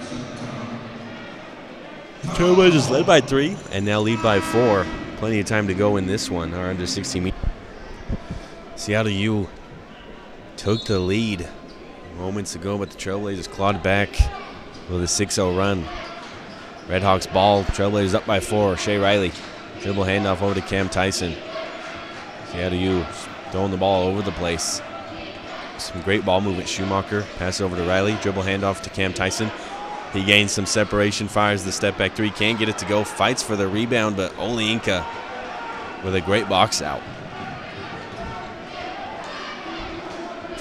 Trailblazers 2.23 2.89
led 2.89 3.05
by 3.05 3.21
three 3.21 3.57
and 3.73 3.85
now 3.85 4.01
lead 4.01 4.23
by 4.23 4.39
four. 4.39 4.87
Plenty 5.17 5.41
of 5.41 5.47
time 5.47 5.67
to 5.67 5.75
go 5.75 5.97
in 5.97 6.07
this 6.07 6.31
one. 6.31 6.55
Our 6.55 6.71
under 6.71 6.87
60 6.87 7.19
meters. 7.19 7.41
Seattle 8.77 9.11
U 9.11 9.49
took 10.57 10.85
the 10.85 11.01
lead 11.01 11.49
moments 12.17 12.55
ago, 12.55 12.79
but 12.79 12.91
the 12.91 12.97
Trailblazers 12.97 13.51
clawed 13.51 13.83
back 13.83 14.09
with 14.89 15.03
a 15.03 15.07
6-0 15.07 15.57
run. 15.59 15.85
Redhawks 16.87 17.33
ball. 17.33 17.65
Trailblazers 17.65 18.15
up 18.15 18.25
by 18.25 18.39
four. 18.39 18.77
Shea 18.77 18.99
Riley. 18.99 19.33
Dribble 19.81 20.05
handoff 20.05 20.43
over 20.43 20.55
to 20.55 20.61
Cam 20.61 20.89
Tyson. 20.89 21.35
Seattle 22.53 22.79
U 22.79 23.05
throwing 23.51 23.73
the 23.73 23.77
ball 23.77 24.05
over 24.05 24.23
the 24.23 24.33
place. 24.33 24.81
Some 25.79 26.01
great 26.03 26.25
ball 26.25 26.41
movement. 26.41 26.69
Schumacher 26.69 27.27
pass 27.39 27.61
over 27.61 27.75
to 27.75 27.83
Riley. 27.83 28.17
Dribble 28.23 28.45
handoff 28.45 28.81
to 28.83 28.91
Cam 28.91 29.13
Tyson. 29.13 29.51
He 30.13 30.25
gains 30.25 30.53
some 30.53 30.67
separation, 30.67 31.29
fires 31.29 31.65
the 31.65 31.73
step 31.73 31.97
back 31.97 32.15
three, 32.15 32.31
can't 32.31 32.59
get 32.59 32.69
it 32.69 32.79
to 32.79 32.87
go, 32.87 33.03
fights 33.03 33.43
for 33.43 33.57
the 33.57 33.67
rebound, 33.67 34.17
but 34.17 34.33
Olayinka 34.33 35.05
with 36.05 36.15
a 36.15 36.21
great 36.21 36.49
box 36.49 36.83
out. 36.83 37.01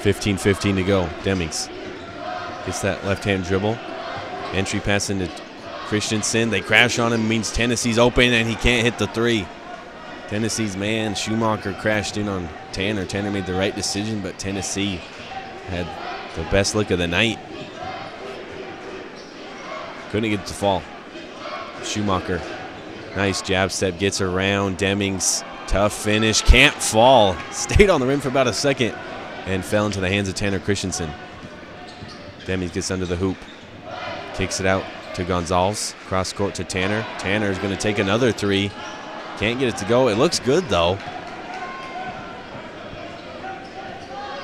15 0.02 0.38
15 0.38 0.76
to 0.78 0.84
go. 0.84 1.08
Demings 1.22 1.68
gets 2.66 2.82
that 2.82 3.06
left 3.06 3.24
hand 3.24 3.46
dribble. 3.46 3.78
Entry 4.54 4.80
pass 4.80 5.10
into 5.10 5.30
Christensen. 5.86 6.50
They 6.50 6.62
crash 6.62 6.98
on 6.98 7.14
him, 7.14 7.28
means 7.28 7.52
Tennessee's 7.52 8.00
open 8.00 8.34
and 8.34 8.48
he 8.48 8.56
can't 8.56 8.84
hit 8.84 8.98
the 8.98 9.08
three. 9.08 9.46
Tennessee's 10.28 10.78
man, 10.78 11.14
Schumacher, 11.14 11.74
crashed 11.74 12.18
in 12.18 12.28
on 12.28 12.48
Tanner. 12.72 13.06
Tanner 13.06 13.30
made 13.30 13.46
the 13.46 13.54
right 13.54 13.76
decision, 13.76 14.22
but 14.22 14.40
Tennessee 14.40 15.02
had 15.68 15.86
the 16.36 16.50
best 16.50 16.74
look 16.74 16.90
of 16.90 17.00
the 17.00 17.08
night. 17.08 17.38
Couldn't 20.12 20.30
get 20.30 20.42
it 20.42 20.46
to 20.48 20.54
fall. 20.54 20.84
Schumacher, 21.86 22.42
nice 23.16 23.42
jab 23.42 23.72
step, 23.72 23.98
gets 23.98 24.20
around. 24.20 24.78
Demings, 24.78 25.42
tough 25.68 25.94
finish, 25.94 26.42
can't 26.42 26.76
fall. 26.76 27.36
Stayed 27.52 27.90
on 27.90 28.02
the 28.02 28.06
rim 28.06 28.20
for 28.20 28.28
about 28.28 28.48
a 28.48 28.54
second 28.54 28.94
and 29.46 29.64
fell 29.64 29.86
into 29.86 30.02
the 30.02 30.10
hands 30.10 30.28
of 30.28 30.36
Tanner 30.36 30.60
Christensen. 30.60 31.10
Demings 32.42 32.74
gets 32.74 32.92
under 32.92 33.06
the 33.06 33.16
hoop, 33.16 33.38
kicks 34.36 34.60
it 34.60 34.66
out 34.66 34.84
to 35.14 35.24
Gonzalez, 35.24 35.96
cross 36.08 36.34
court 36.34 36.56
to 36.56 36.66
Tanner. 36.66 37.06
Tanner 37.18 37.50
is 37.50 37.58
going 37.58 37.74
to 37.74 37.80
take 37.80 37.98
another 37.98 38.34
three. 38.34 38.70
Can't 39.38 39.60
get 39.60 39.70
it 39.70 39.78
to 39.78 39.86
go. 39.86 40.10
It 40.10 40.18
looks 40.18 40.40
good 40.40 40.66
though. 40.66 40.98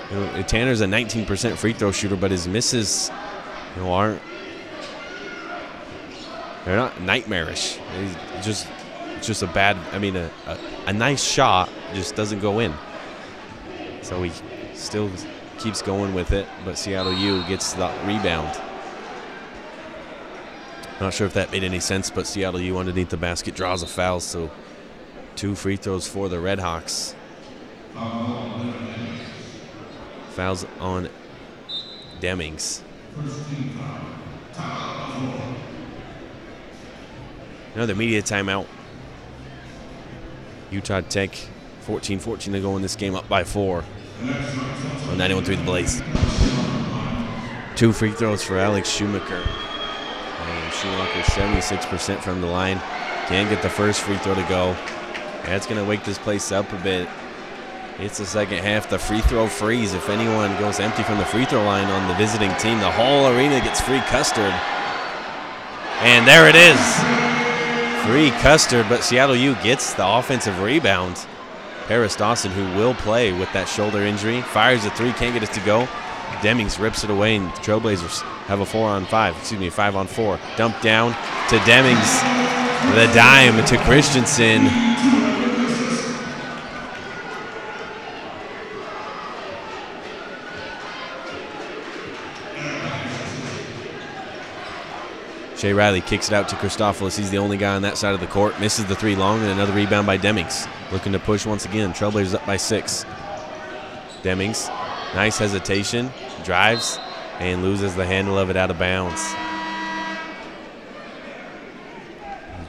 You 0.09 0.15
know, 0.15 0.41
Tanner's 0.43 0.80
a 0.80 0.86
19% 0.86 1.57
free 1.57 1.74
throw 1.74 1.91
shooter, 1.91 2.15
but 2.15 2.32
his 2.32 2.47
misses 2.47 3.11
you 3.76 3.82
know, 3.82 3.91
aren't 3.91 4.22
they're 6.68 6.76
not 6.76 6.99
nightmarish. 7.01 7.80
It's 7.95 8.45
just 8.45 8.68
just 9.22 9.41
a 9.41 9.47
bad. 9.47 9.78
I 9.93 9.99
mean, 9.99 10.18
a, 10.18 10.30
a, 10.45 10.57
a 10.88 10.93
nice 10.93 11.24
shot 11.24 11.70
just 11.93 12.13
doesn't 12.15 12.41
go 12.41 12.59
in. 12.59 12.74
So 14.01 14.22
he 14.22 14.34
still 14.74 15.09
keeps 15.59 15.82
going 15.82 16.13
with 16.13 16.34
it, 16.34 16.45
but 16.65 16.78
Seattle 16.78 17.13
U 17.13 17.41
gets 17.47 17.72
the 17.72 17.88
rebound. 18.03 18.59
Not 20.99 21.13
sure 21.13 21.26
if 21.26 21.34
that 21.36 21.53
made 21.53 21.63
any 21.63 21.80
sense, 21.80 22.09
but 22.09 22.28
Seattle 22.28 22.59
U 22.59 22.78
underneath 22.78 23.09
the 23.09 23.18
basket 23.18 23.55
draws 23.55 23.82
a 23.82 23.88
foul, 23.88 24.20
so 24.20 24.51
two 25.38 25.55
free 25.55 25.78
throws 25.78 26.05
for 26.05 26.28
the 26.28 26.36
Redhawks. 26.36 27.15
Fouls 30.32 30.65
on 30.82 31.07
Demings. 32.20 32.82
Another 37.78 37.93
media 37.93 38.23
timeout. 38.23 38.65
Utah 40.71 41.01
Tech 41.01 41.30
14-14 41.86 42.53
to 42.53 42.59
go 42.59 42.75
in 42.75 42.82
this 42.82 42.95
game 42.95 43.13
up 43.13 43.30
by 43.30 43.43
four. 43.43 43.84
On 45.09 45.17
91 45.19 45.45
through 45.45 45.57
the 45.57 45.63
Blaze. 45.63 46.01
Two 47.75 47.93
free 47.93 48.09
throws 48.09 48.43
for 48.43 48.57
Alex 48.57 48.89
Schumacher. 48.89 49.36
And 49.36 50.73
Schumacher 50.73 51.21
76% 51.21 52.19
from 52.23 52.41
the 52.41 52.47
line. 52.47 52.80
Can't 53.28 53.47
get 53.47 53.61
the 53.61 53.69
first 53.69 54.01
free 54.01 54.17
throw 54.17 54.34
to 54.34 54.45
go. 54.49 54.75
That's 55.43 55.67
going 55.67 55.80
to 55.80 55.88
wake 55.88 56.03
this 56.03 56.17
place 56.17 56.51
up 56.51 56.73
a 56.73 56.78
bit. 56.78 57.07
It's 57.99 58.17
the 58.17 58.25
second 58.25 58.63
half. 58.63 58.89
The 58.89 58.97
free 58.97 59.21
throw 59.21 59.45
freeze. 59.45 59.93
If 59.93 60.09
anyone 60.09 60.49
goes 60.57 60.80
empty 60.80 61.03
from 61.03 61.19
the 61.19 61.25
free 61.25 61.45
throw 61.45 61.63
line 61.63 61.86
on 61.86 62.07
the 62.07 62.15
visiting 62.15 62.55
team, 62.55 62.80
the 62.80 62.89
whole 62.89 63.28
arena 63.28 63.59
gets 63.59 63.80
free 63.80 64.01
custard. 64.07 64.55
And 66.01 66.28
there 66.28 66.49
it 66.49 66.55
is. 66.55 67.26
Free 68.07 68.31
custard, 68.39 68.85
but 68.87 69.03
Seattle 69.03 69.35
U 69.35 69.53
gets 69.55 69.93
the 69.93 70.07
offensive 70.07 70.61
rebound. 70.61 71.27
Paris 71.87 72.15
Dawson, 72.15 72.53
who 72.53 72.63
will 72.77 72.93
play 72.93 73.33
with 73.33 73.51
that 73.51 73.67
shoulder 73.67 74.01
injury, 74.01 74.41
fires 74.41 74.85
a 74.85 74.89
three, 74.91 75.11
can't 75.11 75.33
get 75.33 75.43
it 75.43 75.51
to 75.51 75.59
go. 75.65 75.85
Demings 76.39 76.79
rips 76.79 77.03
it 77.03 77.09
away, 77.09 77.35
and 77.35 77.47
the 77.47 77.59
Trailblazers 77.59 78.21
have 78.45 78.61
a 78.61 78.65
four 78.65 78.87
on 78.87 79.05
five, 79.07 79.35
excuse 79.35 79.59
me, 79.59 79.69
five 79.69 79.97
on 79.97 80.07
four. 80.07 80.39
Dump 80.55 80.79
down 80.79 81.11
to 81.49 81.57
Demings. 81.67 82.21
The 82.95 83.11
dime 83.13 83.65
to 83.65 83.77
Christensen. 83.79 85.36
Shea 95.57 95.73
Riley 95.73 96.01
kicks 96.01 96.27
it 96.27 96.33
out 96.33 96.47
to 96.49 96.55
Christofilis. 96.55 97.17
He's 97.17 97.31
the 97.31 97.39
only 97.39 97.57
guy 97.57 97.75
on 97.75 97.81
that 97.81 97.97
side 97.97 98.13
of 98.13 98.19
the 98.19 98.27
court. 98.27 98.59
Misses 98.59 98.85
the 98.85 98.95
three 98.95 99.15
long, 99.15 99.39
and 99.41 99.49
another 99.49 99.73
rebound 99.73 100.05
by 100.05 100.15
Demings. 100.15 100.69
Looking 100.91 101.13
to 101.13 101.19
push 101.19 101.47
once 101.47 101.65
again. 101.65 101.93
Trailblazers 101.93 102.35
up 102.35 102.45
by 102.45 102.57
six. 102.57 103.05
Demings, 104.21 104.67
nice 105.15 105.39
hesitation, 105.39 106.11
drives, 106.43 106.99
and 107.39 107.63
loses 107.63 107.95
the 107.95 108.05
handle 108.05 108.37
of 108.37 108.51
it 108.51 108.55
out 108.55 108.69
of 108.69 108.77
bounds. 108.77 109.33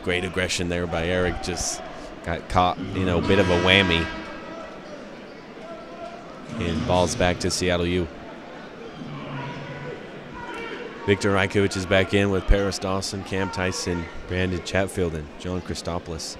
Great 0.03 0.25
aggression 0.25 0.71
there 0.71 0.87
by 0.87 1.07
Eric. 1.07 1.43
Just 1.43 1.83
got 2.25 2.49
caught, 2.49 2.79
you 2.79 3.05
know, 3.05 3.19
a 3.19 3.29
bit 3.29 3.39
of 3.39 3.51
a 3.51 3.61
whammy. 3.61 4.07
And 6.59 6.87
balls 6.87 7.15
back 7.15 7.39
to 7.41 7.51
Seattle 7.51 7.87
U. 7.87 8.09
Victor 11.09 11.31
Rajkovic 11.31 11.75
is 11.75 11.87
back 11.87 12.13
in 12.13 12.29
with 12.29 12.47
Paris 12.49 12.79
Dawson, 12.79 13.25
Cam 13.25 13.51
Tyson, 13.51 14.05
Brandon 14.27 14.63
Chatfield, 14.63 15.15
and 15.15 15.27
John 15.41 15.63
Christofilis. 15.63 16.37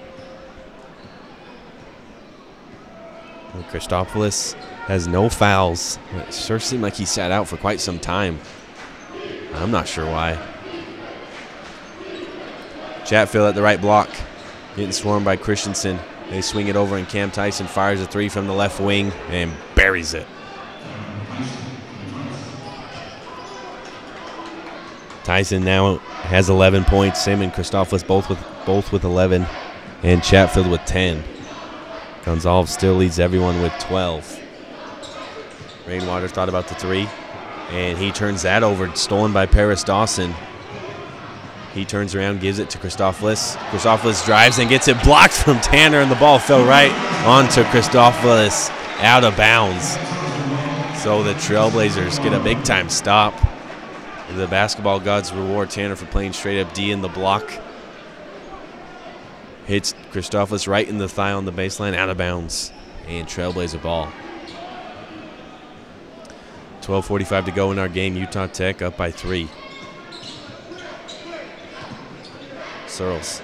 Christofilis 3.71 4.53
has 4.85 5.07
no 5.07 5.27
fouls. 5.27 5.97
It 6.13 6.31
sure 6.31 6.59
seemed 6.59 6.83
like 6.83 6.93
he 6.93 7.05
sat 7.05 7.31
out 7.31 7.47
for 7.47 7.57
quite 7.57 7.81
some 7.81 7.97
time. 7.97 8.39
I'm 9.55 9.71
not 9.71 9.87
sure 9.87 10.05
why. 10.05 10.37
Chatfield 13.07 13.49
at 13.49 13.55
the 13.55 13.63
right 13.63 13.81
block, 13.81 14.11
getting 14.75 14.91
swarmed 14.91 15.25
by 15.25 15.35
Christensen. 15.35 15.97
They 16.29 16.41
swing 16.41 16.67
it 16.67 16.75
over, 16.75 16.95
and 16.95 17.09
Cam 17.09 17.31
Tyson 17.31 17.65
fires 17.65 18.01
a 18.01 18.05
three 18.05 18.29
from 18.29 18.45
the 18.45 18.53
left 18.53 18.79
wing 18.79 19.11
and 19.29 19.51
buries 19.73 20.13
it. 20.13 20.27
Tyson 25.29 25.63
now 25.63 25.97
has 26.23 26.49
11 26.49 26.85
points. 26.85 27.21
Sim 27.21 27.43
and 27.43 27.53
Christofilis 27.53 28.07
both 28.07 28.29
with 28.29 28.43
both 28.65 28.91
with 28.91 29.03
11, 29.03 29.45
and 30.01 30.23
Chatfield 30.23 30.65
with 30.65 30.83
10. 30.85 31.23
Gonzalez 32.25 32.71
still 32.71 32.95
leads 32.95 33.19
everyone 33.19 33.61
with 33.61 33.71
12. 33.73 34.39
Rainwater 35.85 36.27
thought 36.27 36.49
about 36.49 36.67
the 36.67 36.73
three, 36.73 37.07
and 37.69 37.95
he 37.95 38.11
turns 38.11 38.41
that 38.41 38.63
over, 38.63 38.91
stolen 38.95 39.31
by 39.31 39.45
Paris 39.45 39.83
Dawson. 39.83 40.33
He 41.75 41.85
turns 41.85 42.15
around, 42.15 42.41
gives 42.41 42.57
it 42.57 42.71
to 42.71 42.79
Christofilis. 42.79 43.55
Christofilis 43.69 44.25
drives 44.25 44.57
and 44.57 44.67
gets 44.67 44.87
it 44.87 44.99
blocked 45.03 45.35
from 45.35 45.59
Tanner, 45.59 45.99
and 45.99 46.09
the 46.09 46.15
ball 46.15 46.39
fell 46.39 46.65
right 46.65 46.91
onto 47.27 47.61
Christofilis 47.65 48.71
out 49.03 49.23
of 49.23 49.37
bounds. 49.37 49.91
So 51.03 51.21
the 51.21 51.35
Trailblazers 51.35 52.17
get 52.23 52.33
a 52.33 52.39
big 52.39 52.63
time 52.63 52.89
stop. 52.89 53.48
The 54.35 54.47
basketball 54.47 54.99
gods 54.99 55.33
reward 55.33 55.69
Tanner 55.71 55.95
for 55.95 56.05
playing 56.05 56.33
straight 56.33 56.61
up 56.61 56.73
D 56.73 56.91
in 56.91 57.01
the 57.01 57.07
block. 57.07 57.51
Hits 59.65 59.93
Christofilis 60.11 60.67
right 60.67 60.87
in 60.87 60.97
the 60.97 61.09
thigh 61.09 61.31
on 61.31 61.45
the 61.45 61.51
baseline, 61.51 61.95
out 61.95 62.09
of 62.09 62.17
bounds. 62.17 62.71
And 63.07 63.27
Trailblazer 63.27 63.81
ball. 63.81 64.11
12.45 66.81 67.45
to 67.45 67.51
go 67.51 67.71
in 67.71 67.79
our 67.79 67.89
game. 67.89 68.15
Utah 68.15 68.47
Tech 68.47 68.81
up 68.81 68.97
by 68.97 69.11
three. 69.11 69.49
Searles 72.87 73.41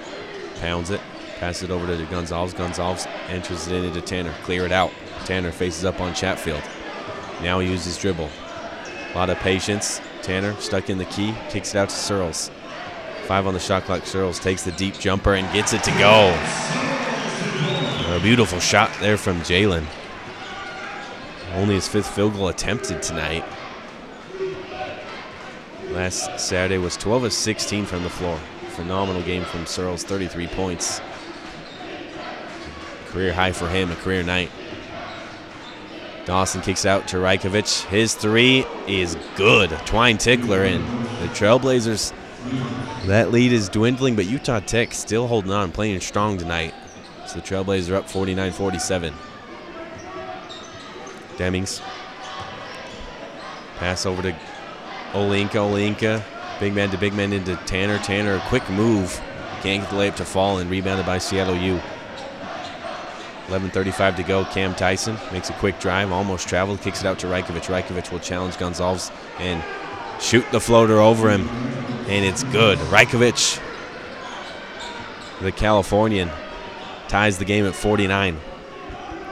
pounds 0.60 0.90
it, 0.90 1.00
passes 1.38 1.64
it 1.64 1.70
over 1.70 1.86
to 1.86 2.04
Gonzalez. 2.06 2.54
Gonzalez 2.54 3.06
enters 3.28 3.68
it 3.68 3.84
into 3.84 4.00
Tanner. 4.00 4.34
Clear 4.42 4.66
it 4.66 4.72
out. 4.72 4.90
Tanner 5.24 5.52
faces 5.52 5.84
up 5.84 6.00
on 6.00 6.14
Chatfield. 6.14 6.62
Now 7.42 7.58
he 7.60 7.70
uses 7.70 7.98
dribble. 7.98 8.30
A 9.12 9.14
lot 9.14 9.30
of 9.30 9.38
patience. 9.38 10.00
Tanner 10.26 10.60
stuck 10.60 10.90
in 10.90 10.98
the 10.98 11.04
key, 11.04 11.32
kicks 11.50 11.72
it 11.72 11.78
out 11.78 11.88
to 11.88 11.94
Searles. 11.94 12.50
Five 13.26 13.46
on 13.46 13.54
the 13.54 13.60
shot 13.60 13.84
clock. 13.84 14.04
Searles 14.04 14.40
takes 14.40 14.64
the 14.64 14.72
deep 14.72 14.98
jumper 14.98 15.34
and 15.34 15.50
gets 15.52 15.72
it 15.72 15.84
to 15.84 15.92
go. 15.92 16.34
A 18.08 18.18
beautiful 18.20 18.58
shot 18.58 18.90
there 18.98 19.16
from 19.16 19.38
Jalen. 19.42 19.86
Only 21.54 21.76
his 21.76 21.86
fifth 21.86 22.12
field 22.12 22.34
goal 22.34 22.48
attempted 22.48 23.02
tonight. 23.02 23.44
Last 25.90 26.40
Saturday 26.40 26.78
was 26.78 26.96
12 26.96 27.24
of 27.24 27.32
16 27.32 27.86
from 27.86 28.02
the 28.02 28.10
floor. 28.10 28.36
Phenomenal 28.70 29.22
game 29.22 29.44
from 29.44 29.64
Searles, 29.64 30.02
33 30.02 30.48
points. 30.48 31.00
Career 33.10 33.32
high 33.32 33.52
for 33.52 33.68
him, 33.68 33.92
a 33.92 33.96
career 33.96 34.24
night. 34.24 34.50
Dawson 36.26 36.60
kicks 36.60 36.84
out 36.84 37.06
to 37.08 37.18
Rajkovic. 37.18 37.86
His 37.86 38.14
three 38.14 38.66
is 38.88 39.16
good. 39.36 39.70
Twine 39.86 40.18
Tickler 40.18 40.64
in. 40.64 40.82
The 41.20 41.28
Trailblazers, 41.28 42.12
that 43.06 43.30
lead 43.30 43.52
is 43.52 43.68
dwindling, 43.68 44.16
but 44.16 44.26
Utah 44.26 44.58
Tech 44.58 44.92
still 44.92 45.28
holding 45.28 45.52
on, 45.52 45.70
playing 45.70 46.00
strong 46.00 46.36
tonight. 46.36 46.74
So 47.28 47.36
the 47.36 47.42
Trailblazers 47.42 47.92
are 47.92 47.96
up 47.96 48.10
49 48.10 48.50
47. 48.52 49.14
Demings. 51.36 51.80
Pass 53.76 54.04
over 54.04 54.22
to 54.22 54.32
Olayinka. 55.12 55.50
Olayinka. 55.50 56.22
Big 56.58 56.74
man 56.74 56.90
to 56.90 56.98
big 56.98 57.14
man 57.14 57.32
into 57.32 57.54
Tanner. 57.66 57.98
Tanner, 57.98 58.34
a 58.34 58.40
quick 58.48 58.68
move. 58.70 59.20
Can't 59.60 59.82
get 59.82 59.90
the 59.90 59.96
layup 59.96 60.16
to 60.16 60.24
fall 60.24 60.58
and 60.58 60.68
rebounded 60.68 61.06
by 61.06 61.18
Seattle 61.18 61.56
U. 61.56 61.80
11.35 63.46 64.16
to 64.16 64.22
go. 64.22 64.44
Cam 64.46 64.74
Tyson 64.74 65.16
makes 65.32 65.50
a 65.50 65.52
quick 65.54 65.78
drive, 65.78 66.10
almost 66.10 66.48
traveled, 66.48 66.80
kicks 66.80 67.00
it 67.00 67.06
out 67.06 67.18
to 67.20 67.26
Rajkovic. 67.26 67.62
Rajkovic 67.62 68.10
will 68.10 68.18
challenge 68.18 68.58
Gonzalez 68.58 69.10
and 69.38 69.62
shoot 70.20 70.44
the 70.50 70.60
floater 70.60 70.98
over 70.98 71.30
him, 71.30 71.48
and 72.08 72.24
it's 72.24 72.42
good. 72.44 72.78
Rajkovic, 72.78 73.60
the 75.40 75.52
Californian, 75.52 76.30
ties 77.08 77.38
the 77.38 77.44
game 77.44 77.66
at 77.66 77.74
49. 77.74 78.38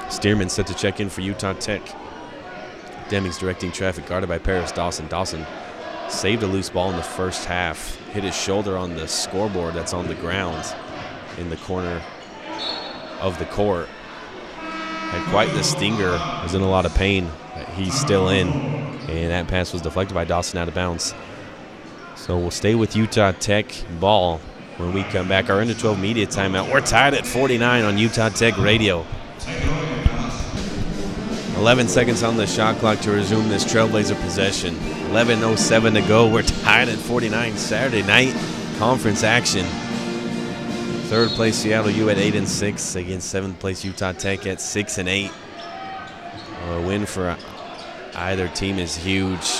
Stearman 0.08 0.50
set 0.50 0.66
to 0.68 0.74
check 0.74 1.00
in 1.00 1.08
for 1.08 1.22
Utah 1.22 1.54
Tech. 1.54 1.82
Demings 3.08 3.38
directing 3.38 3.72
traffic, 3.72 4.06
guarded 4.06 4.28
by 4.28 4.38
Paris 4.38 4.70
Dawson. 4.70 5.08
Dawson 5.08 5.44
saved 6.08 6.42
a 6.42 6.46
loose 6.46 6.70
ball 6.70 6.90
in 6.90 6.96
the 6.96 7.02
first 7.02 7.46
half, 7.46 7.96
hit 8.10 8.22
his 8.22 8.36
shoulder 8.36 8.76
on 8.76 8.94
the 8.94 9.08
scoreboard 9.08 9.74
that's 9.74 9.92
on 9.92 10.06
the 10.06 10.14
ground 10.14 10.64
in 11.38 11.50
the 11.50 11.56
corner 11.58 12.00
of 13.20 13.38
the 13.38 13.46
court. 13.46 13.88
Had 15.14 15.30
quite 15.30 15.52
the 15.54 15.62
stinger, 15.62 16.10
was 16.42 16.54
in 16.54 16.62
a 16.62 16.68
lot 16.68 16.86
of 16.86 16.94
pain. 16.94 17.30
He's 17.76 17.94
still 17.94 18.28
in, 18.30 18.48
and 18.48 19.30
that 19.30 19.46
pass 19.46 19.72
was 19.72 19.80
deflected 19.80 20.14
by 20.14 20.24
Dawson 20.24 20.58
out 20.58 20.66
of 20.66 20.74
bounds. 20.74 21.14
So 22.16 22.36
we'll 22.36 22.50
stay 22.50 22.74
with 22.74 22.96
Utah 22.96 23.32
Tech 23.32 23.66
ball. 24.00 24.40
when 24.76 24.92
we 24.92 25.04
come 25.04 25.28
back. 25.28 25.50
Our 25.50 25.60
under 25.60 25.72
12 25.74 26.00
media 26.00 26.26
timeout. 26.26 26.72
We're 26.72 26.80
tied 26.80 27.14
at 27.14 27.24
49 27.24 27.84
on 27.84 27.96
Utah 27.96 28.28
Tech 28.30 28.58
Radio. 28.58 29.06
11 31.56 31.86
seconds 31.86 32.24
on 32.24 32.36
the 32.36 32.46
shot 32.46 32.76
clock 32.78 32.98
to 33.00 33.12
resume 33.12 33.48
this 33.48 33.64
Trailblazer 33.64 34.20
possession. 34.20 34.74
11.07 35.12 35.94
to 35.94 36.08
go. 36.08 36.28
We're 36.28 36.42
tied 36.42 36.88
at 36.88 36.98
49. 36.98 37.56
Saturday 37.56 38.02
night 38.02 38.34
conference 38.78 39.22
action. 39.22 39.64
Third 41.08 41.28
place 41.30 41.56
Seattle 41.56 41.90
U 41.90 42.08
at 42.10 42.18
8 42.18 42.34
and 42.34 42.48
6 42.48 42.96
against 42.96 43.28
seventh 43.28 43.60
place 43.60 43.84
Utah 43.84 44.12
Tech 44.12 44.46
at 44.46 44.60
6 44.60 44.98
and 44.98 45.08
8. 45.08 45.30
A 46.70 46.80
win 46.80 47.04
for 47.06 47.36
either 48.16 48.48
team 48.48 48.78
is 48.78 48.96
huge. 48.96 49.58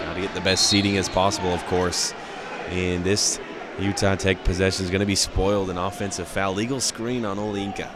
Got 0.00 0.14
to 0.14 0.20
get 0.20 0.34
the 0.34 0.40
best 0.40 0.68
seating 0.68 0.98
as 0.98 1.08
possible, 1.08 1.50
of 1.50 1.64
course. 1.66 2.12
And 2.68 3.04
this 3.04 3.38
Utah 3.78 4.16
Tech 4.16 4.42
possession 4.44 4.84
is 4.84 4.90
going 4.90 5.00
to 5.00 5.06
be 5.06 5.14
spoiled. 5.14 5.70
An 5.70 5.78
offensive 5.78 6.26
foul. 6.26 6.52
Legal 6.54 6.80
screen 6.80 7.24
on 7.24 7.38
Olayinka. 7.38 7.88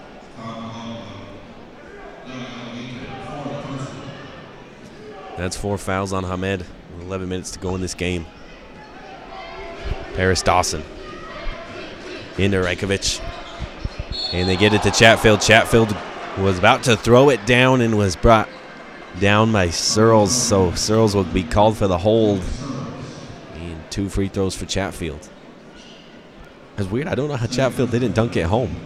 That's 5.37 5.57
four 5.57 5.77
fouls 5.77 6.13
on 6.13 6.25
Hamed. 6.25 6.65
11 7.01 7.29
minutes 7.29 7.51
to 7.51 7.59
go 7.59 7.75
in 7.75 7.81
this 7.81 7.95
game. 7.95 8.27
Paris 10.15 10.41
Dawson. 10.41 10.83
Into 12.39 12.59
Rajkovic. 12.59 13.23
And 14.33 14.49
they 14.49 14.57
get 14.57 14.75
it 14.75 14.83
to 14.83 14.91
Chatfield. 14.91 15.41
Chatfield 15.41 15.97
was 16.39 16.59
about 16.59 16.83
to 16.85 16.97
throw 16.97 17.31
it 17.31 17.47
down 17.47 17.81
and 17.81 17.97
was 17.97 18.17
brought 18.17 18.49
down 19.21 19.53
by 19.53 19.71
Searles. 19.71 20.35
So 20.35 20.73
Searles 20.73 21.15
will 21.15 21.25
be 21.25 21.43
called 21.43 21.79
for 21.79 21.87
the 21.87 21.99
hold. 21.99 22.43
And 23.55 23.91
two 23.91 24.09
free 24.09 24.29
throws 24.29 24.55
for 24.55 24.67
Chatfield. 24.67 25.29
It's 26.77 26.91
weird. 26.91 27.07
I 27.09 27.15
don't 27.15 27.29
know 27.29 27.37
how 27.37 27.47
Chatfield 27.47 27.91
didn't 27.91 28.13
dunk 28.13 28.37
it 28.37 28.45
home. 28.45 28.77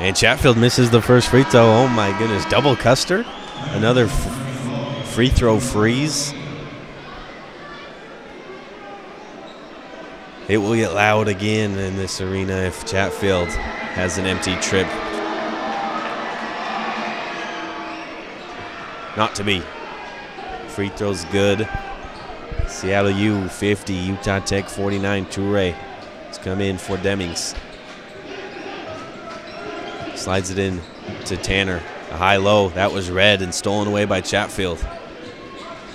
And 0.00 0.16
Chatfield 0.16 0.58
misses 0.58 0.90
the 0.90 1.00
first 1.00 1.28
free 1.28 1.44
throw. 1.44 1.62
Oh 1.62 1.86
my 1.86 2.18
goodness. 2.18 2.44
Double 2.46 2.74
Custer. 2.74 3.24
Another 3.70 4.04
f- 4.04 5.08
free 5.08 5.28
throw 5.28 5.58
freeze. 5.58 6.34
It 10.48 10.58
will 10.58 10.74
get 10.74 10.92
loud 10.92 11.28
again 11.28 11.78
in 11.78 11.96
this 11.96 12.20
arena 12.20 12.54
if 12.54 12.84
Chatfield 12.84 13.48
has 13.48 14.18
an 14.18 14.26
empty 14.26 14.54
trip. 14.56 14.86
Not 19.16 19.34
to 19.36 19.44
be. 19.44 19.62
Free 20.68 20.88
throws 20.88 21.24
good. 21.26 21.68
Seattle 22.66 23.10
U 23.10 23.48
50, 23.48 23.92
Utah 23.92 24.40
Tech 24.40 24.68
49. 24.68 25.26
Toure 25.26 25.72
has 25.72 26.38
come 26.38 26.60
in 26.60 26.78
for 26.78 26.96
Demings. 26.96 27.56
Slides 30.16 30.50
it 30.50 30.58
in 30.58 30.80
to 31.26 31.36
Tanner. 31.36 31.82
A 32.12 32.16
high 32.16 32.36
low. 32.36 32.68
That 32.68 32.92
was 32.92 33.10
red 33.10 33.40
and 33.40 33.54
stolen 33.54 33.88
away 33.88 34.04
by 34.04 34.20
Chatfield. 34.20 34.86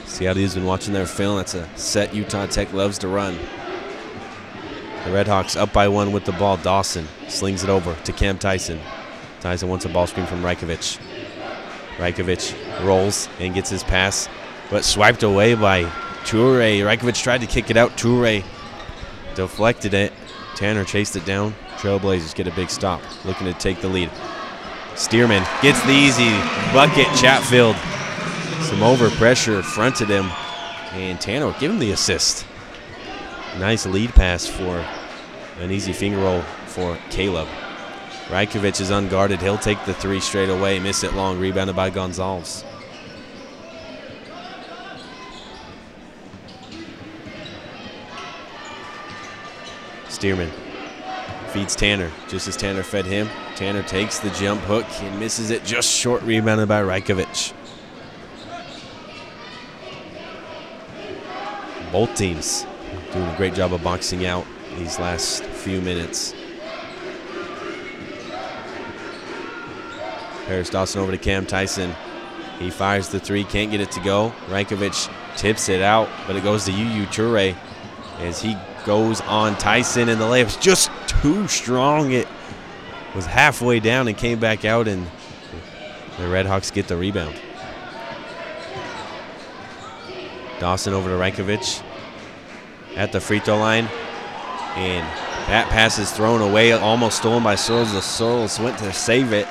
Seattle's 0.06 0.56
been 0.56 0.66
watching 0.66 0.92
their 0.92 1.06
film. 1.06 1.38
That's 1.38 1.54
a 1.54 1.70
set 1.78 2.16
Utah 2.16 2.48
Tech 2.48 2.74
loves 2.74 2.98
to 3.00 3.08
run. 3.08 3.38
The 5.04 5.12
Redhawks 5.12 5.56
up 5.56 5.72
by 5.72 5.88
one 5.88 6.12
with 6.12 6.26
the 6.26 6.32
ball. 6.32 6.58
Dawson 6.58 7.08
slings 7.28 7.64
it 7.64 7.70
over 7.70 7.96
to 8.04 8.12
Cam 8.12 8.40
Tyson. 8.40 8.80
Tyson 9.42 9.70
wants 9.70 9.86
a 9.86 9.90
ball 9.90 10.08
screen 10.08 10.26
from 10.26 10.42
Rajkovic. 10.42 10.98
Rajkovic 11.98 12.84
rolls 12.84 13.30
and 13.40 13.54
gets 13.54 13.70
his 13.70 13.84
pass, 13.84 14.28
but 14.72 14.84
swiped 14.84 15.22
away 15.22 15.54
by 15.54 15.84
Toure. 16.24 16.82
Rajkovic 16.82 17.22
tried 17.22 17.42
to 17.42 17.48
kick 17.48 17.70
it 17.70 17.78
out. 17.78 17.92
Toure 17.92 18.44
deflected 19.36 19.94
it. 19.94 20.14
Tanner 20.56 20.84
chased 20.84 21.16
it 21.16 21.26
down. 21.26 21.54
Trailblazers 21.78 22.34
get 22.34 22.48
a 22.48 22.52
big 22.52 22.72
stop, 22.72 23.04
looking 23.24 23.46
to 23.46 23.54
take 23.54 23.82
the 23.82 23.88
lead. 23.88 24.10
Stearman 24.98 25.46
gets 25.62 25.80
the 25.84 25.92
easy 25.92 26.32
bucket. 26.74 27.06
Chatfield, 27.16 27.76
some 28.64 28.82
over 28.82 29.12
pressure, 29.12 29.62
fronted 29.62 30.10
him, 30.10 30.32
and 30.92 31.22
Tanner 31.22 31.54
give 31.60 31.72
him 31.72 31.78
the 31.78 31.92
assist. 31.92 32.48
Nice 33.60 33.86
lead 33.86 34.10
pass 34.16 34.48
for 34.48 34.84
an 35.60 35.70
easy 35.70 35.94
finger 35.94 36.18
roll 36.18 36.42
for 36.66 36.98
Caleb. 37.12 37.48
Rajkovic 38.30 38.82
is 38.82 38.90
unguarded. 38.90 39.40
He'll 39.40 39.60
take 39.60 39.84
the 39.86 39.94
three 39.94 40.20
straight 40.20 40.50
away, 40.50 40.80
miss 40.80 41.04
it 41.04 41.14
long, 41.14 41.40
rebounded 41.40 41.76
by 41.76 41.92
Gonzalez. 41.92 42.66
Stearman 50.10 50.52
feeds 51.48 51.76
Tanner, 51.76 52.12
just 52.28 52.48
as 52.48 52.58
Tanner 52.58 52.84
fed 52.84 53.06
him. 53.06 53.30
Tanner 53.56 53.84
takes 53.84 54.20
the 54.20 54.30
jump 54.32 54.62
hook 54.62 54.86
and 55.02 55.20
misses 55.20 55.50
it 55.50 55.64
just 55.64 55.90
short, 55.90 56.22
rebounded 56.24 56.68
by 56.68 56.82
Rajkovic. 56.82 57.54
Both 61.92 62.16
teams 62.16 62.66
doing 63.14 63.26
a 63.26 63.38
great 63.38 63.54
job 63.54 63.74
of 63.74 63.84
boxing 63.84 64.26
out 64.26 64.46
these 64.78 65.00
last 65.00 65.44
few 65.44 65.82
minutes. 65.82 66.34
Paris 70.46 70.70
Dawson 70.70 71.02
over 71.02 71.12
to 71.12 71.18
Cam 71.18 71.46
Tyson. 71.46 71.94
He 72.60 72.70
fires 72.70 73.10
the 73.10 73.20
three, 73.20 73.44
can't 73.44 73.70
get 73.70 73.82
it 73.82 73.92
to 73.92 74.00
go. 74.02 74.34
Rajkovic 74.48 75.14
tips 75.38 75.70
it 75.70 75.82
out, 75.82 76.10
but 76.26 76.36
it 76.36 76.44
goes 76.44 76.66
to 76.66 76.72
UU 76.72 77.06
Toure 77.08 77.56
as 78.20 78.42
he 78.42 78.58
goes 78.86 79.22
on 79.22 79.56
Tyson, 79.58 80.10
and 80.10 80.20
the 80.20 80.26
layup's 80.26 80.58
just 80.58 80.90
too 81.22 81.48
strong. 81.48 82.12
It 82.12 82.28
was 83.16 83.26
halfway 83.26 83.80
down 83.80 84.08
and 84.08 84.18
came 84.18 84.40
back 84.40 84.66
out, 84.66 84.88
and 84.88 85.06
the 86.18 86.24
Redhawks 86.24 86.72
get 86.72 86.88
the 86.88 86.98
rebound. 86.98 87.40
Dawson 90.60 90.94
over 90.94 91.10
to 91.10 91.16
Rajkovic 91.16 91.84
at 92.96 93.12
the 93.12 93.22
free 93.22 93.40
throw 93.40 93.58
line. 93.58 93.88
And 94.76 95.06
that 95.48 95.70
pass 95.70 95.98
is 95.98 96.12
thrown 96.12 96.42
away, 96.42 96.72
almost 96.72 97.18
stolen 97.18 97.44
by 97.44 97.56
Searles. 97.56 97.94
The 97.94 98.02
Searles 98.02 98.60
went 98.60 98.78
to 98.80 98.92
save 98.94 99.34
it. 99.34 99.48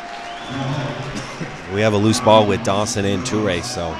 We 1.72 1.80
have 1.80 1.94
a 1.94 1.96
loose 1.96 2.20
ball 2.20 2.46
with 2.46 2.62
Dawson 2.64 3.04
and 3.04 3.24
Toure, 3.24 3.62
so 3.62 3.94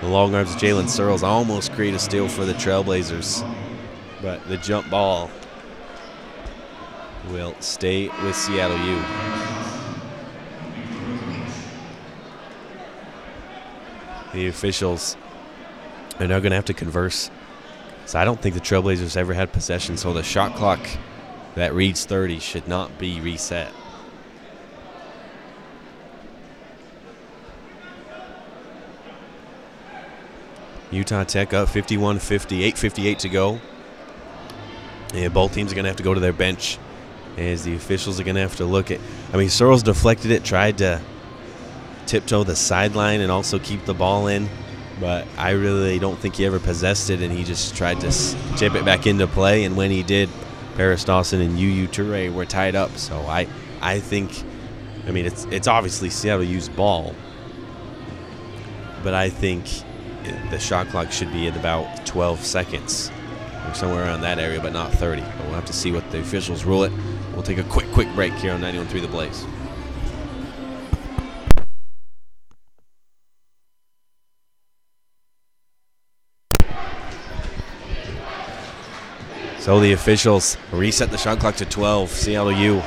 the 0.00 0.08
long 0.08 0.34
arms 0.34 0.54
of 0.54 0.60
Jalen 0.60 0.88
Searles 0.88 1.22
almost 1.22 1.72
create 1.72 1.94
a 1.94 1.98
steal 1.98 2.28
for 2.28 2.44
the 2.44 2.54
Trailblazers. 2.54 3.42
But 4.22 4.46
the 4.48 4.56
jump 4.58 4.88
ball 4.88 5.30
will 7.30 7.54
stay 7.60 8.08
with 8.22 8.36
Seattle 8.36 8.78
U. 8.78 9.02
The 14.32 14.48
officials 14.48 15.16
are 16.20 16.26
now 16.26 16.38
going 16.38 16.50
to 16.50 16.56
have 16.56 16.64
to 16.66 16.74
converse. 16.74 17.30
So 18.04 18.18
I 18.18 18.24
don't 18.24 18.40
think 18.40 18.54
the 18.54 18.60
Trailblazers 18.60 19.16
ever 19.16 19.34
had 19.34 19.52
possession, 19.52 19.96
so 19.96 20.12
the 20.12 20.22
shot 20.22 20.54
clock 20.54 20.80
that 21.54 21.74
reads 21.74 22.04
30 22.04 22.38
should 22.38 22.68
not 22.68 22.98
be 22.98 23.20
reset. 23.20 23.72
Utah 30.90 31.24
Tech 31.24 31.52
up 31.52 31.68
51 31.68 32.20
50, 32.20 32.72
8.58 32.72 33.18
to 33.18 33.28
go. 33.28 33.60
And 35.14 35.32
both 35.32 35.52
teams 35.52 35.72
are 35.72 35.74
going 35.74 35.84
to 35.84 35.90
have 35.90 35.96
to 35.96 36.02
go 36.02 36.14
to 36.14 36.20
their 36.20 36.32
bench 36.32 36.78
as 37.36 37.64
the 37.64 37.74
officials 37.74 38.18
are 38.18 38.24
going 38.24 38.36
to 38.36 38.40
have 38.40 38.56
to 38.56 38.64
look 38.64 38.90
at. 38.90 39.00
I 39.32 39.36
mean, 39.36 39.50
Searles 39.50 39.82
deflected 39.82 40.30
it, 40.30 40.44
tried 40.44 40.78
to 40.78 41.00
tiptoe 42.06 42.44
the 42.44 42.56
sideline 42.56 43.20
and 43.20 43.30
also 43.30 43.58
keep 43.58 43.84
the 43.84 43.94
ball 43.94 44.28
in, 44.28 44.48
but 45.00 45.26
I 45.36 45.50
really 45.50 45.98
don't 45.98 46.18
think 46.18 46.36
he 46.36 46.46
ever 46.46 46.58
possessed 46.58 47.10
it, 47.10 47.20
and 47.20 47.32
he 47.32 47.44
just 47.44 47.76
tried 47.76 48.00
to 48.00 48.10
chip 48.56 48.74
it 48.74 48.84
back 48.84 49.06
into 49.06 49.26
play. 49.26 49.64
And 49.64 49.76
when 49.76 49.90
he 49.90 50.02
did, 50.02 50.30
Paris 50.76 51.04
Dawson 51.04 51.40
and 51.40 51.58
UU 51.58 51.88
Toure 51.88 52.32
were 52.32 52.46
tied 52.46 52.74
up. 52.74 52.96
So 52.96 53.18
I, 53.20 53.46
I 53.80 54.00
think, 54.00 54.42
I 55.06 55.10
mean, 55.10 55.26
it's 55.26 55.44
it's 55.46 55.66
obviously 55.66 56.10
Seattle 56.10 56.44
used 56.44 56.74
ball, 56.76 57.14
but 59.02 59.14
I 59.14 59.30
think 59.30 59.64
the 60.50 60.58
shot 60.58 60.88
clock 60.88 61.12
should 61.12 61.32
be 61.32 61.46
at 61.46 61.56
about 61.56 62.06
12 62.06 62.44
seconds 62.44 63.10
or 63.66 63.74
somewhere 63.74 64.04
around 64.04 64.22
that 64.22 64.38
area, 64.38 64.60
but 64.60 64.72
not 64.72 64.92
30. 64.92 65.22
But 65.22 65.44
we'll 65.44 65.54
have 65.54 65.64
to 65.66 65.72
see 65.72 65.92
what 65.92 66.08
the 66.10 66.20
officials 66.20 66.64
rule 66.64 66.84
it. 66.84 66.92
We'll 67.36 67.44
take 67.44 67.58
a 67.58 67.64
quick, 67.64 67.92
quick 67.92 68.08
break 68.14 68.32
here 68.32 68.54
on 68.54 68.62
91.3 68.62 69.02
The 69.02 69.08
Blaze. 69.08 69.44
So 79.58 79.78
the 79.80 79.92
officials 79.92 80.56
reset 80.72 81.10
the 81.10 81.18
shot 81.18 81.38
clock 81.38 81.56
to 81.56 81.66
12. 81.66 82.08
Seattle 82.08 82.52
U 82.52 82.82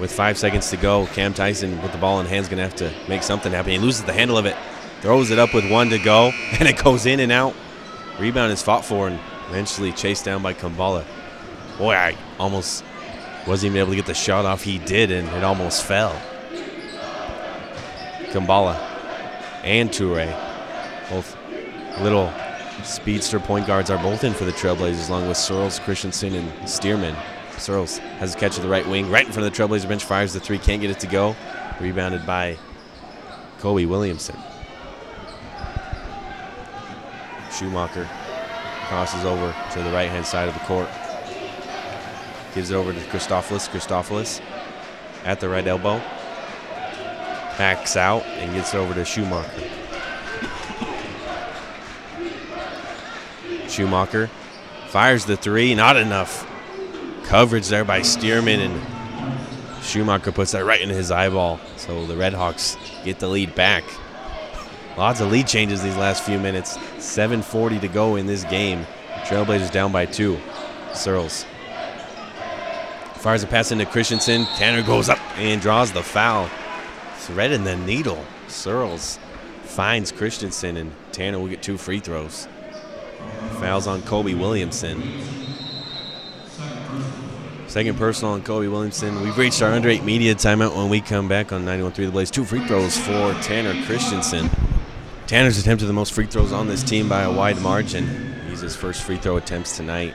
with 0.00 0.10
five 0.10 0.38
seconds 0.38 0.70
to 0.70 0.78
go. 0.78 1.04
Cam 1.08 1.34
Tyson 1.34 1.82
with 1.82 1.92
the 1.92 1.98
ball 1.98 2.18
in 2.20 2.24
hand 2.26 2.44
is 2.44 2.48
going 2.48 2.56
to 2.56 2.62
have 2.62 2.76
to 2.76 2.90
make 3.10 3.22
something 3.22 3.52
happen. 3.52 3.72
He 3.72 3.78
loses 3.78 4.04
the 4.04 4.14
handle 4.14 4.38
of 4.38 4.46
it, 4.46 4.56
throws 5.02 5.30
it 5.30 5.38
up 5.38 5.52
with 5.52 5.70
one 5.70 5.90
to 5.90 5.98
go, 5.98 6.32
and 6.58 6.66
it 6.66 6.82
goes 6.82 7.04
in 7.04 7.20
and 7.20 7.30
out. 7.30 7.54
Rebound 8.18 8.52
is 8.52 8.62
fought 8.62 8.86
for 8.86 9.08
and 9.08 9.20
eventually 9.50 9.92
chased 9.92 10.24
down 10.24 10.42
by 10.42 10.54
Kambala. 10.54 11.04
Boy, 11.76 11.94
I 11.94 12.16
almost 12.38 12.84
wasn't 13.46 13.70
even 13.72 13.78
able 13.78 13.90
to 13.90 13.96
get 13.96 14.06
the 14.06 14.14
shot 14.14 14.44
off. 14.44 14.62
He 14.62 14.78
did, 14.78 15.10
and 15.10 15.28
it 15.28 15.44
almost 15.44 15.84
fell. 15.84 16.20
Kumbala 18.30 18.76
and 19.62 19.90
Toure, 19.90 20.30
both 21.10 21.36
little 22.00 22.32
speedster 22.82 23.38
point 23.38 23.66
guards, 23.66 23.90
are 23.90 24.02
both 24.02 24.24
in 24.24 24.32
for 24.32 24.44
the 24.44 24.52
Trailblazers, 24.52 25.08
along 25.08 25.28
with 25.28 25.36
Searles, 25.36 25.78
Christensen, 25.80 26.34
and 26.34 26.50
Stearman. 26.62 27.16
Searles 27.58 27.98
has 27.98 28.34
a 28.34 28.38
catch 28.38 28.56
at 28.56 28.62
the 28.62 28.68
right 28.68 28.86
wing, 28.88 29.10
right 29.10 29.26
in 29.26 29.32
front 29.32 29.46
of 29.46 29.52
the 29.54 29.62
Trailblazer 29.62 29.88
bench, 29.88 30.04
fires 30.04 30.32
the 30.32 30.40
three, 30.40 30.58
can't 30.58 30.80
get 30.80 30.90
it 30.90 31.00
to 31.00 31.06
go. 31.06 31.36
Rebounded 31.80 32.26
by 32.26 32.56
Kobe 33.58 33.84
Williamson. 33.84 34.36
Schumacher 37.52 38.08
crosses 38.88 39.24
over 39.24 39.54
to 39.72 39.82
the 39.82 39.90
right 39.90 40.08
hand 40.08 40.26
side 40.26 40.48
of 40.48 40.54
the 40.54 40.60
court. 40.60 40.88
Gives 42.54 42.70
it 42.70 42.74
over 42.74 42.92
to 42.92 43.00
Christofilis. 43.00 43.68
Christofilis 43.68 44.40
at 45.24 45.40
the 45.40 45.48
right 45.48 45.66
elbow. 45.66 45.98
Backs 47.58 47.96
out 47.96 48.24
and 48.24 48.52
gets 48.54 48.74
it 48.74 48.78
over 48.78 48.94
to 48.94 49.04
Schumacher. 49.04 49.68
Schumacher 53.68 54.30
fires 54.88 55.24
the 55.24 55.36
three, 55.36 55.74
not 55.74 55.96
enough 55.96 56.46
coverage 57.24 57.68
there 57.68 57.84
by 57.84 58.00
Stearman, 58.00 58.58
and 58.58 59.82
Schumacher 59.82 60.32
puts 60.32 60.52
that 60.52 60.64
right 60.64 60.80
into 60.80 60.94
his 60.94 61.10
eyeball. 61.10 61.58
So 61.76 62.06
the 62.06 62.14
Redhawks 62.14 62.76
get 63.04 63.18
the 63.18 63.28
lead 63.28 63.54
back. 63.54 63.84
Lots 64.98 65.20
of 65.20 65.32
lead 65.32 65.46
changes 65.46 65.82
these 65.82 65.96
last 65.96 66.22
few 66.22 66.38
minutes. 66.38 66.76
7.40 66.98 67.80
to 67.80 67.88
go 67.88 68.16
in 68.16 68.26
this 68.26 68.44
game. 68.44 68.86
Trailblazers 69.24 69.72
down 69.72 69.92
by 69.92 70.04
two. 70.04 70.38
Searles 70.92 71.46
fires 73.22 73.44
a 73.44 73.46
pass 73.46 73.70
into 73.70 73.86
Christensen. 73.86 74.46
Tanner 74.56 74.82
goes 74.82 75.08
up 75.08 75.18
and 75.38 75.60
draws 75.60 75.92
the 75.92 76.02
foul. 76.02 76.50
Threading 77.18 77.62
the 77.62 77.76
needle. 77.76 78.22
Searles 78.48 79.20
finds 79.62 80.10
Christensen, 80.10 80.76
and 80.76 80.92
Tanner 81.12 81.38
will 81.38 81.46
get 81.46 81.62
two 81.62 81.78
free 81.78 82.00
throws. 82.00 82.48
Fouls 83.60 83.86
on 83.86 84.02
Kobe 84.02 84.34
Williamson. 84.34 85.00
Second 87.68 87.96
personal 87.96 88.34
on 88.34 88.42
Kobe 88.42 88.66
Williamson. 88.66 89.22
We've 89.22 89.38
reached 89.38 89.62
our 89.62 89.70
under 89.70 89.88
eight 89.88 90.02
media 90.02 90.34
timeout 90.34 90.76
when 90.76 90.88
we 90.88 91.00
come 91.00 91.28
back 91.28 91.52
on 91.52 91.64
91.3 91.64 91.94
The 91.94 92.10
Blaze. 92.10 92.30
Two 92.30 92.44
free 92.44 92.66
throws 92.66 92.98
for 92.98 93.34
Tanner 93.34 93.80
Christensen. 93.86 94.50
Tanner's 95.28 95.58
attempted 95.58 95.86
the 95.86 95.92
most 95.92 96.12
free 96.12 96.26
throws 96.26 96.52
on 96.52 96.66
this 96.66 96.82
team 96.82 97.08
by 97.08 97.22
a 97.22 97.32
wide 97.32 97.60
margin. 97.62 98.34
He's 98.50 98.60
his 98.60 98.74
first 98.74 99.04
free 99.04 99.16
throw 99.16 99.36
attempts 99.36 99.76
tonight. 99.76 100.12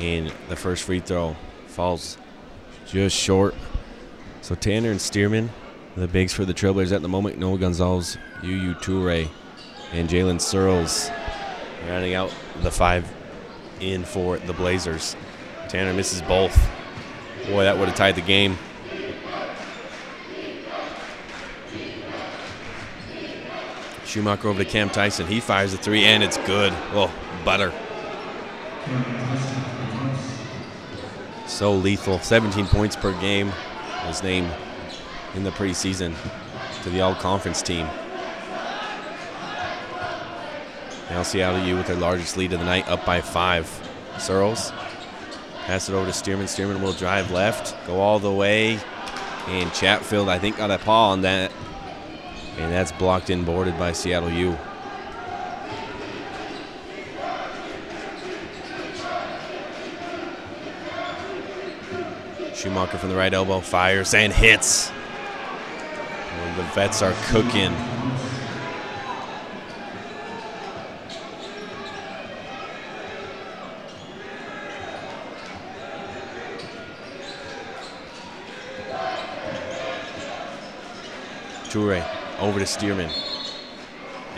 And 0.00 0.32
the 0.48 0.56
first 0.56 0.84
free 0.84 1.00
throw 1.00 1.36
falls 1.68 2.18
just 2.86 3.16
short. 3.16 3.54
So 4.42 4.54
Tanner 4.54 4.90
and 4.90 5.00
Stearman, 5.00 5.48
the 5.96 6.06
bigs 6.06 6.32
for 6.32 6.44
the 6.44 6.54
Trailblazers 6.54 6.92
at 6.92 7.02
the 7.02 7.08
moment. 7.08 7.38
Noah 7.38 7.58
Gonzalez, 7.58 8.18
Yu 8.42 8.74
Toure, 8.74 9.28
and 9.92 10.08
Jalen 10.08 10.40
Searles 10.40 11.10
rounding 11.88 12.14
out 12.14 12.34
the 12.62 12.70
five 12.70 13.10
in 13.80 14.04
for 14.04 14.38
the 14.38 14.52
Blazers. 14.52 15.16
Tanner 15.68 15.92
misses 15.92 16.22
both. 16.22 16.56
Boy, 17.48 17.64
that 17.64 17.78
would 17.78 17.88
have 17.88 17.96
tied 17.96 18.14
the 18.14 18.20
game. 18.20 18.56
Schumacher 24.04 24.48
over 24.48 24.64
to 24.64 24.70
Cam 24.70 24.88
Tyson. 24.88 25.26
He 25.26 25.40
fires 25.40 25.72
the 25.72 25.78
three, 25.78 26.04
and 26.04 26.22
it's 26.22 26.38
good. 26.38 26.72
Oh, 26.92 27.12
butter. 27.44 27.72
So 31.56 31.72
lethal. 31.72 32.18
17 32.18 32.66
points 32.66 32.96
per 32.96 33.18
game. 33.18 33.50
His 34.04 34.22
name 34.22 34.50
in 35.34 35.42
the 35.42 35.50
preseason 35.50 36.14
to 36.82 36.90
the 36.90 37.00
all 37.00 37.14
conference 37.14 37.62
team. 37.62 37.86
Now 41.08 41.22
Seattle 41.22 41.66
U 41.66 41.76
with 41.76 41.86
their 41.86 41.96
largest 41.96 42.36
lead 42.36 42.52
of 42.52 42.58
the 42.58 42.66
night, 42.66 42.86
up 42.88 43.06
by 43.06 43.22
five. 43.22 43.66
Searles 44.18 44.70
pass 45.64 45.88
it 45.88 45.94
over 45.94 46.04
to 46.04 46.12
Stearman. 46.12 46.44
Stearman 46.44 46.82
will 46.82 46.92
drive 46.92 47.30
left, 47.30 47.74
go 47.86 48.00
all 48.00 48.18
the 48.18 48.30
way, 48.30 48.78
and 49.46 49.72
Chatfield 49.72 50.28
I 50.28 50.38
think 50.38 50.58
got 50.58 50.70
a 50.70 50.76
paw 50.76 51.12
on 51.12 51.22
that, 51.22 51.50
and 52.58 52.70
that's 52.70 52.92
blocked 52.92 53.30
and 53.30 53.46
boarded 53.46 53.78
by 53.78 53.92
Seattle 53.92 54.30
U. 54.30 54.58
Schumacher 62.66 62.98
from 62.98 63.10
the 63.10 63.16
right 63.16 63.32
elbow 63.32 63.60
fires 63.60 64.12
and 64.12 64.32
hits. 64.32 64.90
Well, 64.90 66.56
the 66.56 66.64
vets 66.74 67.00
are 67.00 67.14
cooking. 67.26 67.72
Toure 81.68 82.04
over 82.40 82.58
to 82.58 82.64
Stearman. 82.64 83.12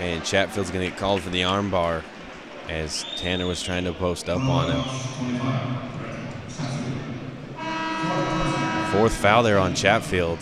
And 0.01 0.23
Chatfield's 0.23 0.71
going 0.71 0.85
to 0.85 0.91
get 0.91 0.99
called 0.99 1.23
for 1.23 1.31
the 1.31 1.41
armbar 1.41 2.05
as 2.69 3.07
Tanner 3.17 3.47
was 3.47 3.63
trying 3.63 3.85
to 3.85 3.95
post 3.95 4.29
up 4.29 4.43
on 4.43 4.71
him. 4.71 5.98
Fourth 8.99 9.15
foul 9.15 9.45
there 9.45 9.61
on 9.61 9.77
Chatfield 9.77 10.41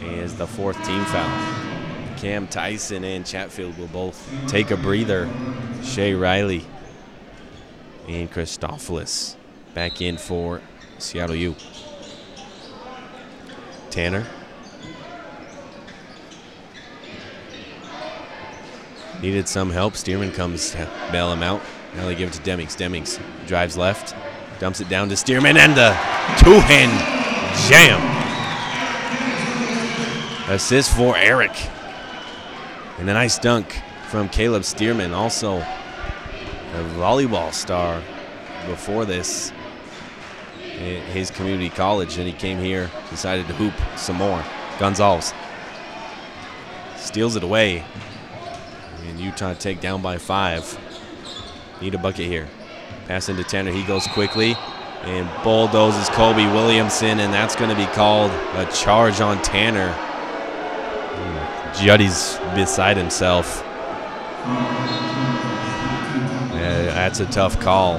is 0.00 0.34
the 0.36 0.46
fourth 0.46 0.82
team 0.86 1.04
foul. 1.04 2.16
Cam 2.16 2.46
Tyson 2.46 3.04
and 3.04 3.26
Chatfield 3.26 3.76
will 3.76 3.88
both 3.88 4.26
take 4.46 4.70
a 4.70 4.76
breather. 4.78 5.28
Shea 5.82 6.14
Riley 6.14 6.64
and 8.08 8.32
Christofilis 8.32 9.36
back 9.74 10.00
in 10.00 10.16
for 10.16 10.62
Seattle 10.96 11.36
U. 11.36 11.54
Tanner 13.90 14.26
Needed 19.20 19.46
some 19.46 19.68
help. 19.68 19.92
Stearman 19.92 20.32
comes 20.32 20.70
to 20.70 20.88
bail 21.12 21.30
him 21.30 21.42
out. 21.42 21.60
Now 21.96 22.06
they 22.06 22.14
give 22.14 22.30
it 22.30 22.32
to 22.32 22.50
Demings. 22.50 22.78
Demings 22.78 23.20
drives 23.46 23.76
left, 23.76 24.14
dumps 24.58 24.80
it 24.80 24.88
down 24.88 25.08
to 25.08 25.14
Stearman, 25.14 25.56
and 25.56 25.76
the 25.76 25.90
two 26.42 26.58
hand 26.60 26.92
jam. 27.68 28.00
Assist 30.50 30.96
for 30.96 31.16
Eric. 31.16 31.52
And 32.98 33.08
a 33.08 33.12
nice 33.12 33.38
dunk 33.38 33.80
from 34.08 34.28
Caleb 34.28 34.62
Stearman, 34.62 35.12
also 35.12 35.58
a 35.58 36.82
volleyball 36.96 37.52
star 37.52 38.02
before 38.66 39.04
this 39.04 39.52
his 41.12 41.30
community 41.30 41.68
college. 41.68 42.18
And 42.18 42.26
he 42.26 42.32
came 42.32 42.58
here, 42.58 42.90
decided 43.10 43.46
to 43.48 43.54
hoop 43.54 43.74
some 43.96 44.16
more. 44.16 44.44
Gonzalez 44.78 45.32
steals 46.96 47.36
it 47.36 47.42
away. 47.42 47.84
And 49.06 49.18
Utah 49.18 49.54
take 49.54 49.80
down 49.80 50.02
by 50.02 50.18
five. 50.18 50.78
Need 51.80 51.94
a 51.94 51.98
bucket 51.98 52.26
here. 52.26 52.48
Pass 53.08 53.28
into 53.30 53.42
Tanner. 53.42 53.70
He 53.70 53.84
goes 53.84 54.06
quickly 54.06 54.54
and 55.04 55.26
bulldozes 55.42 56.10
Kobe 56.10 56.44
Williamson, 56.52 57.20
and 57.20 57.32
that's 57.32 57.56
going 57.56 57.70
to 57.70 57.76
be 57.76 57.86
called 57.86 58.30
a 58.54 58.70
charge 58.70 59.22
on 59.22 59.40
Tanner. 59.40 59.96
Juddy's 61.74 62.38
beside 62.54 62.98
himself. 62.98 63.62
Yeah, 66.52 66.92
that's 66.92 67.20
a 67.20 67.26
tough 67.26 67.58
call. 67.60 67.96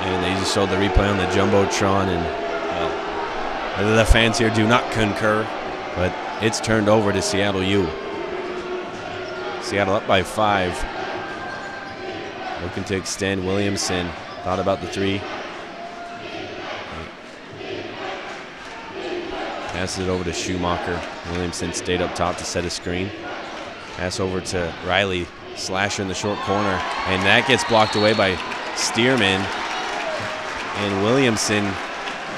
And 0.00 0.24
they 0.24 0.32
just 0.40 0.54
showed 0.54 0.70
the 0.70 0.76
replay 0.76 1.10
on 1.10 1.18
the 1.18 1.26
Jumbotron, 1.26 2.08
and 2.08 2.49
the 3.78 4.04
fans 4.04 4.38
here 4.38 4.50
do 4.50 4.66
not 4.66 4.90
concur, 4.92 5.46
but 5.94 6.14
it's 6.42 6.60
turned 6.60 6.88
over 6.88 7.12
to 7.12 7.22
Seattle 7.22 7.62
U. 7.62 7.88
Seattle 9.62 9.94
up 9.94 10.06
by 10.06 10.22
five. 10.22 10.72
Looking 12.62 12.84
to 12.84 12.96
extend. 12.96 13.46
Williamson 13.46 14.10
thought 14.42 14.58
about 14.58 14.80
the 14.80 14.86
three. 14.88 15.18
Passes 19.68 20.06
it 20.06 20.10
over 20.10 20.24
to 20.24 20.32
Schumacher. 20.32 21.00
Williamson 21.30 21.72
stayed 21.72 22.02
up 22.02 22.14
top 22.14 22.36
to 22.36 22.44
set 22.44 22.64
a 22.64 22.70
screen. 22.70 23.10
Pass 23.96 24.20
over 24.20 24.40
to 24.40 24.74
Riley. 24.86 25.26
Slasher 25.56 26.02
in 26.02 26.08
the 26.08 26.14
short 26.14 26.38
corner. 26.40 26.80
And 27.06 27.22
that 27.22 27.46
gets 27.46 27.64
blocked 27.64 27.96
away 27.96 28.14
by 28.14 28.34
Stearman. 28.74 29.40
And 30.76 31.02
Williamson 31.02 31.64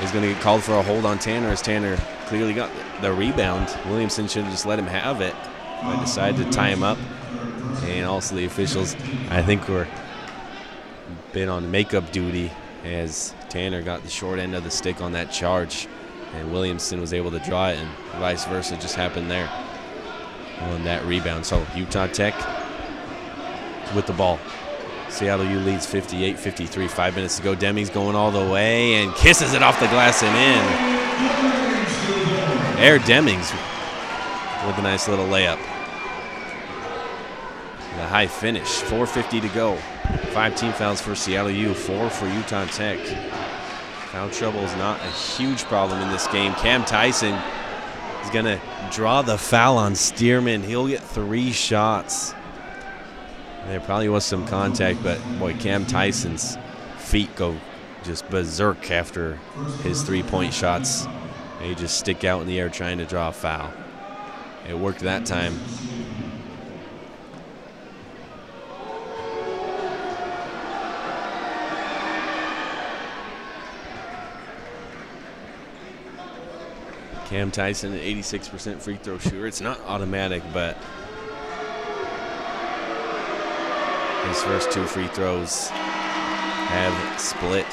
is 0.02 0.10
going 0.10 0.22
to 0.26 0.34
get 0.34 0.42
called 0.42 0.62
for 0.62 0.72
a 0.74 0.82
hold 0.82 1.04
on 1.04 1.18
Tanner 1.18 1.48
as 1.48 1.62
Tanner 1.62 1.96
clearly 2.26 2.54
got 2.54 2.70
the 3.00 3.12
rebound. 3.12 3.74
Williamson 3.86 4.26
should 4.26 4.42
have 4.42 4.52
just 4.52 4.66
let 4.66 4.78
him 4.78 4.86
have 4.86 5.20
it, 5.20 5.34
but 5.82 6.00
decided 6.00 6.44
to 6.44 6.50
tie 6.50 6.68
him 6.68 6.82
up. 6.82 6.98
And 7.84 8.06
also 8.06 8.34
the 8.34 8.44
officials, 8.44 8.94
I 9.30 9.42
think, 9.42 9.68
were 9.68 9.86
been 11.32 11.48
on 11.48 11.70
makeup 11.70 12.12
duty 12.12 12.50
as 12.84 13.34
Tanner 13.48 13.82
got 13.82 14.02
the 14.02 14.10
short 14.10 14.38
end 14.38 14.54
of 14.54 14.64
the 14.64 14.70
stick 14.70 15.00
on 15.00 15.12
that 15.12 15.30
charge, 15.30 15.88
and 16.34 16.52
Williamson 16.52 17.00
was 17.00 17.12
able 17.12 17.30
to 17.30 17.38
draw 17.38 17.68
it, 17.68 17.78
and 17.78 17.88
vice 18.18 18.44
versa 18.46 18.76
just 18.76 18.96
happened 18.96 19.30
there 19.30 19.48
on 20.60 20.84
that 20.84 21.04
rebound. 21.04 21.46
So 21.46 21.64
Utah 21.74 22.06
Tech 22.06 22.34
with 23.94 24.06
the 24.06 24.12
ball. 24.12 24.38
Seattle 25.12 25.44
U 25.46 25.60
leads 25.60 25.84
58 25.84 26.38
53. 26.38 26.88
Five 26.88 27.14
minutes 27.14 27.36
to 27.36 27.42
go. 27.42 27.54
Demings 27.54 27.92
going 27.92 28.16
all 28.16 28.30
the 28.30 28.50
way 28.50 28.94
and 28.94 29.14
kisses 29.14 29.52
it 29.52 29.62
off 29.62 29.78
the 29.78 29.86
glass 29.88 30.22
and 30.22 30.34
in. 30.36 30.62
Air 32.82 32.98
Demings 32.98 33.52
with 34.66 34.78
a 34.78 34.82
nice 34.82 35.08
little 35.08 35.26
layup. 35.26 35.58
The 37.96 38.06
high 38.06 38.26
finish. 38.26 38.80
4.50 38.80 39.42
to 39.42 39.48
go. 39.48 39.76
Five 40.32 40.56
team 40.56 40.72
fouls 40.72 41.02
for 41.02 41.14
Seattle 41.14 41.50
U, 41.50 41.74
four 41.74 42.08
for 42.08 42.26
Utah 42.26 42.64
Tech. 42.64 42.98
Foul 44.08 44.30
trouble 44.30 44.60
is 44.60 44.74
not 44.76 44.98
a 45.00 45.10
huge 45.10 45.62
problem 45.64 46.00
in 46.00 46.10
this 46.10 46.26
game. 46.28 46.54
Cam 46.54 46.84
Tyson 46.84 47.38
is 48.24 48.30
going 48.30 48.46
to 48.46 48.58
draw 48.90 49.20
the 49.20 49.36
foul 49.36 49.76
on 49.76 49.92
Stearman. 49.92 50.64
He'll 50.64 50.88
get 50.88 51.02
three 51.02 51.52
shots. 51.52 52.34
There 53.66 53.80
probably 53.80 54.08
was 54.08 54.24
some 54.24 54.46
contact, 54.46 55.02
but 55.02 55.18
boy, 55.38 55.54
Cam 55.54 55.86
Tyson's 55.86 56.58
feet 56.98 57.34
go 57.36 57.56
just 58.04 58.28
berserk 58.28 58.90
after 58.90 59.36
his 59.82 60.02
three 60.02 60.22
point 60.22 60.52
shots. 60.52 61.06
They 61.60 61.74
just 61.74 61.98
stick 61.98 62.24
out 62.24 62.40
in 62.40 62.48
the 62.48 62.58
air 62.58 62.68
trying 62.68 62.98
to 62.98 63.04
draw 63.04 63.28
a 63.28 63.32
foul. 63.32 63.72
It 64.68 64.78
worked 64.78 65.00
that 65.00 65.26
time. 65.26 65.58
Cam 77.26 77.50
Tyson, 77.50 77.94
an 77.94 77.98
86% 77.98 78.82
free 78.82 78.96
throw 78.96 79.16
shooter. 79.16 79.46
It's 79.46 79.62
not 79.62 79.80
automatic, 79.86 80.42
but 80.52 80.76
his 84.28 84.42
first 84.42 84.70
two 84.70 84.86
free 84.86 85.08
throws 85.08 85.68
have 85.68 87.20
split. 87.20 87.66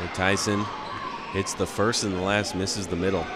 And 0.00 0.14
Tyson 0.14 0.64
hits 1.32 1.54
the 1.54 1.66
first 1.66 2.04
and 2.04 2.14
the 2.14 2.20
last, 2.20 2.54
misses 2.54 2.86
the 2.86 2.96
middle. 2.96 3.26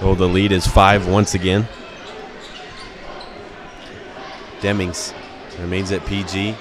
Oh, 0.00 0.14
the 0.14 0.28
lead 0.28 0.52
is 0.52 0.66
five 0.66 1.08
once 1.08 1.34
again. 1.34 1.66
Demings 4.60 5.12
remains 5.58 5.92
at 5.92 6.04
PG. 6.06 6.54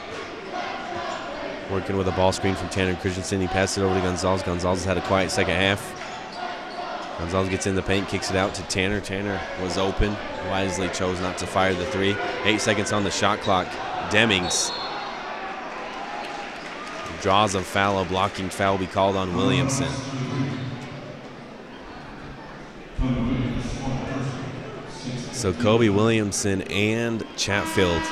Working 1.74 1.98
with 1.98 2.08
a 2.08 2.12
ball 2.12 2.32
screen 2.32 2.54
from 2.54 2.70
Tanner 2.70 2.96
Christensen. 2.96 3.42
He 3.42 3.48
passes 3.48 3.80
it 3.80 3.82
over 3.82 3.96
to 3.96 4.02
Gonzalez. 4.02 4.44
Gonzalez 4.44 4.86
had 4.86 4.96
a 4.96 5.02
quiet 5.02 5.32
second 5.32 5.56
half. 5.56 5.82
Gonzalez 7.18 7.50
gets 7.50 7.66
in 7.66 7.74
the 7.74 7.82
paint, 7.82 8.08
kicks 8.08 8.30
it 8.30 8.36
out 8.36 8.54
to 8.54 8.62
Tanner. 8.68 9.02
Tanner 9.02 9.42
was 9.60 9.80
open. 9.80 10.16
Wisely 10.50 10.88
chose 10.90 11.20
not 11.20 11.40
to 11.40 11.48
fire 11.48 11.74
the 11.74 11.88
three. 11.88 12.16
Eight 12.44 12.62
seconds 12.62 12.92
on 12.92 13.04
the 13.04 13.10
shot 13.10 13.40
clock. 13.40 13.66
Demings 14.12 14.72
draws 17.24 17.56
a 17.56 17.64
foul. 17.64 18.04
A 18.04 18.06
blocking 18.06 18.50
foul 18.50 18.78
be 18.78 18.86
called 18.86 19.16
on 19.16 19.36
Williamson. 19.36 19.90
So 25.32 25.54
Kobe 25.54 25.90
Williamson 25.90 26.62
and 26.64 27.26
Chatfield 27.36 28.04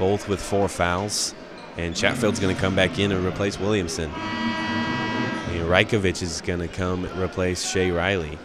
both 0.00 0.28
with 0.28 0.42
four 0.42 0.68
fouls. 0.68 1.32
And 1.76 1.94
Chatfield's 1.94 2.40
going 2.40 2.54
to 2.54 2.60
come 2.60 2.74
back 2.74 2.98
in 2.98 3.12
and 3.12 3.24
replace 3.24 3.58
Williamson. 3.58 4.10
And 4.10 5.68
Rajkovic 5.68 6.22
is 6.22 6.40
going 6.40 6.60
to 6.60 6.68
come 6.68 7.06
replace 7.20 7.68
Shea 7.68 7.90
Riley. 7.90 8.38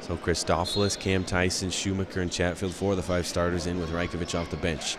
So 0.00 0.16
Christofilis, 0.16 0.98
Cam 0.98 1.24
Tyson, 1.24 1.70
Schumacher, 1.70 2.22
and 2.22 2.32
Chatfield, 2.32 2.74
four 2.74 2.92
of 2.92 2.96
the 2.96 3.02
five 3.02 3.26
starters 3.26 3.66
in 3.66 3.78
with 3.78 3.90
Rajkovic 3.90 4.38
off 4.38 4.50
the 4.50 4.56
bench. 4.56 4.96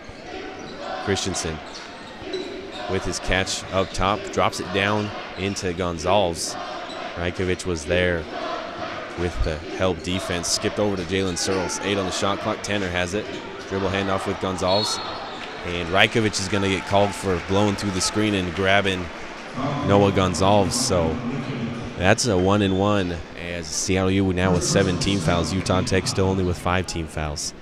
Christensen 1.04 1.58
with 2.90 3.04
his 3.04 3.18
catch 3.20 3.64
up 3.72 3.90
top, 3.92 4.20
drops 4.32 4.60
it 4.60 4.72
down 4.72 5.10
into 5.38 5.72
Gonzalez. 5.72 6.54
Rajkovic 7.16 7.66
was 7.66 7.84
there 7.84 8.24
with 9.18 9.36
the 9.44 9.56
help 9.76 10.02
defense. 10.02 10.48
Skipped 10.48 10.78
over 10.78 10.96
to 10.96 11.02
Jalen 11.02 11.36
Searles. 11.36 11.78
Eight 11.80 11.98
on 11.98 12.06
the 12.06 12.12
shot 12.12 12.38
clock. 12.38 12.62
Tanner 12.62 12.88
has 12.88 13.14
it. 13.14 13.26
Dribble 13.68 13.88
handoff 13.88 14.26
with 14.26 14.40
Gonzalez. 14.40 14.98
And 15.66 15.88
Rajkovic 15.90 16.40
is 16.40 16.48
going 16.48 16.62
to 16.62 16.68
get 16.68 16.86
called 16.86 17.14
for 17.14 17.40
blowing 17.48 17.76
through 17.76 17.90
the 17.90 18.00
screen 18.00 18.34
and 18.34 18.54
grabbing 18.54 19.04
Noah 19.86 20.12
Gonzalez. 20.12 20.74
So 20.74 21.16
that's 21.98 22.26
a 22.26 22.36
one 22.36 22.62
and 22.62 22.78
one 22.78 23.16
as 23.38 23.66
Seattle 23.66 24.10
U 24.10 24.32
now 24.32 24.52
with 24.52 24.64
seven 24.64 24.98
team 24.98 25.18
fouls. 25.18 25.52
Utah 25.52 25.82
Tech 25.82 26.06
still 26.06 26.26
only 26.26 26.44
with 26.44 26.58
five 26.58 26.86
team 26.86 27.06
fouls. 27.06 27.52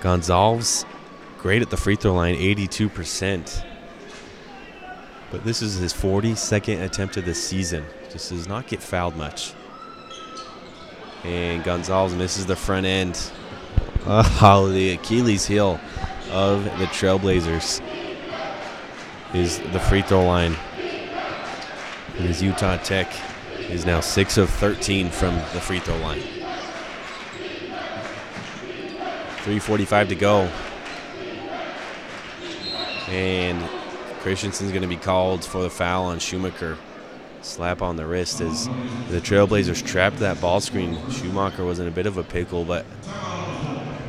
Gonzalez, 0.00 0.84
great 1.38 1.62
at 1.62 1.70
the 1.70 1.76
free 1.76 1.94
throw 1.94 2.14
line, 2.14 2.34
82%. 2.34 3.64
But 5.30 5.44
this 5.44 5.62
is 5.62 5.76
his 5.76 5.94
42nd 5.94 6.82
attempt 6.82 7.16
of 7.16 7.24
the 7.24 7.34
season. 7.34 7.84
Just 8.10 8.30
does 8.30 8.48
not 8.48 8.66
get 8.66 8.82
fouled 8.82 9.16
much. 9.16 9.54
And 11.24 11.62
Gonzalez 11.62 12.14
misses 12.14 12.46
the 12.46 12.56
front 12.56 12.86
end. 12.86 13.20
Oh, 14.06 14.68
the 14.68 14.90
Achilles 14.92 15.46
heel 15.46 15.80
of 16.30 16.64
the 16.64 16.86
Trailblazers 16.86 17.80
is 19.34 19.58
the 19.58 19.80
free 19.80 20.02
throw 20.02 20.26
line. 20.26 20.56
And 22.18 22.26
his 22.26 22.42
Utah 22.42 22.76
Tech 22.78 23.12
is 23.70 23.86
now 23.86 24.00
6 24.00 24.38
of 24.38 24.50
13 24.50 25.10
from 25.10 25.34
the 25.34 25.60
free 25.60 25.78
throw 25.78 25.96
line. 25.98 26.22
3.45 29.44 30.08
to 30.08 30.14
go. 30.14 30.50
And 33.08 33.62
Christensen's 34.20 34.70
going 34.70 34.82
to 34.82 34.88
be 34.88 34.96
called 34.96 35.44
for 35.44 35.62
the 35.62 35.70
foul 35.70 36.04
on 36.06 36.18
Schumacher. 36.18 36.76
Slap 37.42 37.82
on 37.82 37.96
the 37.96 38.06
wrist 38.06 38.40
as 38.40 38.66
the 39.10 39.20
Trailblazers 39.20 39.84
trapped 39.84 40.18
that 40.18 40.40
ball 40.40 40.60
screen. 40.60 40.96
Schumacher 41.10 41.64
was 41.64 41.80
in 41.80 41.88
a 41.88 41.90
bit 41.90 42.06
of 42.06 42.16
a 42.16 42.22
pickle, 42.22 42.64
but 42.64 42.86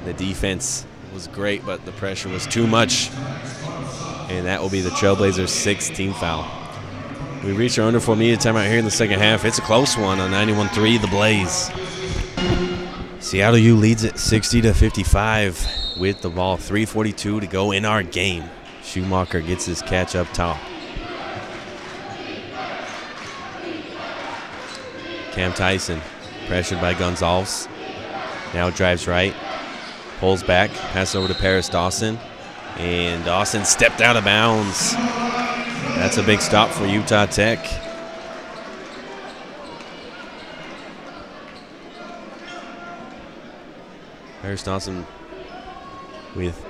the 0.05 0.13
defense 0.13 0.85
was 1.13 1.27
great, 1.27 1.65
but 1.65 1.83
the 1.85 1.91
pressure 1.93 2.29
was 2.29 2.45
too 2.45 2.67
much. 2.67 3.11
And 4.29 4.45
that 4.45 4.61
will 4.61 4.69
be 4.69 4.81
the 4.81 4.91
Trailblazers' 4.91 5.49
sixth 5.49 5.93
team 5.95 6.13
foul. 6.13 6.49
We 7.43 7.51
reach 7.51 7.77
our 7.77 7.87
under 7.87 7.99
four 7.99 8.15
media 8.15 8.37
timeout 8.37 8.69
here 8.69 8.79
in 8.79 8.85
the 8.85 8.91
second 8.91 9.19
half. 9.19 9.43
It's 9.45 9.57
a 9.57 9.63
close 9.63 9.97
one 9.97 10.19
on 10.19 10.31
91-3, 10.31 11.01
the 11.01 11.07
Blaze. 11.07 11.71
Seattle 13.19 13.57
U 13.57 13.75
leads 13.75 14.03
it 14.03 14.17
60 14.17 14.61
to 14.61 14.73
55 14.73 15.67
with 15.97 16.21
the 16.21 16.29
ball. 16.29 16.57
3:42 16.57 17.41
to 17.41 17.47
go 17.47 17.71
in 17.71 17.83
our 17.83 18.03
game. 18.03 18.43
Schumacher 18.83 19.41
gets 19.41 19.65
his 19.65 19.81
catch 19.81 20.15
up 20.15 20.31
top. 20.33 20.57
Cam 25.33 25.51
Tyson 25.53 25.99
pressured 26.47 26.79
by 26.79 26.93
Gonzalez. 26.93 27.67
Now 28.53 28.69
drives 28.69 29.07
right, 29.07 29.33
pulls 30.19 30.43
back, 30.43 30.69
pass 30.71 31.15
over 31.15 31.27
to 31.27 31.33
Paris 31.33 31.67
Dawson, 31.69 32.19
and 32.77 33.25
Dawson 33.25 33.65
stepped 33.65 33.99
out 33.99 34.15
of 34.15 34.23
bounds. 34.23 34.93
That's 34.93 36.17
a 36.17 36.23
big 36.23 36.39
stop 36.39 36.69
for 36.69 36.85
Utah 36.85 37.25
Tech. 37.25 37.59
Paris 44.41 44.63
Dawson 44.63 45.05
with 46.35 46.63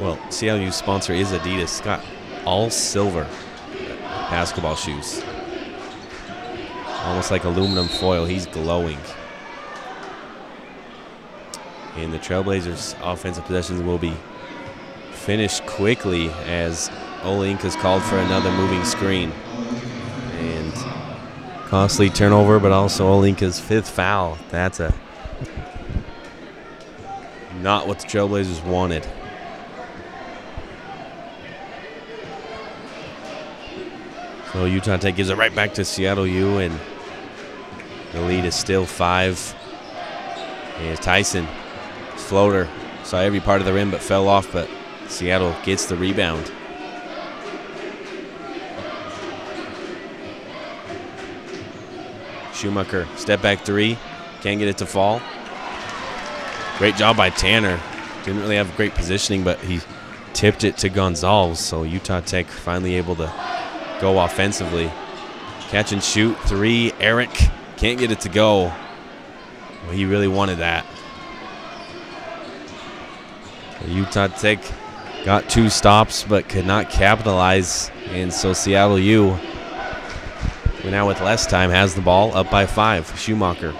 well, 0.00 0.16
CLU's 0.30 0.76
sponsor 0.76 1.12
is 1.12 1.32
Adidas. 1.32 1.82
Got 1.82 2.04
all 2.46 2.70
silver 2.70 3.28
basketball 4.30 4.76
shoes. 4.76 5.22
Almost 7.04 7.30
like 7.30 7.44
aluminum 7.44 7.88
foil. 7.88 8.24
He's 8.24 8.46
glowing. 8.46 8.98
And 11.96 12.12
the 12.12 12.18
Trailblazers' 12.18 12.94
offensive 13.02 13.44
possessions 13.44 13.82
will 13.82 13.98
be 13.98 14.14
finished 15.12 15.66
quickly 15.66 16.30
as 16.46 16.88
Olayinka 17.22 17.78
called 17.80 18.02
for 18.02 18.16
another 18.16 18.50
moving 18.52 18.84
screen. 18.84 19.32
And 20.38 20.72
costly 21.66 22.10
turnover, 22.10 22.58
but 22.58 22.72
also 22.72 23.06
Olayinka's 23.06 23.60
fifth 23.60 23.88
foul. 23.88 24.38
That's 24.50 24.80
a 24.80 24.94
not 27.60 27.86
what 27.86 27.98
the 27.98 28.06
Trailblazers 28.06 28.64
wanted. 28.64 29.06
So 34.52 34.64
Utah 34.64 34.96
Tech 34.96 35.14
gives 35.14 35.30
it 35.30 35.36
right 35.36 35.54
back 35.54 35.74
to 35.74 35.84
Seattle 35.84 36.26
U, 36.26 36.58
and 36.58 36.78
the 38.12 38.20
lead 38.22 38.44
is 38.44 38.54
still 38.54 38.84
five. 38.84 39.54
And 40.78 41.00
Tyson, 41.00 41.46
floater, 42.16 42.68
saw 43.04 43.18
every 43.18 43.40
part 43.40 43.60
of 43.60 43.66
the 43.66 43.72
rim 43.72 43.90
but 43.90 44.00
fell 44.00 44.26
off, 44.28 44.52
but 44.52 44.68
Seattle 45.08 45.54
gets 45.62 45.86
the 45.86 45.96
rebound. 45.96 46.50
Schumacher, 52.52 53.06
step 53.16 53.40
back 53.40 53.60
three, 53.60 53.96
can't 54.42 54.58
get 54.58 54.68
it 54.68 54.78
to 54.78 54.86
fall. 54.86 55.22
Great 56.78 56.96
job 56.96 57.16
by 57.16 57.30
Tanner. 57.30 57.80
Didn't 58.24 58.40
really 58.40 58.56
have 58.56 58.74
great 58.76 58.94
positioning, 58.94 59.44
but 59.44 59.58
he 59.60 59.80
tipped 60.32 60.64
it 60.64 60.76
to 60.78 60.88
Gonzalez. 60.88 61.58
So 61.58 61.84
Utah 61.84 62.20
Tech 62.20 62.46
finally 62.46 62.96
able 62.96 63.16
to 63.16 63.26
go 64.00 64.18
offensively. 64.20 64.90
Catch 65.68 65.92
and 65.92 66.02
shoot 66.02 66.36
three. 66.40 66.92
Eric 66.98 67.30
can't 67.76 67.98
get 67.98 68.10
it 68.10 68.20
to 68.20 68.28
go. 68.28 68.72
Well, 69.84 69.92
he 69.92 70.04
really 70.04 70.28
wanted 70.28 70.58
that. 70.58 70.84
Utah 73.86 74.28
Tech 74.28 74.58
got 75.24 75.48
two 75.48 75.70
stops 75.70 76.24
but 76.24 76.48
could 76.48 76.66
not 76.66 76.90
capitalize. 76.90 77.90
And 78.08 78.32
so 78.32 78.52
Seattle 78.52 78.98
U, 78.98 79.38
now 80.84 81.06
with 81.06 81.20
less 81.20 81.46
time, 81.46 81.70
has 81.70 81.94
the 81.94 82.00
ball 82.00 82.36
up 82.36 82.50
by 82.50 82.66
five. 82.66 83.12
Schumacher. 83.18 83.74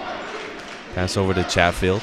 Pass 0.95 1.17
over 1.17 1.33
to 1.33 1.43
Chatfield. 1.43 2.01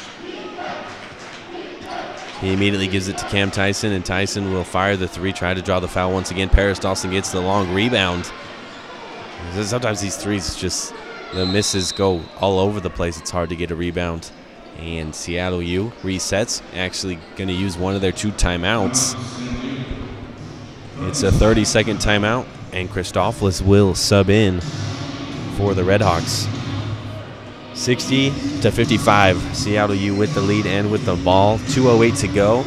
He 2.41 2.53
immediately 2.53 2.87
gives 2.87 3.09
it 3.09 3.19
to 3.19 3.25
Cam 3.27 3.51
Tyson, 3.51 3.93
and 3.93 4.05
Tyson 4.05 4.53
will 4.53 4.63
fire 4.63 4.97
the 4.97 5.09
three, 5.09 5.33
try 5.33 5.55
to 5.55 5.63
draw 5.63 5.81
the 5.81 5.89
foul 5.89 6.13
once 6.13 6.31
again. 6.31 6.49
Paris 6.49 6.79
Dawson 6.79 7.11
gets 7.11 7.33
the 7.33 7.41
long 7.41 7.73
rebound. 7.75 8.31
Sometimes 9.61 10.01
these 10.01 10.17
threes 10.17 10.55
just, 10.55 10.95
the 11.35 11.45
misses 11.45 11.91
go 11.91 12.23
all 12.41 12.61
over 12.61 12.79
the 12.79 12.91
place. 12.91 13.19
It's 13.19 13.31
hard 13.31 13.49
to 13.49 13.57
get 13.57 13.73
a 13.73 13.77
rebound. 13.77 14.31
And 14.79 15.13
Seattle 15.13 15.63
U 15.63 15.93
resets, 16.03 16.63
actually 16.75 17.19
going 17.37 17.49
to 17.49 17.55
use 17.55 17.77
one 17.77 17.97
of 17.97 18.01
their 18.01 18.13
two 18.13 18.31
timeouts. 18.31 19.17
It's 21.09 21.25
a 21.25 21.33
30 21.33 21.65
second 21.65 21.99
timeout, 21.99 22.47
and 22.73 22.89
Christofilis 22.89 23.63
will 23.63 23.97
sub 23.97 24.31
in 24.31 24.61
for 25.57 25.75
the 25.75 25.83
Redhawks. 25.83 26.47
60 27.79 28.31
to 28.61 28.73
55. 28.73 29.57
Seattle 29.57 29.95
U 29.95 30.15
with 30.15 30.35
the 30.35 30.41
lead 30.41 30.67
and 30.67 30.91
with 30.91 31.05
the 31.05 31.15
ball. 31.15 31.59
2.08 31.59 32.19
to 32.21 32.29
go. 32.29 32.61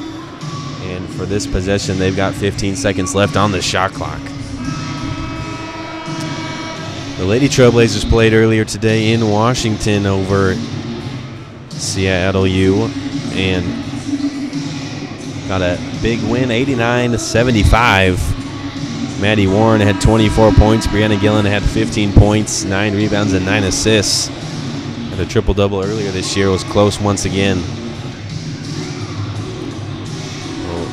And 0.84 1.07
for 1.09 1.26
this 1.26 1.45
possession, 1.45 1.99
they've 1.99 2.16
got 2.16 2.34
15 2.34 2.78
seconds 2.78 3.14
left 3.14 3.36
on 3.36 3.51
the 3.51 3.62
shot 3.62 3.91
clock. 3.91 4.22
The 7.18 7.26
Lady 7.26 7.49
Trailblazers 7.49 8.09
played 8.09 8.34
earlier 8.34 8.64
today 8.64 9.12
in 9.12 9.30
Washington 9.30 10.05
over 10.05 10.55
Seattle 11.70 12.47
U 12.47 12.89
and 13.34 13.66
got 15.47 15.62
a 15.62 15.78
big 16.01 16.22
win 16.24 16.49
89 16.49 17.12
to 17.12 17.20
75. 17.20 19.22
Maddie 19.22 19.47
Warren 19.47 19.82
had 19.82 20.01
24 20.01 20.53
points. 20.53 20.88
Brianna 20.88 21.20
Gillen 21.20 21.45
had 21.45 21.62
15 21.62 22.14
points, 22.14 22.64
9 22.64 22.95
rebounds, 22.95 23.34
and 23.34 23.45
9 23.45 23.66
assists. 23.66 24.32
The 25.18 25.26
triple 25.28 25.53
double 25.53 25.84
earlier 25.84 26.09
this 26.09 26.36
year 26.36 26.49
was 26.49 26.64
close 26.64 26.99
once 26.99 27.26
again. 27.26 27.57
Well, 30.66 30.86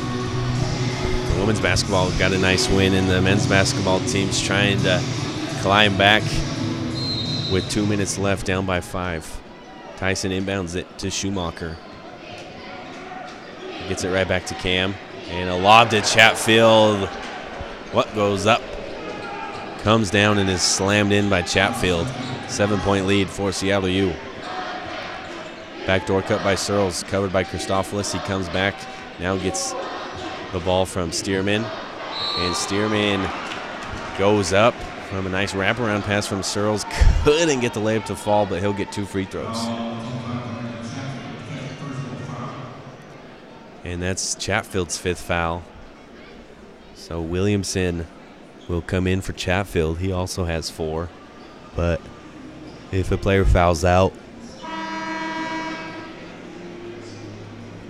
the 1.33 1.39
women's 1.39 1.59
basketball 1.59 2.11
got 2.19 2.31
a 2.31 2.37
nice 2.37 2.69
win, 2.69 2.93
and 2.93 3.09
the 3.09 3.21
men's 3.21 3.47
basketball 3.47 3.99
team's 4.01 4.39
trying 4.39 4.79
to 4.81 5.01
climb 5.61 5.97
back 5.97 6.21
with 7.51 7.67
two 7.71 7.87
minutes 7.87 8.19
left, 8.19 8.45
down 8.45 8.65
by 8.67 8.81
five. 8.81 9.41
Tyson 9.97 10.31
inbounds 10.31 10.75
it 10.75 10.85
to 10.99 11.09
Schumacher. 11.09 11.75
Gets 13.87 14.03
it 14.03 14.09
right 14.09 14.27
back 14.27 14.45
to 14.45 14.53
Cam. 14.53 14.93
And 15.29 15.49
a 15.49 15.55
lob 15.55 15.89
to 15.89 16.01
Chatfield. 16.01 17.07
What 17.91 18.13
goes 18.13 18.45
up? 18.45 18.61
Comes 19.79 20.11
down 20.11 20.37
and 20.37 20.49
is 20.49 20.61
slammed 20.61 21.11
in 21.11 21.29
by 21.29 21.41
Chatfield. 21.41 22.07
Seven 22.49 22.79
point 22.79 23.05
lead 23.05 23.29
for 23.29 23.51
Seattle 23.51 23.87
U. 23.89 24.13
Backdoor 25.85 26.23
cut 26.23 26.43
by 26.43 26.55
Searles, 26.55 27.03
covered 27.03 27.31
by 27.31 27.43
Christofilis. 27.43 28.11
He 28.11 28.19
comes 28.19 28.49
back, 28.49 28.75
now 29.19 29.37
gets 29.37 29.71
the 30.51 30.59
ball 30.59 30.85
from 30.85 31.11
Stearman. 31.11 31.63
And 31.63 32.55
Stearman 32.55 33.27
goes 34.17 34.51
up 34.51 34.73
from 35.09 35.27
a 35.27 35.29
nice 35.29 35.53
wraparound 35.53 36.03
pass 36.03 36.27
from 36.27 36.43
Searles. 36.43 36.85
Couldn't 37.23 37.59
get 37.59 37.73
the 37.73 37.79
layup 37.79 38.05
to 38.05 38.15
fall, 38.15 38.45
but 38.45 38.59
he'll 38.59 38.73
get 38.73 38.91
two 38.91 39.05
free 39.05 39.25
throws. 39.25 39.65
And 43.83 44.01
that's 44.01 44.35
Chatfield's 44.35 44.97
fifth 44.97 45.21
foul. 45.21 45.63
So 46.95 47.21
Williamson 47.21 48.07
will 48.67 48.81
come 48.81 49.07
in 49.07 49.21
for 49.21 49.33
Chatfield. 49.33 49.99
He 49.99 50.11
also 50.11 50.45
has 50.45 50.69
four. 50.69 51.09
But 51.75 52.01
if 52.91 53.11
a 53.11 53.17
player 53.17 53.45
fouls 53.45 53.85
out, 53.85 54.13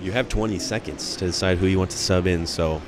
you 0.00 0.12
have 0.12 0.28
20 0.28 0.58
seconds 0.58 1.16
to 1.16 1.26
decide 1.26 1.58
who 1.58 1.66
you 1.66 1.78
want 1.78 1.90
to 1.90 1.98
sub 1.98 2.26
in. 2.26 2.46
So 2.46 2.80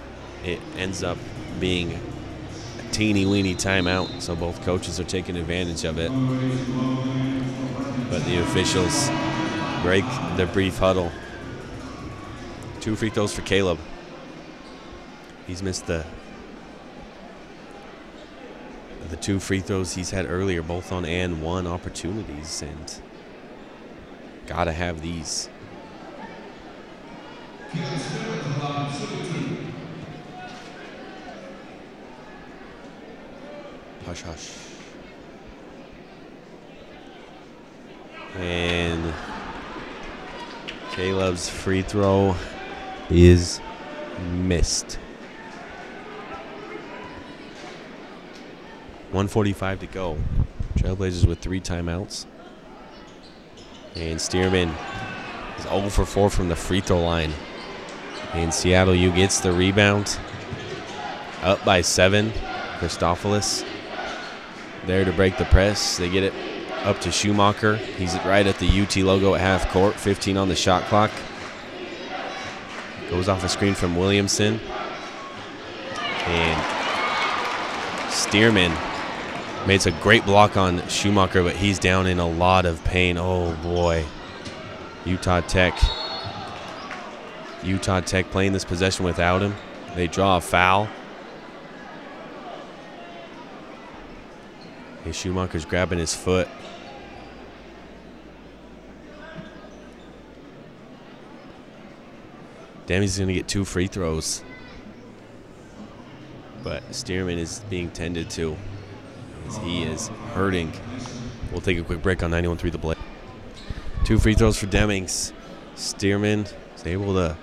it 0.44 0.60
ends 0.76 1.02
up 1.02 1.18
being 1.60 1.92
a 1.92 2.92
teeny 2.92 3.26
weeny 3.26 3.54
timeout. 3.54 4.20
So 4.20 4.34
both 4.34 4.62
coaches 4.62 4.98
are 4.98 5.04
taking 5.04 5.36
advantage 5.36 5.84
of 5.84 5.98
it. 5.98 6.10
But 8.10 8.24
the 8.24 8.38
officials 8.42 9.10
break 9.82 10.04
the 10.36 10.46
brief 10.52 10.78
huddle. 10.78 11.10
Two 12.80 12.96
free 12.96 13.10
throws 13.10 13.32
for 13.34 13.42
Caleb. 13.42 13.78
He's 15.46 15.62
missed 15.62 15.86
the 15.86 16.04
the 19.12 19.18
two 19.18 19.38
free 19.38 19.60
throws 19.60 19.92
he's 19.92 20.10
had 20.10 20.24
earlier, 20.24 20.62
both 20.62 20.90
on 20.90 21.04
and 21.04 21.42
one 21.42 21.66
opportunities, 21.66 22.62
and 22.62 23.02
gotta 24.46 24.72
have 24.72 25.02
these. 25.02 25.50
Hush, 34.06 34.22
hush. 34.22 34.50
And 38.38 39.12
Caleb's 40.92 41.50
free 41.50 41.82
throw 41.82 42.34
is 43.10 43.60
missed. 44.32 44.98
145 49.12 49.80
to 49.80 49.86
go. 49.86 50.16
Trailblazers 50.78 51.26
with 51.26 51.38
three 51.38 51.60
timeouts. 51.60 52.24
And 53.94 54.18
Stearman 54.18 54.74
is 55.58 55.64
0 55.64 55.90
for 55.90 56.06
4 56.06 56.30
from 56.30 56.48
the 56.48 56.56
free 56.56 56.80
throw 56.80 57.04
line. 57.04 57.32
And 58.32 58.54
Seattle 58.54 58.94
U 58.94 59.12
gets 59.12 59.40
the 59.40 59.52
rebound. 59.52 60.18
Up 61.42 61.62
by 61.62 61.82
seven. 61.82 62.32
Christofilis 62.78 63.66
there 64.86 65.04
to 65.04 65.12
break 65.12 65.36
the 65.36 65.44
press. 65.44 65.98
They 65.98 66.08
get 66.08 66.24
it 66.24 66.34
up 66.84 67.00
to 67.02 67.12
Schumacher. 67.12 67.76
He's 67.76 68.14
right 68.24 68.46
at 68.46 68.58
the 68.58 68.80
UT 68.80 68.96
logo 68.96 69.34
at 69.34 69.42
half 69.42 69.70
court. 69.70 69.94
15 69.94 70.38
on 70.38 70.48
the 70.48 70.56
shot 70.56 70.84
clock. 70.84 71.10
Goes 73.10 73.28
off 73.28 73.44
a 73.44 73.48
screen 73.50 73.74
from 73.74 73.94
Williamson. 73.94 74.58
And 76.26 76.60
Stearman 78.10 78.74
Made 79.66 79.86
a 79.86 79.92
great 80.02 80.24
block 80.24 80.56
on 80.56 80.86
Schumacher, 80.88 81.44
but 81.44 81.54
he's 81.54 81.78
down 81.78 82.08
in 82.08 82.18
a 82.18 82.28
lot 82.28 82.66
of 82.66 82.82
pain. 82.82 83.16
Oh, 83.16 83.56
boy. 83.62 84.04
Utah 85.04 85.40
Tech. 85.40 85.80
Utah 87.62 88.00
Tech 88.00 88.28
playing 88.32 88.52
this 88.52 88.64
possession 88.64 89.04
without 89.04 89.40
him. 89.40 89.54
They 89.94 90.08
draw 90.08 90.38
a 90.38 90.40
foul. 90.40 90.88
Hey, 95.04 95.12
Schumacher's 95.12 95.64
grabbing 95.64 96.00
his 96.00 96.14
foot. 96.14 96.48
Damn, 102.86 103.02
he's 103.02 103.16
going 103.16 103.28
to 103.28 103.34
get 103.34 103.46
two 103.46 103.64
free 103.64 103.86
throws. 103.86 104.42
But 106.64 106.82
Stearman 106.90 107.38
is 107.38 107.60
being 107.70 107.90
tended 107.90 108.28
to 108.30 108.56
he 109.64 109.82
is 109.82 110.08
hurting. 110.34 110.72
We'll 111.50 111.60
take 111.60 111.78
a 111.78 111.82
quick 111.82 112.02
break 112.02 112.22
on 112.22 112.30
91.3 112.30 112.72
The 112.72 112.78
Blaze. 112.78 112.98
Two 114.04 114.18
free 114.18 114.34
throws 114.34 114.58
for 114.58 114.66
Demings. 114.66 115.32
Stearman 115.76 116.52
is 116.74 116.86
able 116.86 117.14
to 117.14 117.36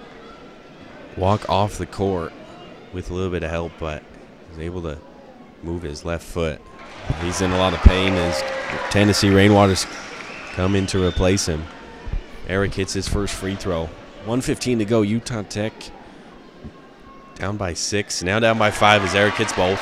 walk 1.17 1.49
off 1.49 1.77
the 1.77 1.85
court 1.85 2.33
with 2.93 3.09
a 3.11 3.13
little 3.13 3.31
bit 3.31 3.43
of 3.43 3.49
help, 3.49 3.71
but 3.79 4.03
is 4.51 4.59
able 4.59 4.81
to 4.81 4.97
move 5.63 5.83
his 5.83 6.05
left 6.05 6.25
foot. 6.25 6.61
He's 7.21 7.41
in 7.41 7.51
a 7.51 7.57
lot 7.57 7.73
of 7.73 7.79
pain 7.81 8.13
as 8.13 8.41
Tennessee 8.91 9.29
Rainwaters 9.29 9.85
come 10.53 10.75
in 10.75 10.85
to 10.87 11.05
replace 11.05 11.45
him. 11.45 11.63
Eric 12.47 12.73
hits 12.73 12.93
his 12.93 13.07
first 13.07 13.33
free 13.33 13.55
throw. 13.55 13.85
115 14.25 14.79
to 14.79 14.85
go. 14.85 15.01
Utah 15.01 15.43
Tech 15.43 15.73
down 17.35 17.57
by 17.57 17.73
six. 17.73 18.21
Now 18.21 18.39
down 18.39 18.57
by 18.57 18.69
five 18.71 19.03
as 19.03 19.15
Eric 19.15 19.35
hits 19.35 19.53
both. 19.53 19.81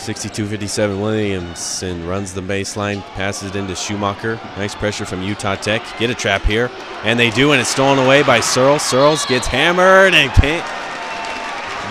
62-57 0.00 0.98
Williamson 0.98 2.06
runs 2.06 2.32
the 2.32 2.40
baseline, 2.40 3.02
passes 3.12 3.50
it 3.50 3.56
into 3.56 3.76
Schumacher. 3.76 4.40
Nice 4.56 4.74
pressure 4.74 5.04
from 5.04 5.22
Utah 5.22 5.56
Tech. 5.56 5.82
Get 5.98 6.08
a 6.08 6.14
trap 6.14 6.42
here. 6.42 6.70
And 7.04 7.20
they 7.20 7.28
do, 7.28 7.52
and 7.52 7.60
it's 7.60 7.68
stolen 7.68 7.98
away 7.98 8.22
by 8.22 8.40
Searles. 8.40 8.80
Searles 8.80 9.26
gets 9.26 9.46
hammered 9.46 10.14
and 10.14 10.32
can't 10.32 10.64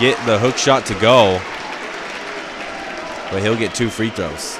get 0.00 0.16
the 0.26 0.40
hook 0.40 0.56
shot 0.56 0.86
to 0.86 0.94
go. 0.94 1.40
But 3.30 3.42
he'll 3.42 3.56
get 3.56 3.76
two 3.76 3.88
free 3.88 4.10
throws. 4.10 4.58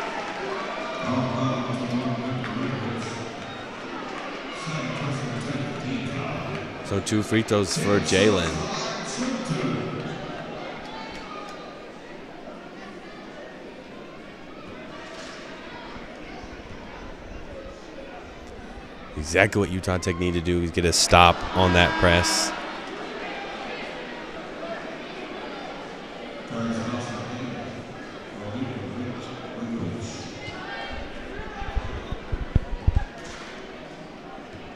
So 6.85 7.01
two 7.01 7.25
free 7.25 7.43
throws 7.43 7.77
for 7.77 7.99
Jalen. 7.99 8.70
Exactly 19.21 19.61
what 19.61 19.71
Utah 19.71 19.99
Tech 19.99 20.19
need 20.19 20.33
to 20.33 20.41
do 20.41 20.63
is 20.63 20.71
get 20.71 20.87
a 20.87 20.95
stop 20.95 21.37
on 21.55 21.75
that 21.75 21.91
press. 22.01 22.51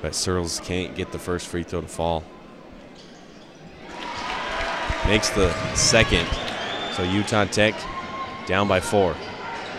But 0.02 0.14
Searles 0.14 0.60
can't 0.60 0.94
get 0.94 1.10
the 1.10 1.18
first 1.18 1.46
free 1.46 1.62
throw 1.62 1.80
to 1.80 1.88
fall. 1.88 2.22
Makes 5.06 5.30
the 5.30 5.54
second. 5.74 6.28
So 6.92 7.02
Utah 7.02 7.46
Tech 7.46 7.74
down 8.46 8.68
by 8.68 8.80
four. 8.80 9.16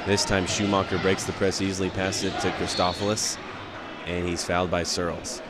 This 0.08 0.26
time 0.26 0.48
Schumacher 0.48 0.98
breaks 0.98 1.24
the 1.24 1.34
press 1.34 1.62
easily, 1.62 1.92
passes 1.92 2.34
it 2.34 2.40
to 2.40 2.50
Christofilis, 2.50 3.38
and 4.06 4.28
he's 4.28 4.44
fouled 4.44 4.72
by 4.72 4.84
Searles. 4.84 5.42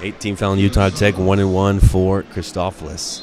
Eighteen 0.00 0.34
foul 0.34 0.54
in 0.54 0.58
Utah 0.58 0.88
Tech, 0.88 1.16
one 1.16 1.38
and 1.38 1.54
one 1.54 1.78
for 1.78 2.24
Christofilis. 2.24 3.22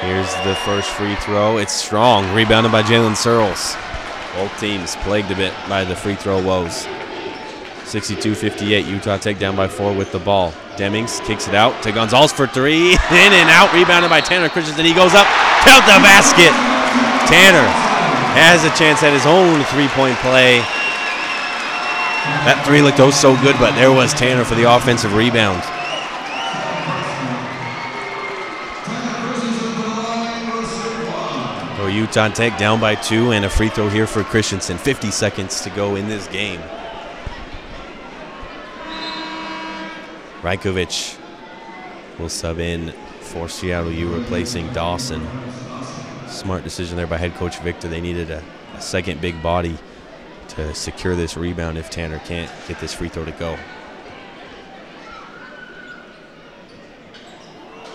Here's 0.00 0.32
the 0.44 0.54
first 0.64 0.88
free 0.88 1.14
throw. 1.16 1.58
It's 1.58 1.74
strong. 1.74 2.32
Rebounded 2.34 2.72
by 2.72 2.82
Jalen 2.82 3.14
Searles. 3.14 3.76
Both 4.34 4.58
teams 4.58 4.96
plagued 4.96 5.30
a 5.30 5.36
bit 5.36 5.52
by 5.68 5.84
the 5.84 5.94
free 5.94 6.14
throw 6.14 6.42
woes. 6.42 6.86
62-58. 7.84 8.86
Utah 8.86 9.18
Tech 9.18 9.38
down 9.38 9.56
by 9.56 9.68
four 9.68 9.92
with 9.92 10.10
the 10.10 10.18
ball. 10.18 10.52
Demings 10.76 11.22
kicks 11.26 11.48
it 11.48 11.54
out 11.54 11.82
to 11.82 11.92
Gonzalez 11.92 12.32
for 12.32 12.46
three. 12.46 12.92
In 13.12 13.32
and 13.36 13.50
out. 13.50 13.74
Rebounded 13.74 14.08
by 14.08 14.22
Tanner 14.22 14.48
Christensen. 14.48 14.86
He 14.86 14.94
goes 14.94 15.12
up. 15.14 15.26
Count 15.68 15.84
the 15.84 16.00
basket. 16.00 16.54
Tanner 17.28 17.68
has 18.32 18.64
a 18.64 18.70
chance 18.70 19.02
at 19.02 19.12
his 19.12 19.26
own 19.26 19.62
three-point 19.64 20.16
play. 20.24 20.60
That 22.48 22.62
three 22.64 22.80
looked 22.80 23.00
oh 23.00 23.10
so 23.10 23.36
good, 23.42 23.56
but 23.58 23.74
there 23.74 23.92
was 23.92 24.14
Tanner 24.14 24.44
for 24.44 24.54
the 24.54 24.64
offensive 24.64 25.14
rebound. 25.14 25.60
Utah 32.00 32.28
Tech 32.28 32.58
down 32.58 32.80
by 32.80 32.94
two 32.94 33.32
and 33.32 33.44
a 33.44 33.50
free 33.50 33.68
throw 33.68 33.90
here 33.90 34.06
for 34.06 34.24
Christensen. 34.24 34.78
50 34.78 35.10
seconds 35.10 35.60
to 35.60 35.70
go 35.70 35.96
in 35.96 36.08
this 36.08 36.26
game. 36.28 36.58
Rajkovic 40.40 41.18
will 42.18 42.30
sub 42.30 42.58
in 42.58 42.92
for 43.20 43.50
Seattle 43.50 43.92
U, 43.92 44.14
replacing 44.14 44.72
Dawson. 44.72 45.28
Smart 46.26 46.64
decision 46.64 46.96
there 46.96 47.06
by 47.06 47.18
head 47.18 47.34
coach 47.34 47.58
Victor. 47.58 47.86
They 47.86 48.00
needed 48.00 48.30
a, 48.30 48.42
a 48.74 48.80
second 48.80 49.20
big 49.20 49.42
body 49.42 49.76
to 50.48 50.74
secure 50.74 51.14
this 51.14 51.36
rebound 51.36 51.76
if 51.76 51.90
Tanner 51.90 52.18
can't 52.20 52.50
get 52.66 52.80
this 52.80 52.94
free 52.94 53.08
throw 53.08 53.26
to 53.26 53.32
go. 53.32 53.58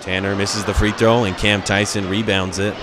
Tanner 0.01 0.35
misses 0.35 0.63
the 0.63 0.75
free 0.75 0.91
throw, 0.91 1.23
and 1.23 1.35
Cam 1.35 1.63
Tyson 1.63 2.07
rebounds 2.07 2.59
it. 2.59 2.75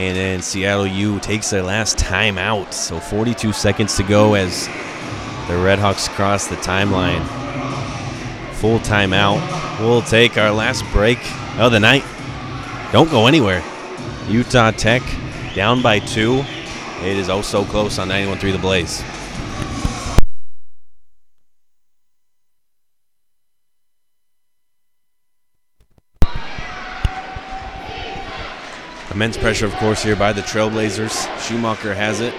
And 0.00 0.16
then 0.16 0.40
Seattle 0.40 0.86
U 0.86 1.20
takes 1.20 1.50
their 1.50 1.62
last 1.62 1.98
timeout. 1.98 2.72
So 2.72 2.98
42 2.98 3.52
seconds 3.52 3.98
to 3.98 4.02
go 4.02 4.32
as 4.32 4.66
the 5.46 5.56
Redhawks 5.56 6.08
cross 6.08 6.46
the 6.46 6.56
timeline. 6.56 7.22
Full 8.54 8.78
timeout. 8.78 9.78
We'll 9.78 10.00
take 10.00 10.38
our 10.38 10.52
last 10.52 10.90
break 10.90 11.18
of 11.58 11.70
the 11.70 11.80
night. 11.80 12.02
Don't 12.92 13.10
go 13.10 13.26
anywhere. 13.26 13.62
Utah 14.26 14.70
Tech 14.70 15.02
down 15.54 15.82
by 15.82 15.98
two. 15.98 16.46
It 17.02 17.18
is 17.18 17.28
oh 17.28 17.42
so 17.42 17.66
close 17.66 17.98
on 17.98 18.08
91 18.08 18.38
3 18.38 18.52
The 18.52 18.58
Blaze. 18.58 19.02
Immense 29.20 29.36
pressure, 29.36 29.66
of 29.66 29.74
course, 29.74 30.02
here 30.02 30.16
by 30.16 30.32
the 30.32 30.40
Trailblazers. 30.40 31.28
Schumacher 31.46 31.92
has 31.92 32.22
it. 32.22 32.32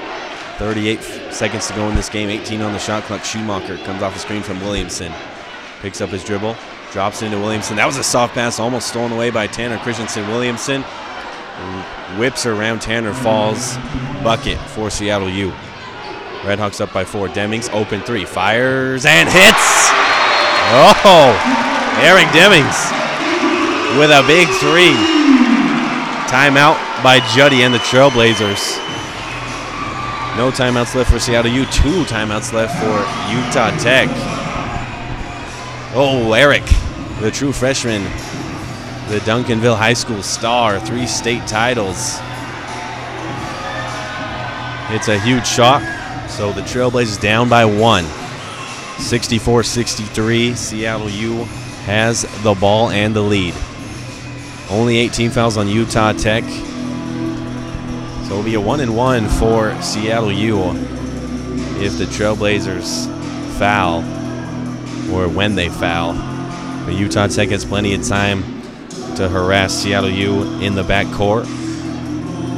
38 0.58 0.99
seconds 1.32 1.68
to 1.68 1.76
go 1.76 1.88
in 1.88 1.94
this 1.94 2.10
game. 2.10 2.28
18 2.28 2.60
on 2.64 2.74
the 2.74 2.80
shot 2.80 3.03
clock. 3.03 3.24
Schumacher 3.24 3.78
comes 3.86 4.02
off 4.02 4.16
the 4.16 4.20
screen 4.20 4.41
from 4.41 4.60
Williamson. 4.62 5.14
Picks 5.82 6.02
up 6.02 6.10
his 6.10 6.24
dribble. 6.24 6.58
Drops 6.91 7.22
into 7.22 7.38
Williamson. 7.38 7.76
That 7.76 7.86
was 7.86 7.98
a 7.98 8.03
soft 8.03 8.34
pass, 8.34 8.60
almost 8.60 8.88
stolen 8.88 9.12
away 9.12 9.30
by 9.30 9.45
Tanner 9.45 9.78
Christensen. 9.78 10.28
Williamson 10.28 10.82
whips 12.18 12.48
around 12.48 12.82
Tanner, 12.82 13.14
falls. 13.14 13.78
Bucket 14.24 14.58
for 14.70 14.90
Seattle 14.90 15.30
U. 15.30 15.52
Redhawks 16.41 16.82
up 16.82 16.91
by 16.91 17.06
four. 17.06 17.28
Demings 17.28 17.72
open 17.74 18.02
three. 18.02 18.26
Fires 18.26 19.06
and 19.06 19.30
hits. 19.30 19.91
Oh, 20.74 21.38
Eric 22.02 22.26
Demings 22.30 23.99
with 23.99 24.10
a 24.10 24.24
big 24.26 24.48
three. 24.56 25.11
Timeout 26.32 27.03
by 27.03 27.20
Juddy 27.36 27.64
and 27.64 27.74
the 27.74 27.80
Trailblazers. 27.80 28.78
No 30.38 30.49
timeouts 30.49 30.95
left 30.95 31.12
for 31.12 31.20
Seattle 31.20 31.52
U. 31.52 31.66
Two 31.66 32.06
timeouts 32.06 32.53
left 32.53 32.74
for 32.80 32.99
Utah 33.36 33.78
Tech. 33.78 34.08
Oh, 35.94 36.32
Eric, 36.32 36.64
the 37.20 37.32
true 37.32 37.52
freshman, 37.52 38.03
the 39.10 39.20
Duncanville 39.26 39.76
High 39.76 39.91
School 39.91 40.24
star, 40.24 40.80
three 40.80 41.06
state 41.06 41.45
titles. 41.49 42.20
It's 44.95 45.10
a 45.10 45.20
huge 45.20 45.45
shot. 45.45 45.82
So 46.30 46.53
the 46.53 46.62
Trailblazers 46.62 47.20
down 47.20 47.49
by 47.49 47.66
one. 47.66 48.06
64 48.99 49.64
63. 49.64 50.56
Seattle 50.56 51.10
U 51.10 51.44
has 51.84 52.22
the 52.41 52.53
ball 52.53 52.90
and 52.90 53.14
the 53.14 53.22
lead. 53.22 53.53
Only 54.72 54.98
18 54.98 55.31
fouls 55.31 55.57
on 55.57 55.68
Utah 55.68 56.14
Tech. 56.14 56.45
So 58.23 58.31
it'll 58.31 58.43
be 58.43 58.53
a 58.53 58.61
one 58.61 58.80
and 58.80 58.95
one 58.95 59.27
for 59.27 59.80
Seattle 59.81 60.31
U 60.31 60.72
if 61.84 61.98
the 61.98 62.06
Trailblazers 62.06 63.06
foul 63.57 63.99
or 65.14 65.27
when 65.27 65.56
they 65.56 65.68
foul. 65.68 66.14
But 66.85 66.95
Utah 66.95 67.27
Tech 67.27 67.49
has 67.49 67.65
plenty 67.65 67.93
of 67.93 68.07
time 68.07 68.43
to 69.18 69.27
harass 69.27 69.73
Seattle 69.73 70.10
U 70.10 70.43
in 70.61 70.76
the 70.76 70.84
back 70.84 71.11
court 71.14 71.45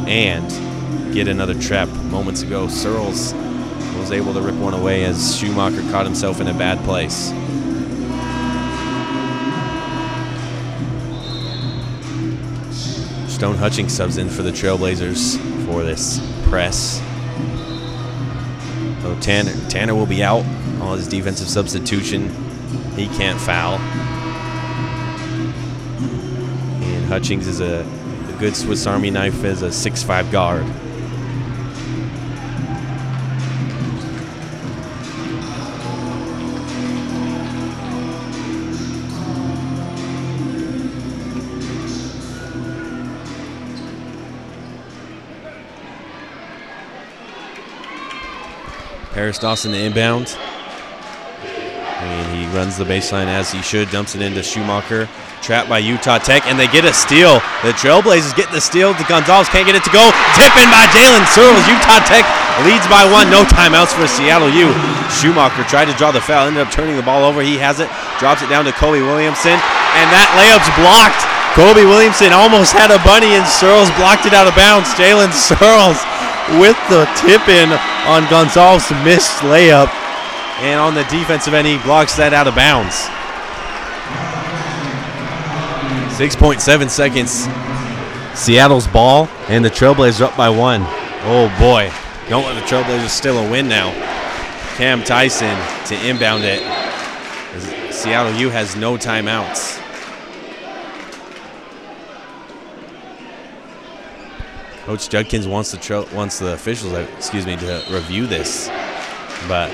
and 0.08 1.14
get 1.16 1.28
another 1.28 1.60
trap. 1.60 1.90
Moments 2.12 2.44
ago, 2.44 2.68
Searles 2.68 3.34
was 3.98 4.12
able 4.12 4.36
to 4.36 4.42
rip 4.42 4.56
one 4.56 4.76
away 4.76 5.04
as 5.06 5.36
Schumacher 5.36 5.82
caught 5.90 6.06
himself 6.06 6.40
in 6.40 6.48
a 6.48 6.54
bad 6.54 6.78
place. 6.86 7.32
Stone 13.44 13.58
Hutchings 13.58 13.92
subs 13.92 14.16
in 14.16 14.30
for 14.30 14.42
the 14.42 14.52
Trailblazers 14.52 15.36
for 15.66 15.84
this 15.84 16.22
press. 16.44 17.02
So 19.02 19.20
Tanner, 19.20 19.52
Tanner 19.68 19.96
will 19.96 20.06
be 20.06 20.24
out 20.24 20.46
on 20.80 20.98
his 20.98 21.10
defensive 21.10 21.50
substitution. 21.50 22.30
He 22.96 23.08
can't 23.08 23.38
foul. 23.38 23.80
And 26.84 27.06
Hutchings 27.08 27.46
is 27.46 27.60
a, 27.60 27.86
a 28.30 28.40
good 28.40 28.56
Swiss 28.56 28.88
Army 28.88 29.12
knife 29.12 29.44
as 29.44 29.62
a 29.62 29.68
6'5 29.68 30.32
guard. 30.32 30.66
Paris 49.24 49.40
Dawson 49.40 49.72
the 49.72 49.80
inbound. 49.80 50.36
And 51.48 52.28
he 52.36 52.44
runs 52.52 52.76
the 52.76 52.84
baseline 52.84 53.32
as 53.32 53.48
he 53.56 53.64
should, 53.64 53.88
dumps 53.88 54.20
it 54.20 54.22
into 54.22 54.44
Schumacher. 54.44 55.08
Trapped 55.40 55.72
by 55.72 55.80
Utah 55.80 56.20
Tech, 56.20 56.44
and 56.44 56.60
they 56.60 56.68
get 56.68 56.84
a 56.84 56.92
steal. 56.92 57.40
The 57.64 57.72
Trailblazers 57.72 58.36
get 58.36 58.52
the 58.52 58.60
steal. 58.60 58.92
To 58.92 59.04
Gonzalez 59.08 59.48
can't 59.48 59.64
get 59.64 59.80
it 59.80 59.84
to 59.88 59.94
go. 59.96 60.12
Tipping 60.36 60.68
by 60.68 60.92
Jalen 60.92 61.24
Searles. 61.32 61.64
Utah 61.72 62.04
Tech 62.04 62.28
leads 62.68 62.84
by 62.92 63.08
one. 63.08 63.32
No 63.32 63.48
timeouts 63.48 63.96
for 63.96 64.12
Seattle 64.12 64.52
U. 64.52 64.76
Schumacher 65.08 65.64
tried 65.72 65.88
to 65.88 65.96
draw 65.96 66.12
the 66.12 66.20
foul, 66.20 66.52
ended 66.52 66.60
up 66.60 66.68
turning 66.68 67.00
the 67.00 67.08
ball 67.08 67.24
over. 67.24 67.40
He 67.40 67.56
has 67.64 67.80
it, 67.80 67.88
drops 68.20 68.44
it 68.44 68.52
down 68.52 68.68
to 68.68 68.76
Kobe 68.76 69.00
Williamson, 69.00 69.56
and 69.56 70.08
that 70.12 70.28
layup's 70.36 70.68
blocked. 70.76 71.24
Kobe 71.56 71.88
Williamson 71.88 72.36
almost 72.36 72.76
had 72.76 72.92
a 72.92 73.00
bunny, 73.08 73.40
and 73.40 73.48
Searles 73.48 73.88
blocked 73.96 74.28
it 74.28 74.36
out 74.36 74.52
of 74.52 74.56
bounds. 74.60 74.92
Jalen 75.00 75.32
Searles 75.32 76.04
with 76.60 76.78
the 76.90 77.06
tip 77.20 77.48
in 77.48 77.72
on 78.08 78.30
Gonzalez' 78.30 78.90
missed 79.04 79.40
layup. 79.44 79.90
And 80.60 80.80
on 80.80 80.94
the 80.94 81.04
defensive 81.06 81.54
end, 81.54 81.68
he 81.68 81.78
blocks 81.80 82.16
that 82.16 82.34
out 82.34 82.48
of 82.48 82.56
bounds. 82.56 82.96
6.7 86.18 86.90
seconds. 86.90 87.48
Seattle's 88.38 88.88
ball, 88.88 89.28
and 89.48 89.66
the 89.66 89.70
Trailblazers 89.70 90.22
up 90.22 90.38
by 90.38 90.50
one. 90.50 90.82
Oh 91.26 91.54
boy. 91.60 91.92
Don't 92.30 92.46
let 92.46 92.56
the 92.56 92.62
Trailblazers 92.62 93.10
steal 93.10 93.38
a 93.38 93.50
win 93.50 93.68
now. 93.68 93.92
Cam 94.76 95.04
Tyson 95.04 95.58
to 95.88 96.08
inbound 96.08 96.44
it. 96.44 96.62
Seattle 97.94 98.34
U 98.40 98.50
has 98.50 98.76
no 98.76 98.98
timeouts. 98.98 99.83
Coach 104.86 105.10
Judkins 105.10 105.48
wants 105.48 105.72
the 105.72 105.78
tra- 105.78 106.06
wants 106.14 106.40
the 106.40 106.54
officials, 106.54 106.92
uh, 106.92 107.08
excuse 107.16 107.46
me, 107.46 107.56
to 107.56 107.84
review 107.90 108.28
this, 108.28 108.68
but 109.48 109.72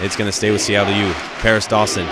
it's 0.00 0.16
going 0.16 0.28
to 0.28 0.32
stay 0.32 0.50
with 0.50 0.62
Seattle 0.62 0.94
U. 0.94 1.12
Paris 1.40 1.66
Dawson 1.66 2.06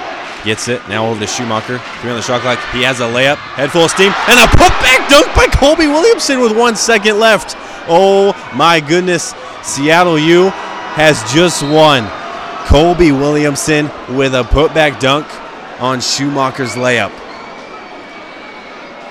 gets 0.45 0.69
it 0.69 0.87
now 0.89 1.07
over 1.07 1.19
to 1.21 1.27
Schumacher. 1.27 1.79
Three 2.01 2.11
on 2.11 2.17
the 2.17 2.23
shot 2.23 2.43
clock. 2.43 2.59
He 2.73 2.83
has 2.83 3.01
a 3.01 3.05
layup, 3.05 3.37
head 3.57 3.71
full 3.71 3.85
of 3.85 3.91
steam, 3.91 4.13
and 4.29 4.39
a 4.39 4.47
putback 4.53 5.09
dunk 5.09 5.35
by 5.35 5.47
Kobe 5.47 5.87
Williamson 5.87 6.41
with 6.41 6.57
one 6.57 6.77
second 6.77 7.19
left. 7.19 7.57
Oh 7.89 8.35
my 8.55 8.79
goodness, 8.81 9.35
Seattle 9.63 10.19
U 10.19 10.51
has 10.95 11.23
just 11.33 11.63
won. 11.63 12.07
Kobe 12.67 13.11
Williamson 13.11 13.87
with 14.15 14.35
a 14.35 14.43
putback 14.43 15.01
dunk 15.01 15.27
on 15.81 16.01
Schumacher's 16.01 16.75
layup. 16.75 17.11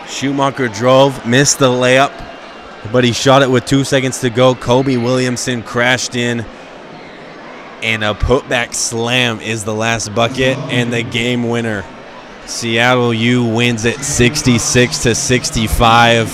Schumacher 0.07 0.67
drove, 0.67 1.25
missed 1.25 1.57
the 1.59 1.67
layup, 1.67 2.11
but 2.91 3.03
he 3.03 3.11
shot 3.11 3.41
it 3.41 3.49
with 3.49 3.65
two 3.65 3.83
seconds 3.83 4.21
to 4.21 4.29
go. 4.29 4.55
Kobe 4.55 4.97
Williamson 4.97 5.63
crashed 5.63 6.15
in, 6.15 6.45
and 7.83 8.03
a 8.03 8.13
putback 8.13 8.73
slam 8.73 9.39
is 9.39 9.63
the 9.63 9.73
last 9.73 10.13
bucket 10.15 10.57
and 10.57 10.91
the 10.91 11.03
game 11.03 11.49
winner. 11.49 11.85
Seattle 12.45 13.13
U 13.13 13.45
wins 13.45 13.85
it 13.85 13.99
66 13.99 15.03
to 15.03 15.15
65. 15.15 16.27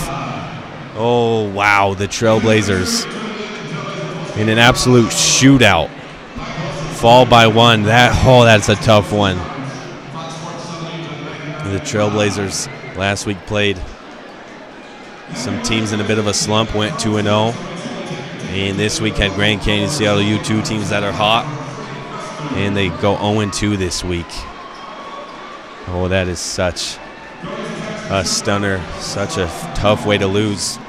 Oh 0.99 1.49
wow, 1.51 1.93
the 1.93 2.07
Trailblazers 2.07 3.05
in 4.37 4.49
an 4.49 4.57
absolute 4.57 5.09
shootout. 5.09 5.89
Fall 6.95 7.25
by 7.25 7.47
one. 7.47 7.83
That 7.83 8.19
oh, 8.25 8.43
that's 8.45 8.69
a 8.69 8.75
tough 8.75 9.11
one. 9.11 9.37
The 11.71 11.79
Trailblazers 11.79 12.67
last 12.95 13.25
week 13.25 13.37
played 13.45 13.77
some 15.35 15.61
teams 15.63 15.91
in 15.91 16.01
a 16.01 16.03
bit 16.03 16.17
of 16.17 16.27
a 16.27 16.33
slump, 16.33 16.73
went 16.75 16.99
2 16.99 17.21
0. 17.21 17.53
And 18.49 18.79
this 18.79 19.01
week 19.01 19.15
had 19.15 19.33
Grand 19.33 19.61
Canyon, 19.61 19.89
Seattle 19.89 20.21
U, 20.21 20.41
two 20.43 20.61
teams 20.61 20.89
that 20.89 21.03
are 21.03 21.11
hot. 21.11 21.45
And 22.55 22.75
they 22.75 22.89
go 22.89 23.17
0 23.17 23.49
2 23.51 23.77
this 23.77 24.03
week. 24.03 24.25
Oh, 25.87 26.07
that 26.09 26.27
is 26.27 26.39
such 26.39 26.97
a 28.09 28.23
stunner, 28.25 28.81
such 28.99 29.37
a 29.37 29.47
tough 29.75 30.05
way 30.05 30.17
to 30.17 30.27
lose. 30.27 30.79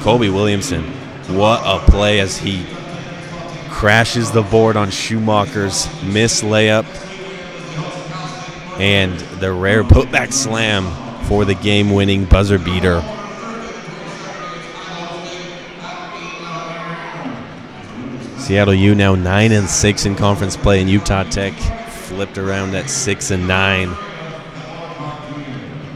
Kobe 0.00 0.28
Williamson, 0.28 0.84
what 1.36 1.60
a 1.64 1.84
play 1.90 2.20
as 2.20 2.38
he 2.38 2.64
crashes 3.70 4.30
the 4.30 4.42
board 4.42 4.76
on 4.76 4.90
Schumacher's 4.90 5.86
miss 6.02 6.42
layup 6.42 6.86
and 8.78 9.18
the 9.40 9.52
rare 9.52 9.82
putback 9.84 10.32
slam 10.32 10.84
for 11.24 11.44
the 11.44 11.54
game 11.54 11.90
winning 11.90 12.24
buzzer 12.24 12.58
beater. 12.58 13.02
Seattle 18.46 18.74
U 18.74 18.94
now 18.94 19.16
9 19.16 19.50
and 19.50 19.68
6 19.68 20.06
in 20.06 20.14
conference 20.14 20.56
play, 20.56 20.80
and 20.80 20.88
Utah 20.88 21.24
Tech 21.24 21.52
flipped 21.90 22.38
around 22.38 22.76
at 22.76 22.88
6 22.88 23.32
and 23.32 23.48
9. 23.48 23.92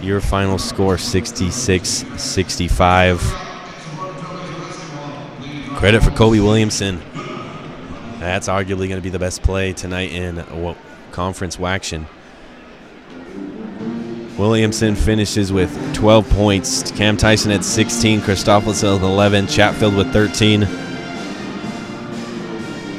Your 0.02 0.20
final 0.20 0.58
score 0.58 0.98
66 0.98 1.88
65. 1.88 3.20
Credit 5.76 6.02
for 6.02 6.10
Kobe 6.10 6.40
Williamson. 6.40 7.00
That's 8.18 8.48
arguably 8.48 8.88
going 8.88 8.96
to 8.96 9.00
be 9.00 9.10
the 9.10 9.20
best 9.20 9.44
play 9.44 9.72
tonight 9.72 10.10
in 10.10 10.44
conference 11.12 11.56
action. 11.60 12.08
Williamson 14.36 14.96
finishes 14.96 15.52
with 15.52 15.94
12 15.94 16.28
points. 16.30 16.90
Cam 16.90 17.16
Tyson 17.16 17.52
at 17.52 17.64
16, 17.64 18.22
Christofilis 18.22 18.82
at 18.82 19.02
11, 19.02 19.46
Chatfield 19.46 19.94
with 19.94 20.12
13. 20.12 20.89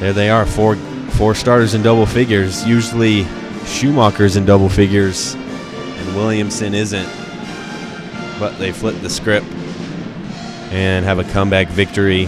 There 0.02 0.14
they 0.14 0.32
are, 0.32 0.48
four 0.48 0.78
four 1.11 1.36
starters 1.36 1.76
in 1.76 1.84
double 1.84 2.07
figures. 2.07 2.65
Usually 2.65 3.23
Schumacher's 3.65 4.36
in 4.36 4.45
double 4.45 4.68
figures, 4.68 5.36
and 5.36 6.15
Williamson 6.15 6.73
isn't. 6.73 7.07
But 8.40 8.57
they 8.57 8.72
flip 8.72 8.99
the 9.02 9.11
script 9.11 9.45
and 10.72 11.06
have 11.06 11.19
a 11.19 11.23
comeback 11.23 11.68
victory. 11.68 12.26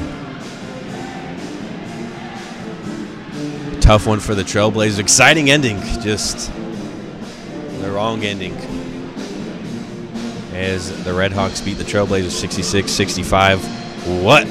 Tough 3.82 4.06
one 4.06 4.20
for 4.20 4.36
the 4.36 4.44
Trailblazers. 4.44 5.00
Exciting 5.00 5.50
ending, 5.50 5.82
just 6.00 6.54
the 7.82 7.91
wrong 7.91 8.24
ending. 8.24 8.54
As 10.54 10.91
the 11.04 11.10
Redhawks 11.10 11.66
beat 11.66 11.80
the 11.80 11.84
Trailblazers 11.84 12.30
66 12.30 12.91
65. 12.91 14.24
What 14.24 14.45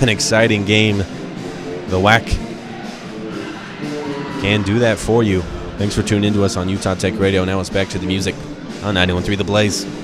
an 0.00 0.08
exciting 0.08 0.64
game. 0.64 0.98
The 0.98 1.96
WAC 1.98 2.49
can 4.40 4.62
do 4.62 4.78
that 4.78 4.98
for 4.98 5.22
you. 5.22 5.42
Thanks 5.76 5.94
for 5.94 6.02
tuning 6.02 6.28
in 6.28 6.34
to 6.34 6.44
us 6.44 6.56
on 6.56 6.68
Utah 6.68 6.94
Tech 6.94 7.18
Radio. 7.18 7.44
Now 7.44 7.60
it's 7.60 7.70
back 7.70 7.88
to 7.88 7.98
the 7.98 8.06
music 8.06 8.34
on 8.82 8.94
91.3 8.94 9.36
The 9.36 9.44
Blaze. 9.44 9.99